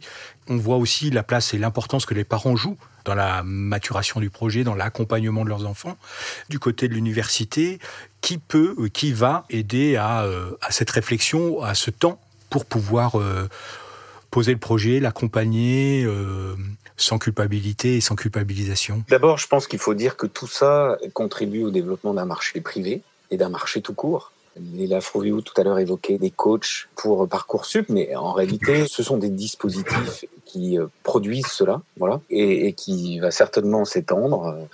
On 0.49 0.57
voit 0.57 0.77
aussi 0.77 1.11
la 1.11 1.23
place 1.23 1.55
et 1.55 1.59
l'importance 1.59 2.05
que 2.05 2.15
les 2.15 2.25
parents 2.25 2.57
jouent 2.57 2.77
dans 3.05 3.15
la 3.15 3.43
maturation 3.43 4.21
du 4.21 4.29
projet, 4.29 4.65
dans 4.65 4.75
l'accompagnement 4.75 5.45
de 5.45 5.49
leurs 5.49 5.67
enfants. 5.67 5.97
Du 6.51 6.59
côté 6.59 6.89
de 6.89 6.95
l'université, 6.95 7.79
qui 8.21 8.37
peut, 8.37 8.75
euh, 8.79 8.89
qui 8.89 9.13
va 9.13 9.47
aider 9.49 9.95
euh, 9.97 10.51
à, 10.61 10.71
cette 10.71 10.91
réflexion, 10.91 11.63
à 11.63 11.75
ce 11.75 11.91
temps 11.91 12.21
pour 12.51 12.67
pouvoir 12.67 13.17
poser 14.31 14.53
le 14.53 14.59
projet, 14.59 15.01
l'accompagner 15.01 16.07
sans 16.99 17.19
culpabilité 17.19 17.97
et 17.97 18.01
sans 18.01 18.17
culpabilisation 18.17 19.05
D'abord, 19.09 19.39
je 19.39 19.47
pense 19.47 19.67
qu'il 19.67 19.79
faut 19.79 19.95
dire 19.95 20.17
que 20.17 20.27
tout 20.27 20.47
ça 20.47 20.99
contribue 21.15 21.63
au 21.63 21.71
développement 21.71 22.15
d'un 22.15 22.25
marché 22.25 22.61
privé 22.61 23.03
et 23.31 23.37
d'un 23.37 23.49
marché 23.49 23.81
tout 23.81 23.95
court. 23.95 24.33
Léla 24.75 25.01
Froviou 25.01 25.41
tout 25.41 25.59
à 25.61 25.65
l'heure 25.65 25.79
évoquait 25.79 26.19
des 26.19 26.31
coachs 26.31 26.89
pour 26.97 27.29
Parcoursup, 27.29 27.89
mais 27.89 28.15
en 28.17 28.33
réalité, 28.33 28.87
ce 28.89 29.03
sont 29.03 29.17
des 29.17 29.31
dispositifs 29.31 30.25
qui 30.45 30.79
euh, 30.79 30.87
produisent 31.03 31.47
cela, 31.47 31.83
voilà, 31.97 32.21
et, 32.31 32.69
et 32.69 32.73
qui 32.73 33.19
va 33.19 33.31
certainement 33.31 33.85
s'étendre. 33.85 34.69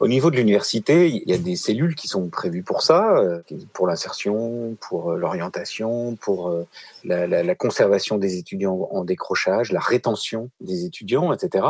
Au 0.00 0.08
niveau 0.08 0.30
de 0.30 0.36
l'université, 0.36 1.08
il 1.08 1.22
y 1.30 1.32
a 1.32 1.38
des 1.38 1.56
cellules 1.56 1.94
qui 1.94 2.08
sont 2.08 2.28
prévues 2.28 2.62
pour 2.62 2.82
ça, 2.82 3.16
euh, 3.16 3.40
pour 3.72 3.86
l'insertion, 3.86 4.76
pour 4.80 5.12
euh, 5.12 5.16
l'orientation, 5.16 6.16
pour 6.16 6.48
euh, 6.48 6.66
la, 7.04 7.54
conservation 7.54 8.18
des 8.18 8.36
étudiants 8.36 8.88
en 8.90 9.04
décrochage, 9.04 9.70
la 9.70 9.80
rétention 9.80 10.50
des 10.60 10.84
étudiants, 10.84 11.32
etc. 11.32 11.66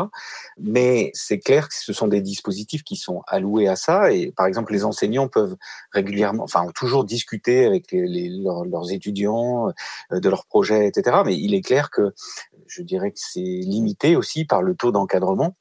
Mais 0.59 1.11
c'est 1.13 1.39
clair 1.39 1.69
que 1.69 1.75
ce 1.75 1.93
sont 1.93 2.07
des 2.07 2.21
dispositifs 2.21 2.83
qui 2.83 2.95
sont 2.95 3.21
alloués 3.27 3.67
à 3.67 3.75
ça. 3.75 4.11
Et 4.11 4.31
par 4.31 4.47
exemple, 4.47 4.73
les 4.73 4.83
enseignants 4.85 5.27
peuvent 5.27 5.55
régulièrement, 5.91 6.43
enfin, 6.43 6.65
toujours 6.73 7.03
discuter 7.03 7.65
avec 7.65 7.91
leurs 7.91 8.91
étudiants 8.91 9.71
de 10.11 10.29
leurs 10.29 10.45
projets, 10.45 10.87
etc. 10.87 11.17
Mais 11.25 11.37
il 11.37 11.53
est 11.53 11.61
clair 11.61 11.91
que 11.91 12.13
je 12.67 12.81
dirais 12.81 13.11
que 13.11 13.19
c'est 13.19 13.39
limité 13.39 14.15
aussi 14.15 14.45
par 14.45 14.63
le 14.63 14.75
taux 14.75 14.91
d'encadrement 14.91 15.55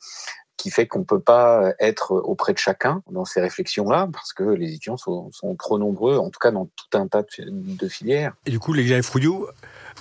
qui 0.64 0.70
fait 0.70 0.86
qu'on 0.86 1.04
peut 1.04 1.20
pas 1.20 1.74
être 1.78 2.12
auprès 2.12 2.54
de 2.54 2.58
chacun 2.58 3.02
dans 3.10 3.26
ces 3.26 3.38
réflexions-là, 3.42 4.08
parce 4.10 4.32
que 4.32 4.44
les 4.44 4.70
étudiants 4.70 4.96
sont, 4.96 5.30
sont, 5.30 5.54
trop 5.56 5.78
nombreux, 5.78 6.16
en 6.16 6.30
tout 6.30 6.38
cas 6.40 6.52
dans 6.52 6.64
tout 6.64 6.98
un 6.98 7.06
tas 7.06 7.22
de, 7.22 7.86
filières. 7.86 8.32
Et 8.46 8.50
du 8.50 8.58
coup, 8.58 8.72
les 8.72 9.02
Frouillou, 9.02 9.46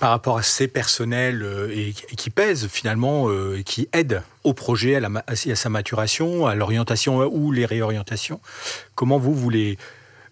par 0.00 0.08
rapport 0.08 0.38
à 0.38 0.42
ces 0.42 0.66
personnels 0.66 1.42
euh, 1.42 1.70
et, 1.70 1.92
qui 1.92 2.30
pèsent 2.30 2.66
finalement 2.68 3.28
euh, 3.28 3.58
et 3.58 3.62
qui 3.62 3.90
aident 3.92 4.22
au 4.42 4.54
projet, 4.54 4.96
à, 4.96 5.00
la, 5.00 5.10
à 5.26 5.34
sa 5.36 5.68
maturation, 5.68 6.46
à 6.46 6.54
l'orientation 6.54 7.18
ou 7.18 7.52
les 7.52 7.66
réorientations, 7.66 8.40
comment 8.94 9.18
vous, 9.18 9.50
les 9.50 9.76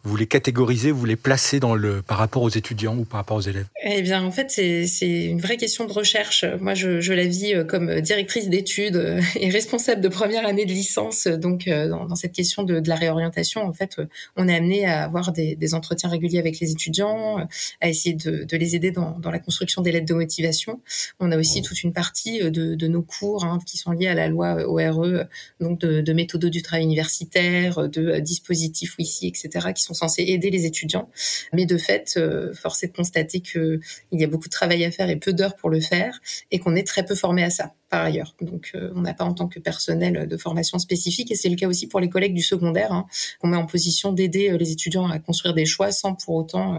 vous 0.04 0.16
les 0.16 0.26
catégorisez, 0.26 0.90
vous 0.90 1.04
les 1.04 1.16
placez 1.16 1.60
dans 1.60 1.74
le, 1.74 2.02
par 2.02 2.18
rapport 2.18 2.42
aux 2.42 2.48
étudiants 2.48 2.96
ou 2.96 3.04
par 3.04 3.20
rapport 3.20 3.36
aux 3.36 3.42
élèves? 3.42 3.66
Eh 3.84 4.02
bien, 4.02 4.24
en 4.24 4.32
fait, 4.32 4.50
c'est 4.50 5.24
une 5.24 5.40
vraie 5.40 5.56
question 5.56 5.86
de 5.86 5.92
recherche. 5.92 6.44
Moi, 6.60 6.74
je, 6.74 7.00
je 7.00 7.12
la 7.12 7.24
vis 7.24 7.54
euh, 7.54 7.64
comme 7.64 8.00
directrice 8.00 8.48
d'études 8.48 8.96
euh, 8.96 9.20
et 9.36 9.48
responsable 9.48 10.00
de 10.00 10.08
première 10.08 10.44
année 10.44 10.66
de 10.66 10.72
licence. 10.72 11.28
Donc, 11.28 11.68
euh, 11.68 11.88
dans, 11.88 12.06
dans 12.06 12.16
cette 12.16 12.32
question 12.32 12.64
de, 12.64 12.80
de, 12.80 12.88
la 12.88 12.96
réorientation, 12.96 13.62
en 13.62 13.72
fait, 13.72 14.00
on 14.36 14.48
est 14.48 14.56
amené 14.56 14.86
à 14.86 15.04
avoir 15.04 15.30
des, 15.30 15.54
des, 15.54 15.74
entretiens 15.74 16.10
réguliers 16.10 16.40
avec 16.40 16.58
les 16.58 16.72
étudiants, 16.72 17.46
à 17.80 17.88
essayer 17.88 18.14
de, 18.14 18.44
de 18.44 18.56
les 18.56 18.74
aider 18.74 18.90
dans, 18.90 19.18
dans, 19.20 19.30
la 19.30 19.38
construction 19.38 19.82
des 19.82 19.92
lettres 19.92 20.06
de 20.06 20.14
motivation. 20.14 20.80
On 21.20 21.30
a 21.30 21.38
aussi 21.38 21.62
toute 21.62 21.82
une 21.82 21.92
partie 21.92 22.40
de, 22.40 22.74
de 22.74 22.86
nos 22.88 23.02
cours 23.02 23.44
hein, 23.44 23.58
qui 23.64 23.78
sont 23.78 23.92
liés 23.92 24.08
à 24.08 24.14
la 24.14 24.28
loi 24.28 24.68
ORE, 24.68 25.24
donc 25.60 25.78
de, 25.80 26.00
de 26.00 26.12
méthodes 26.12 26.44
du 26.46 26.60
travail 26.60 26.84
universitaire, 26.84 27.88
de 27.88 28.18
dispositifs 28.18 28.96
WICI, 28.98 29.28
etc., 29.28 29.68
qui 29.74 29.82
sont 29.82 29.91
censés 29.92 30.24
aider 30.26 30.50
les 30.50 30.66
étudiants. 30.66 31.10
Mais 31.52 31.66
de 31.66 31.76
fait, 31.76 32.14
euh, 32.16 32.52
force 32.54 32.82
est 32.82 32.88
de 32.88 32.96
constater 32.96 33.40
qu'il 33.40 33.80
y 34.12 34.24
a 34.24 34.26
beaucoup 34.26 34.48
de 34.48 34.52
travail 34.52 34.84
à 34.84 34.90
faire 34.90 35.10
et 35.10 35.16
peu 35.16 35.32
d'heures 35.32 35.56
pour 35.56 35.70
le 35.70 35.80
faire 35.80 36.20
et 36.50 36.58
qu'on 36.58 36.74
est 36.74 36.86
très 36.86 37.04
peu 37.04 37.14
formé 37.14 37.42
à 37.44 37.50
ça 37.50 37.74
par 37.92 38.04
ailleurs. 38.04 38.34
Donc, 38.40 38.70
euh, 38.74 38.90
on 38.96 39.02
n'a 39.02 39.12
pas 39.12 39.24
en 39.24 39.34
tant 39.34 39.48
que 39.48 39.60
personnel 39.60 40.26
de 40.26 40.36
formation 40.38 40.78
spécifique, 40.78 41.30
et 41.30 41.34
c'est 41.34 41.50
le 41.50 41.56
cas 41.56 41.68
aussi 41.68 41.86
pour 41.86 42.00
les 42.00 42.08
collègues 42.08 42.32
du 42.32 42.40
secondaire, 42.42 42.90
hein, 42.90 43.06
qu'on 43.38 43.48
met 43.48 43.56
en 43.58 43.66
position 43.66 44.12
d'aider 44.12 44.50
euh, 44.50 44.56
les 44.56 44.72
étudiants 44.72 45.10
à 45.10 45.18
construire 45.18 45.52
des 45.52 45.66
choix 45.66 45.92
sans 45.92 46.14
pour 46.14 46.36
autant 46.36 46.76
euh, 46.76 46.78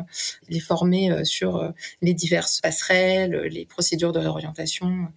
les 0.49 0.60
former 0.60 1.23
sur 1.23 1.71
les 2.02 2.15
diverses 2.15 2.62
passerelles, 2.62 3.47
les 3.52 3.65
procédures 3.65 4.12
de 4.12 4.17
réorientation. 4.17 5.08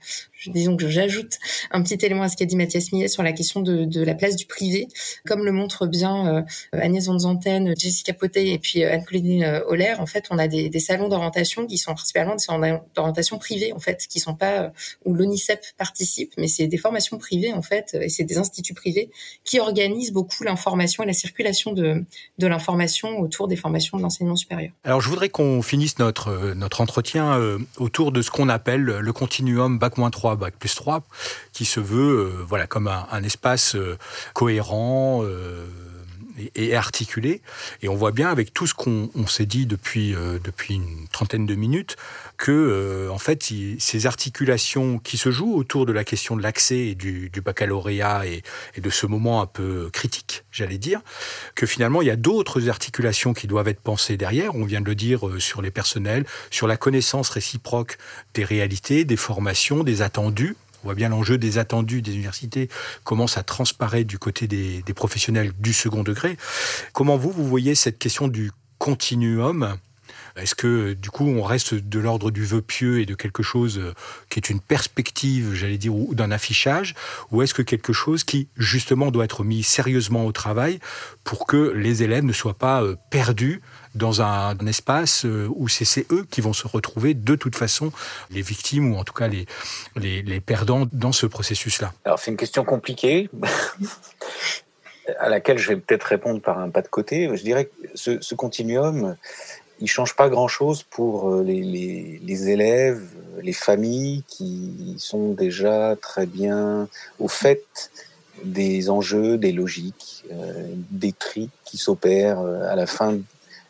Disons 0.48 0.76
que 0.76 0.88
j'ajoute 0.88 1.38
un 1.70 1.82
petit 1.82 2.04
élément 2.04 2.22
à 2.22 2.28
ce 2.28 2.37
qu'a 2.37 2.44
dit 2.44 2.56
Mathias 2.56 2.92
Millet 2.92 3.09
sur 3.09 3.22
la 3.22 3.32
question 3.32 3.62
de, 3.62 3.85
de, 3.85 4.02
la 4.02 4.14
place 4.14 4.37
du 4.37 4.44
privé, 4.44 4.88
comme 5.24 5.44
le 5.44 5.52
montre 5.52 5.87
bien 5.87 6.44
Agnès 6.72 7.06
Van 7.06 7.40
Jessica 7.76 8.12
Potet 8.12 8.48
et 8.48 8.59
puis 8.59 8.85
Anne-Claudine 8.85 9.62
Holler. 9.66 9.94
En 9.98 10.06
fait, 10.06 10.26
on 10.30 10.38
a 10.38 10.46
des, 10.46 10.68
des 10.68 10.80
salons 10.80 11.09
d'orientation 11.09 11.66
qui 11.66 11.78
sont 11.78 11.94
principalement 11.94 12.35
des 12.35 12.42
salons 12.42 12.82
d'orientation 12.94 13.38
privés, 13.38 13.72
en 13.72 13.80
fait, 13.80 14.06
qui 14.09 14.20
sont 14.20 14.35
pas 14.35 14.72
où 15.04 15.14
l'ONICEP 15.14 15.64
participent, 15.87 16.35
mais 16.37 16.49
c'est 16.49 16.66
des 16.66 16.79
formations 16.79 17.18
privées 17.18 17.53
en 17.53 17.62
fait, 17.62 17.96
et 18.01 18.09
c'est 18.09 18.25
des 18.25 18.38
instituts 18.38 18.75
privés 18.75 19.11
qui 19.44 19.61
organisent 19.61 20.12
beaucoup 20.12 20.42
l'information 20.42 21.03
et 21.05 21.07
la 21.07 21.12
circulation 21.12 21.72
de, 21.72 22.05
de 22.38 22.46
l'information 22.46 23.09
autour 23.20 23.46
des 23.46 23.57
formations 23.57 23.96
de 23.99 24.03
l'enseignement 24.03 24.37
supérieur. 24.37 24.72
Alors 24.85 25.01
je 25.01 25.09
voudrais 25.09 25.29
qu'on 25.29 25.62
finisse 25.62 25.99
notre, 25.99 26.29
euh, 26.29 26.55
notre 26.55 26.81
entretien 26.81 27.35
euh, 27.35 27.59
autour 27.79 28.11
de 28.12 28.20
ce 28.22 28.31
qu'on 28.31 28.49
appelle 28.49 28.83
le 28.83 29.12
continuum 29.12 29.79
Bac-3, 29.79 30.37
Bac 30.37 30.55
plus 30.59 30.75
3, 30.75 31.03
qui 31.53 31.64
se 31.64 31.81
veut 31.81 32.12
euh, 32.18 32.44
voilà, 32.49 32.66
comme 32.66 32.88
un, 32.88 33.22
espace 33.22 33.77
cohérent. 34.35 35.22
Et, 36.55 36.75
articulé. 36.75 37.40
Et 37.83 37.88
on 37.88 37.94
voit 37.94 38.12
bien 38.12 38.29
avec 38.29 38.53
tout 38.53 38.66
ce 38.66 38.75
qu'on 38.75 39.27
s'est 39.27 39.46
dit 39.46 39.66
depuis, 39.66 40.14
euh, 40.14 40.38
depuis 40.42 40.75
une 40.75 41.09
trentaine 41.09 41.46
de 41.46 41.55
minutes 41.55 41.96
que, 42.37 42.53
euh, 42.53 43.11
en 43.11 43.18
fait, 43.18 43.53
ces 43.79 44.07
articulations 44.07 44.99
qui 44.99 45.16
se 45.16 45.31
jouent 45.31 45.55
autour 45.55 45.87
de 45.87 45.92
la 45.92 46.05
question 46.05 46.37
de 46.37 46.42
l'accès 46.42 46.94
du, 46.94 47.31
baccalauréat 47.44 48.27
et, 48.27 48.42
et, 48.77 48.81
de 48.81 48.90
ce 48.90 49.07
moment 49.07 49.40
un 49.40 49.46
peu 49.46 49.88
critique, 49.92 50.44
j'allais 50.51 50.79
dire, 50.79 51.01
que 51.55 51.66
finalement, 51.66 52.03
il 52.03 52.09
y 52.09 52.11
a 52.11 52.16
d'autres 52.16 52.68
articulations 52.68 53.35
qui 53.35 53.46
doivent 53.46 53.68
être 53.68 53.81
pensées 53.81 54.16
derrière. 54.16 54.55
On 54.55 54.64
vient 54.64 54.81
de 54.81 54.87
le 54.87 54.94
dire 54.94 55.27
euh, 55.29 55.40
sur 55.40 55.62
les 55.62 55.70
personnels, 55.70 56.27
sur 56.51 56.66
la 56.66 56.77
connaissance 56.77 57.31
réciproque 57.31 57.99
des 58.35 58.44
réalités, 58.44 59.05
des 59.05 59.16
formations, 59.16 59.85
des 59.85 60.03
attendus 60.03 60.57
on 60.87 60.90
voit 60.90 60.94
bien 60.94 61.09
l'enjeu 61.09 61.37
des 61.37 61.59
attendus 61.59 62.01
des 62.01 62.14
universités 62.14 62.68
commence 63.03 63.38
à 63.38 63.42
transparaître 63.42 64.07
du 64.07 64.20
côté 64.20 64.46
des, 64.46 64.83
des, 64.83 64.94
professionnels 64.94 65.51
du 65.59 65.72
second 65.72 66.05
degré. 66.05 66.37
Comment 66.92 67.16
vous, 67.16 67.33
vous 67.33 67.44
voyez 67.44 67.75
cette 67.75 67.99
question 67.99 68.29
du 68.29 68.53
continuum? 68.79 69.77
Est-ce 70.37 70.55
que 70.55 70.92
du 70.92 71.11
coup 71.11 71.27
on 71.27 71.42
reste 71.42 71.75
de 71.75 71.99
l'ordre 71.99 72.31
du 72.31 72.44
vœu 72.44 72.62
pieux 72.62 73.01
et 73.01 73.07
de 73.07 73.16
quelque 73.16 73.42
chose 73.42 73.83
qui 74.29 74.38
est 74.38 74.49
une 74.49 74.61
perspective, 74.61 75.55
j'allais 75.55 75.77
dire, 75.77 75.92
ou 75.92 76.14
d'un 76.14 76.31
affichage, 76.31 76.94
ou 77.33 77.42
est-ce 77.42 77.53
que 77.55 77.62
quelque 77.62 77.92
chose 77.92 78.22
qui 78.22 78.46
justement 78.57 79.11
doit 79.11 79.25
être 79.25 79.42
mis 79.42 79.64
sérieusement 79.64 80.25
au 80.25 80.31
travail 80.31 80.79
pour 81.25 81.46
que 81.46 81.72
les 81.75 82.05
élèves 82.05 82.25
ne 82.25 82.33
soient 82.33 82.55
pas 82.55 82.85
euh, 82.85 82.94
perdus 83.11 83.61
dans 83.96 84.22
un, 84.22 84.56
espace 84.66 85.24
euh, 85.24 85.48
où 85.54 85.68
c'est 85.68 86.06
eux 86.12 86.26
qui 86.30 86.40
vont 86.40 86.52
se 86.52 86.68
retrouver 86.68 87.14
de 87.14 87.35
toute 87.35 87.56
façon 87.56 87.92
les 88.30 88.42
victimes 88.42 88.92
ou 88.92 88.96
en 88.96 89.04
tout 89.04 89.12
cas 89.12 89.28
les, 89.28 89.46
les, 89.96 90.40
perdants 90.40 90.87
dans 90.92 91.12
ce 91.12 91.26
processus-là 91.26 91.92
Alors 92.04 92.18
c'est 92.18 92.30
une 92.30 92.37
question 92.37 92.64
compliquée. 92.64 93.28
à 95.20 95.28
laquelle 95.28 95.56
je 95.56 95.68
vais 95.68 95.76
peut-être 95.76 96.04
répondre 96.04 96.40
par 96.40 96.59
un 96.59 96.68
pas 96.68 96.82
de 96.82 96.88
côté. 96.88 97.30
Je 97.32 97.42
dirais 97.42 97.66
que 97.66 97.70
ce, 97.94 98.35
continuum, 98.35 99.16
il 99.80 99.87
change 99.87 100.16
pas 100.16 100.28
grand-chose 100.28 100.82
pour 100.82 101.30
euh, 101.30 101.44
les, 101.44 102.20
les, 102.20 102.48
élèves, 102.48 103.02
les 103.40 103.52
familles 103.52 104.24
qui 104.26 104.96
sont 104.98 105.32
déjà 105.32 105.94
très 106.00 106.26
bien 106.26 106.88
au 107.20 107.28
fait 107.28 107.92
des 108.42 108.90
enjeux, 108.90 109.38
des 109.38 109.52
logiques, 109.52 110.24
euh, 110.32 110.66
des 110.90 111.12
tri 111.12 111.50
qui 111.64 111.78
s'opèrent 111.78 112.40
à 112.40 112.74
la 112.74 112.87
fin 112.87 113.16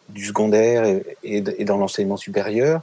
du 0.08 0.24
secondaire 0.26 0.84
et, 0.84 1.16
et 1.22 1.64
dans 1.64 1.76
l'enseignement 1.76 2.16
supérieur. 2.16 2.82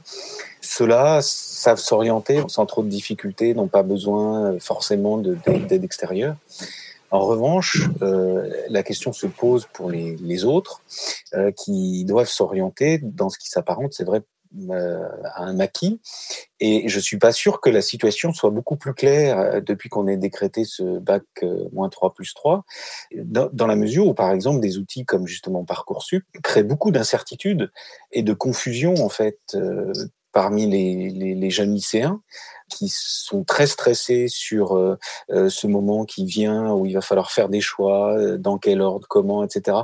Ceux-là 0.60 1.20
savent 1.22 1.78
s'orienter 1.78 2.42
sans 2.48 2.66
trop 2.66 2.82
de 2.82 2.88
difficultés, 2.88 3.54
n'ont 3.54 3.68
pas 3.68 3.82
besoin 3.82 4.58
forcément 4.58 5.18
d'aide 5.18 5.84
extérieure. 5.84 6.36
En 7.10 7.20
revanche, 7.20 7.88
euh, 8.02 8.50
la 8.70 8.82
question 8.82 9.12
se 9.12 9.26
pose 9.28 9.68
pour 9.72 9.88
les, 9.88 10.16
les 10.16 10.44
autres 10.44 10.82
euh, 11.34 11.52
qui 11.52 12.04
doivent 12.04 12.28
s'orienter 12.28 12.98
dans 13.02 13.28
ce 13.28 13.38
qui 13.38 13.48
s'apparente, 13.48 13.92
c'est 13.92 14.04
vrai, 14.04 14.22
un 15.36 15.52
maquis. 15.52 16.00
Et 16.60 16.88
je 16.88 17.00
suis 17.00 17.18
pas 17.18 17.32
sûr 17.32 17.60
que 17.60 17.70
la 17.70 17.82
situation 17.82 18.32
soit 18.32 18.50
beaucoup 18.50 18.76
plus 18.76 18.94
claire 18.94 19.62
depuis 19.62 19.88
qu'on 19.88 20.06
ait 20.06 20.16
décrété 20.16 20.64
ce 20.64 20.98
bac 20.98 21.24
moins 21.72 21.88
3 21.88 22.14
plus 22.14 22.34
3, 22.34 22.64
dans, 23.14 23.66
la 23.66 23.76
mesure 23.76 24.06
où, 24.06 24.14
par 24.14 24.32
exemple, 24.32 24.60
des 24.60 24.78
outils 24.78 25.04
comme 25.04 25.26
justement 25.26 25.64
Parcoursup 25.64 26.24
créent 26.42 26.62
beaucoup 26.62 26.90
d'incertitudes 26.90 27.70
et 28.12 28.22
de 28.22 28.32
confusion, 28.32 28.94
en 29.04 29.08
fait, 29.08 29.38
parmi 30.34 30.66
les, 30.66 31.50
jeunes 31.50 31.74
lycéens 31.74 32.20
qui 32.74 32.88
sont 32.90 33.44
très 33.44 33.66
stressés 33.66 34.26
sur 34.28 34.76
euh, 34.76 34.98
euh, 35.30 35.48
ce 35.48 35.66
moment 35.66 36.04
qui 36.04 36.24
vient 36.24 36.72
où 36.72 36.86
il 36.86 36.94
va 36.94 37.00
falloir 37.00 37.30
faire 37.30 37.48
des 37.48 37.60
choix, 37.60 38.16
euh, 38.18 38.36
dans 38.36 38.58
quel 38.58 38.80
ordre, 38.80 39.06
comment, 39.08 39.44
etc. 39.44 39.78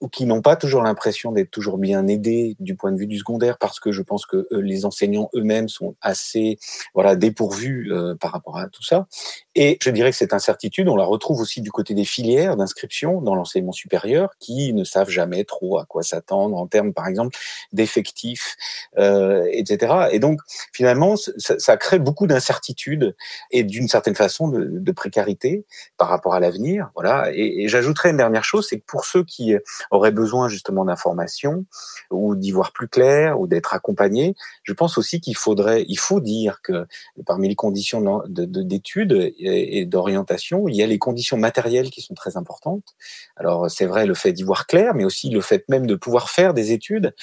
Ou 0.00 0.08
qui 0.08 0.26
n'ont 0.26 0.42
pas 0.42 0.56
toujours 0.56 0.82
l'impression 0.82 1.30
d'être 1.30 1.50
toujours 1.50 1.78
bien 1.78 2.06
aidés 2.08 2.56
du 2.58 2.74
point 2.74 2.90
de 2.90 2.98
vue 2.98 3.06
du 3.06 3.18
secondaire 3.18 3.58
parce 3.58 3.78
que 3.78 3.92
je 3.92 4.02
pense 4.02 4.26
que 4.26 4.48
les 4.50 4.84
enseignants 4.84 5.30
eux-mêmes 5.34 5.68
sont 5.68 5.94
assez 6.00 6.58
voilà 6.94 7.14
dépourvus 7.14 7.92
par 8.20 8.32
rapport 8.32 8.58
à 8.58 8.68
tout 8.68 8.82
ça. 8.82 9.06
Et 9.54 9.78
je 9.82 9.90
dirais 9.90 10.10
que 10.10 10.16
cette 10.16 10.32
incertitude, 10.32 10.88
on 10.88 10.96
la 10.96 11.04
retrouve 11.04 11.40
aussi 11.40 11.60
du 11.60 11.70
côté 11.70 11.94
des 11.94 12.04
filières 12.04 12.56
d'inscription 12.56 13.20
dans 13.20 13.34
l'enseignement 13.34 13.72
supérieur 13.72 14.30
qui 14.38 14.72
ne 14.72 14.84
savent 14.84 15.10
jamais 15.10 15.44
trop 15.44 15.78
à 15.78 15.84
quoi 15.84 16.02
s'attendre 16.02 16.56
en 16.56 16.66
termes, 16.66 16.92
par 16.92 17.06
exemple, 17.06 17.36
d'effectifs, 17.72 18.56
euh, 18.98 19.46
etc. 19.52 20.08
Et 20.12 20.18
donc, 20.18 20.40
finalement, 20.72 21.16
ça, 21.16 21.58
ça 21.58 21.76
crée 21.76 21.98
beaucoup 21.98 22.26
d'incertitude 22.32 23.14
et 23.50 23.64
d'une 23.64 23.88
certaine 23.88 24.14
façon 24.14 24.48
de, 24.48 24.92
précarité 24.92 25.64
par 25.96 26.08
rapport 26.08 26.34
à 26.34 26.40
l'avenir. 26.40 26.90
Voilà. 26.94 27.30
Et, 27.32 27.64
et 27.64 27.68
j'ajouterais 27.68 28.10
une 28.10 28.18
dernière 28.18 28.44
chose, 28.44 28.66
c'est 28.68 28.78
que 28.78 28.84
pour 28.86 29.06
ceux 29.06 29.24
qui 29.24 29.54
auraient 29.90 30.12
besoin 30.12 30.48
justement 30.48 30.84
d'informations 30.84 31.64
ou 32.10 32.34
d'y 32.36 32.50
voir 32.50 32.72
plus 32.72 32.88
clair 32.88 33.40
ou 33.40 33.46
d'être 33.46 33.72
accompagnés, 33.72 34.34
je 34.64 34.72
pense 34.74 34.98
aussi 34.98 35.20
qu'il 35.20 35.36
faudrait, 35.36 35.84
il 35.88 35.98
faut 35.98 36.20
dire 36.20 36.60
que 36.62 36.86
parmi 37.24 37.48
les 37.48 37.54
conditions 37.54 38.22
d'études 38.28 39.32
et 39.38 39.86
d'orientation, 39.86 40.68
il 40.68 40.76
y 40.76 40.82
a 40.82 40.86
les 40.86 40.98
conditions 40.98 41.36
matérielles 41.36 41.90
qui 41.90 42.02
sont 42.02 42.14
très 42.14 42.36
importantes. 42.36 42.94
Alors 43.36 43.70
c'est 43.70 43.86
vrai 43.86 44.06
le 44.06 44.14
fait 44.14 44.32
d'y 44.32 44.42
voir 44.42 44.66
clair, 44.66 44.94
mais 44.94 45.04
aussi 45.04 45.30
le 45.30 45.40
fait 45.40 45.64
même 45.68 45.86
de 45.86 45.94
pouvoir 45.94 46.30
faire 46.30 46.54
des 46.54 46.72
études. 46.72 47.14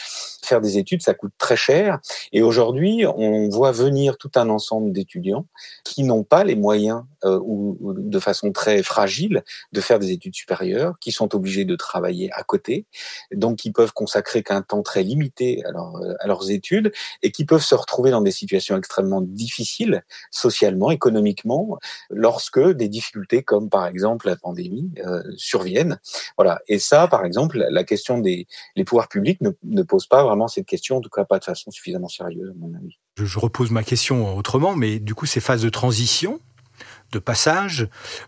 Faire 0.44 0.62
des 0.62 0.78
études, 0.78 1.02
ça 1.02 1.14
coûte 1.14 1.34
très 1.38 1.56
cher. 1.56 2.00
Et 2.32 2.42
aujourd'hui, 2.42 3.06
on 3.06 3.50
voit 3.50 3.72
venir 3.72 4.18
tout 4.18 4.32
un 4.36 4.50
ensemble 4.50 4.89
d'étudiants 4.92 5.46
qui 5.84 6.04
n'ont 6.04 6.24
pas 6.24 6.44
les 6.44 6.56
moyens 6.56 7.04
euh, 7.26 7.40
ou, 7.44 7.78
de 7.98 8.20
façon 8.20 8.52
très 8.52 8.84
fragile 8.84 9.44
de 9.72 9.82
faire 9.82 10.00
des 10.00 10.12
études 10.12 10.36
supérieures, 10.36 10.98
qui 11.00 11.12
sont 11.12 11.36
obligés 11.36 11.66
de 11.66 11.76
travailler 11.76 12.32
à 12.34 12.44
côté, 12.44 12.86
donc 13.34 13.58
qui 13.58 13.72
peuvent 13.72 13.94
consacrer 13.94 14.44
qu'un 14.44 14.62
temps 14.62 14.84
très 14.84 15.04
limité 15.04 15.64
à, 15.66 15.70
euh, 15.70 16.16
à 16.20 16.28
leurs 16.28 16.50
études 16.52 16.92
et 17.24 17.32
qui 17.32 17.46
peuvent 17.46 17.64
se 17.64 17.76
retrouver 17.76 18.12
dans 18.12 18.22
des 18.22 18.32
situations 18.32 18.78
extrêmement 18.78 19.22
difficiles 19.22 20.04
socialement, 20.32 20.92
économiquement, 20.92 21.78
lorsque 22.10 22.60
des 22.60 22.88
difficultés 22.88 23.44
comme 23.44 23.70
par 23.70 23.88
exemple 23.88 24.28
la 24.28 24.36
pandémie 24.36 24.92
euh, 25.06 25.22
surviennent. 25.38 26.00
Voilà. 26.38 26.60
Et 26.68 26.80
ça, 26.80 27.08
par 27.08 27.26
exemple, 27.26 27.66
la 27.70 27.84
question 27.84 28.18
des 28.18 28.48
les 28.76 28.84
pouvoirs 28.84 29.08
publics 29.08 29.42
ne, 29.42 29.52
ne 29.64 29.84
pose 29.84 30.08
pas 30.08 30.24
vraiment 30.24 30.48
cette 30.48 30.66
question, 30.66 30.98
en 30.98 31.02
tout 31.02 31.10
cas 31.10 31.26
pas 31.26 31.40
de 31.40 31.44
façon 31.44 31.72
suffisamment 31.72 32.08
sérieuse, 32.10 32.50
à 32.50 32.54
mon 32.58 32.74
avis. 32.76 32.98
Je, 33.18 33.26
je 33.26 33.40
repose 33.40 33.72
ma 33.72 33.84
question 33.84 34.36
autrement, 34.36 34.76
mais 34.76 35.00
du 35.00 35.16
coup, 35.16 35.26
ces 35.26 35.42
phases 35.42 35.62
de 35.62 35.70
transition, 35.70 36.40
de 37.12 37.20
passage 37.20 37.88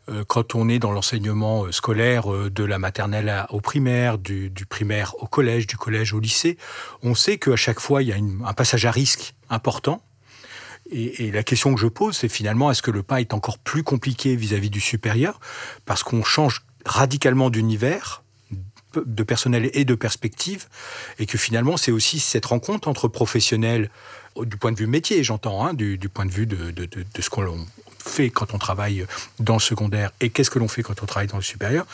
euh, 0.09 0.23
quand 0.27 0.55
on 0.55 0.69
est 0.69 0.79
dans 0.79 0.91
l'enseignement 0.91 1.65
euh, 1.65 1.71
scolaire 1.71 2.33
euh, 2.33 2.49
de 2.49 2.63
la 2.63 2.79
maternelle 2.79 3.45
au 3.49 3.61
primaire, 3.61 4.17
du, 4.17 4.51
primaire 4.67 5.15
au 5.19 5.27
collège, 5.27 5.67
du 5.67 5.77
collège 5.77 6.13
au 6.13 6.19
lycée. 6.19 6.57
On 7.03 7.15
sait 7.15 7.37
qu'à 7.37 7.55
chaque 7.55 7.79
fois, 7.79 8.01
il 8.01 8.09
y 8.09 8.13
a 8.13 8.17
un 8.17 8.53
passage 8.53 8.85
à 8.85 8.91
risque 8.91 9.33
important. 9.49 10.01
Et, 10.93 11.31
la 11.31 11.43
question 11.43 11.73
que 11.73 11.79
je 11.79 11.87
pose, 11.87 12.17
c'est 12.17 12.27
finalement, 12.27 12.69
est-ce 12.69 12.81
que 12.81 12.91
le 12.91 13.03
pas 13.03 13.21
est 13.21 13.33
encore 13.33 13.59
plus 13.59 13.83
compliqué 13.83 14.35
vis-à-vis 14.35 14.67
-vis 14.67 14.71
du 14.71 14.81
supérieur? 14.81 15.39
Parce 15.85 16.03
qu'on 16.03 16.23
change 16.23 16.65
radicalement 16.85 17.49
d'univers, 17.49 18.23
de 18.95 19.23
personnel 19.23 19.69
et 19.73 19.85
de 19.85 19.95
perspective, 19.95 20.67
et 21.17 21.25
que 21.25 21.37
finalement, 21.37 21.77
c'est 21.77 21.91
aussi 21.91 22.19
cette 22.19 22.45
rencontre 22.45 22.89
entre 22.89 23.07
professionnels, 23.07 23.89
du 24.37 24.57
point 24.57 24.73
de 24.73 24.77
vue 24.77 24.87
métier, 24.87 25.23
j'entends, 25.23 25.65
hein, 25.65 25.73
du, 25.73 25.97
point 26.09 26.25
de 26.25 26.31
vue 26.31 26.45
de, 26.45 26.71
de 26.71 27.21
ce 27.21 27.29
qu'on 27.29 27.65
fait 28.01 28.29
quand 28.29 28.53
on 28.53 28.57
travaille 28.57 29.05
dans 29.39 29.55
le 29.55 29.59
secondaire 29.59 30.11
et 30.19 30.29
qu'est-ce 30.29 30.49
que 30.49 30.59
l'on 30.59 30.67
fait 30.67 30.83
quand 30.83 31.01
on 31.01 31.05
travaille 31.05 31.27
dans 31.27 31.37
le 31.37 31.43
supérieur, 31.43 31.85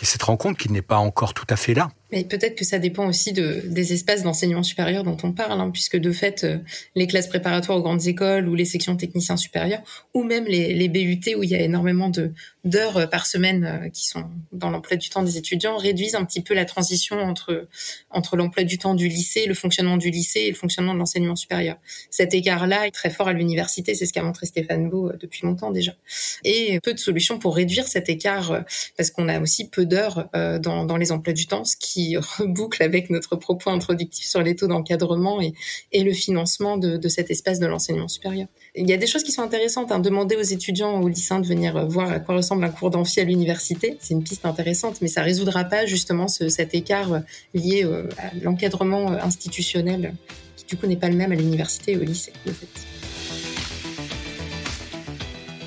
est 0.00 0.04
cette 0.04 0.22
rencontre 0.22 0.58
qui 0.58 0.70
n'est 0.70 0.82
pas 0.82 0.98
encore 0.98 1.34
tout 1.34 1.46
à 1.48 1.56
fait 1.56 1.74
là. 1.74 1.90
Mais 2.14 2.22
peut-être 2.22 2.54
que 2.54 2.64
ça 2.64 2.78
dépend 2.78 3.08
aussi 3.08 3.32
de, 3.32 3.62
des 3.66 3.92
espaces 3.92 4.22
d'enseignement 4.22 4.62
supérieur 4.62 5.02
dont 5.02 5.16
on 5.24 5.32
parle, 5.32 5.60
hein, 5.60 5.70
puisque 5.72 5.96
de 5.96 6.12
fait, 6.12 6.44
euh, 6.44 6.58
les 6.94 7.08
classes 7.08 7.26
préparatoires 7.26 7.76
aux 7.76 7.82
grandes 7.82 8.06
écoles 8.06 8.48
ou 8.48 8.54
les 8.54 8.64
sections 8.64 8.94
techniciens 8.94 9.36
supérieurs, 9.36 9.82
ou 10.14 10.22
même 10.22 10.44
les, 10.44 10.74
les 10.74 10.88
BUT 10.88 11.34
où 11.36 11.42
il 11.42 11.50
y 11.50 11.56
a 11.56 11.60
énormément 11.60 12.10
de 12.10 12.30
d'heures 12.64 12.96
euh, 12.96 13.06
par 13.06 13.26
semaine 13.26 13.64
euh, 13.64 13.88
qui 13.88 14.06
sont 14.06 14.30
dans 14.52 14.70
l'emploi 14.70 14.96
du 14.96 15.08
temps 15.10 15.24
des 15.24 15.36
étudiants, 15.38 15.76
réduisent 15.76 16.14
un 16.14 16.24
petit 16.24 16.40
peu 16.40 16.54
la 16.54 16.64
transition 16.64 17.18
entre 17.18 17.66
entre 18.10 18.36
l'emploi 18.36 18.62
du 18.62 18.78
temps 18.78 18.94
du 18.94 19.08
lycée, 19.08 19.46
le 19.46 19.54
fonctionnement 19.54 19.96
du 19.96 20.10
lycée 20.10 20.40
et 20.40 20.50
le 20.50 20.54
fonctionnement 20.54 20.94
de 20.94 21.00
l'enseignement 21.00 21.34
supérieur. 21.34 21.78
Cet 22.10 22.32
écart-là 22.32 22.86
est 22.86 22.92
très 22.92 23.10
fort 23.10 23.26
à 23.26 23.32
l'université, 23.32 23.96
c'est 23.96 24.06
ce 24.06 24.12
qu'a 24.12 24.22
montré 24.22 24.46
Stéphane 24.46 24.88
Beau 24.88 25.10
depuis 25.20 25.44
longtemps 25.44 25.72
déjà. 25.72 25.96
Et 26.44 26.78
peu 26.80 26.94
de 26.94 26.98
solutions 27.00 27.40
pour 27.40 27.56
réduire 27.56 27.88
cet 27.88 28.08
écart, 28.08 28.64
parce 28.96 29.10
qu'on 29.10 29.28
a 29.28 29.40
aussi 29.40 29.68
peu 29.68 29.84
d'heures 29.84 30.28
dans, 30.60 30.84
dans 30.84 30.96
les 30.96 31.10
emplois 31.10 31.32
du 31.32 31.46
temps, 31.46 31.64
ce 31.64 31.76
qui 31.76 32.03
reboucle 32.38 32.82
avec 32.82 33.10
notre 33.10 33.36
propos 33.36 33.70
introductif 33.70 34.24
sur 34.24 34.42
les 34.42 34.56
taux 34.56 34.66
d'encadrement 34.66 35.40
et, 35.40 35.54
le 35.92 36.12
financement 36.12 36.76
de, 36.76 36.96
de 36.96 37.08
cet 37.08 37.30
espace 37.30 37.58
de 37.58 37.66
l'enseignement 37.66 38.08
supérieur. 38.08 38.46
Il 38.74 38.88
y 38.88 38.92
a 38.92 38.96
des 38.96 39.06
choses 39.06 39.22
qui 39.22 39.32
sont 39.32 39.42
intéressantes. 39.42 39.92
Hein. 39.92 40.00
Demander 40.00 40.36
aux 40.36 40.42
étudiants, 40.42 41.00
aux 41.00 41.08
lycéens 41.08 41.40
de 41.40 41.46
venir 41.46 41.86
voir 41.86 42.10
à 42.10 42.20
quoi 42.20 42.36
ressemble 42.36 42.64
un 42.64 42.70
cours 42.70 42.90
d'amphi 42.90 43.20
à 43.20 43.24
l'université, 43.24 43.96
c'est 44.00 44.14
une 44.14 44.24
piste 44.24 44.44
intéressante, 44.44 45.00
mais 45.00 45.08
ça 45.08 45.22
résoudra 45.22 45.64
pas 45.64 45.86
justement 45.86 46.28
ce, 46.28 46.48
cet 46.48 46.74
écart 46.74 47.22
lié 47.54 47.84
euh, 47.84 48.08
à 48.18 48.34
l'encadrement 48.42 49.12
institutionnel 49.12 50.14
qui 50.56 50.64
du 50.66 50.76
coup 50.76 50.86
n'est 50.86 50.96
pas 50.96 51.08
le 51.08 51.16
même 51.16 51.32
à 51.32 51.34
l'université 51.34 51.92
et 51.92 51.96
au 51.96 52.02
lycée. 52.02 52.32
En 52.46 52.52
fait. 52.52 52.93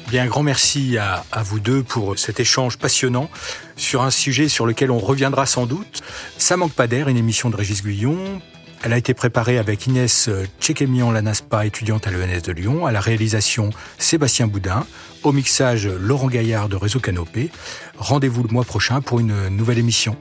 Bien, 0.09 0.23
un 0.23 0.27
grand 0.27 0.41
merci 0.41 0.97
à, 0.97 1.25
à, 1.33 1.43
vous 1.43 1.59
deux 1.59 1.83
pour 1.83 2.17
cet 2.17 2.39
échange 2.39 2.77
passionnant 2.77 3.29
sur 3.75 4.03
un 4.03 4.09
sujet 4.09 4.47
sur 4.47 4.65
lequel 4.65 4.89
on 4.89 4.99
reviendra 4.99 5.45
sans 5.45 5.65
doute. 5.65 6.01
Ça 6.37 6.55
manque 6.55 6.71
pas 6.71 6.87
d'air, 6.87 7.09
une 7.09 7.17
émission 7.17 7.49
de 7.49 7.57
Régis 7.57 7.83
Guyon. 7.83 8.41
Elle 8.83 8.93
a 8.93 8.97
été 8.97 9.13
préparée 9.13 9.57
avec 9.57 9.85
Inès 9.85 10.29
Tchékémian 10.61 11.11
Lanaspa, 11.11 11.65
étudiante 11.65 12.07
à 12.07 12.11
l'ENS 12.11 12.41
de 12.41 12.51
Lyon, 12.53 12.85
à 12.85 12.93
la 12.93 13.01
réalisation 13.01 13.71
Sébastien 13.97 14.47
Boudin, 14.47 14.85
au 15.23 15.33
mixage 15.33 15.87
Laurent 15.87 16.27
Gaillard 16.27 16.69
de 16.69 16.77
Réseau 16.77 17.01
Canopé. 17.01 17.51
Rendez-vous 17.97 18.43
le 18.43 18.49
mois 18.49 18.63
prochain 18.63 19.01
pour 19.01 19.19
une 19.19 19.49
nouvelle 19.49 19.77
émission. 19.77 20.15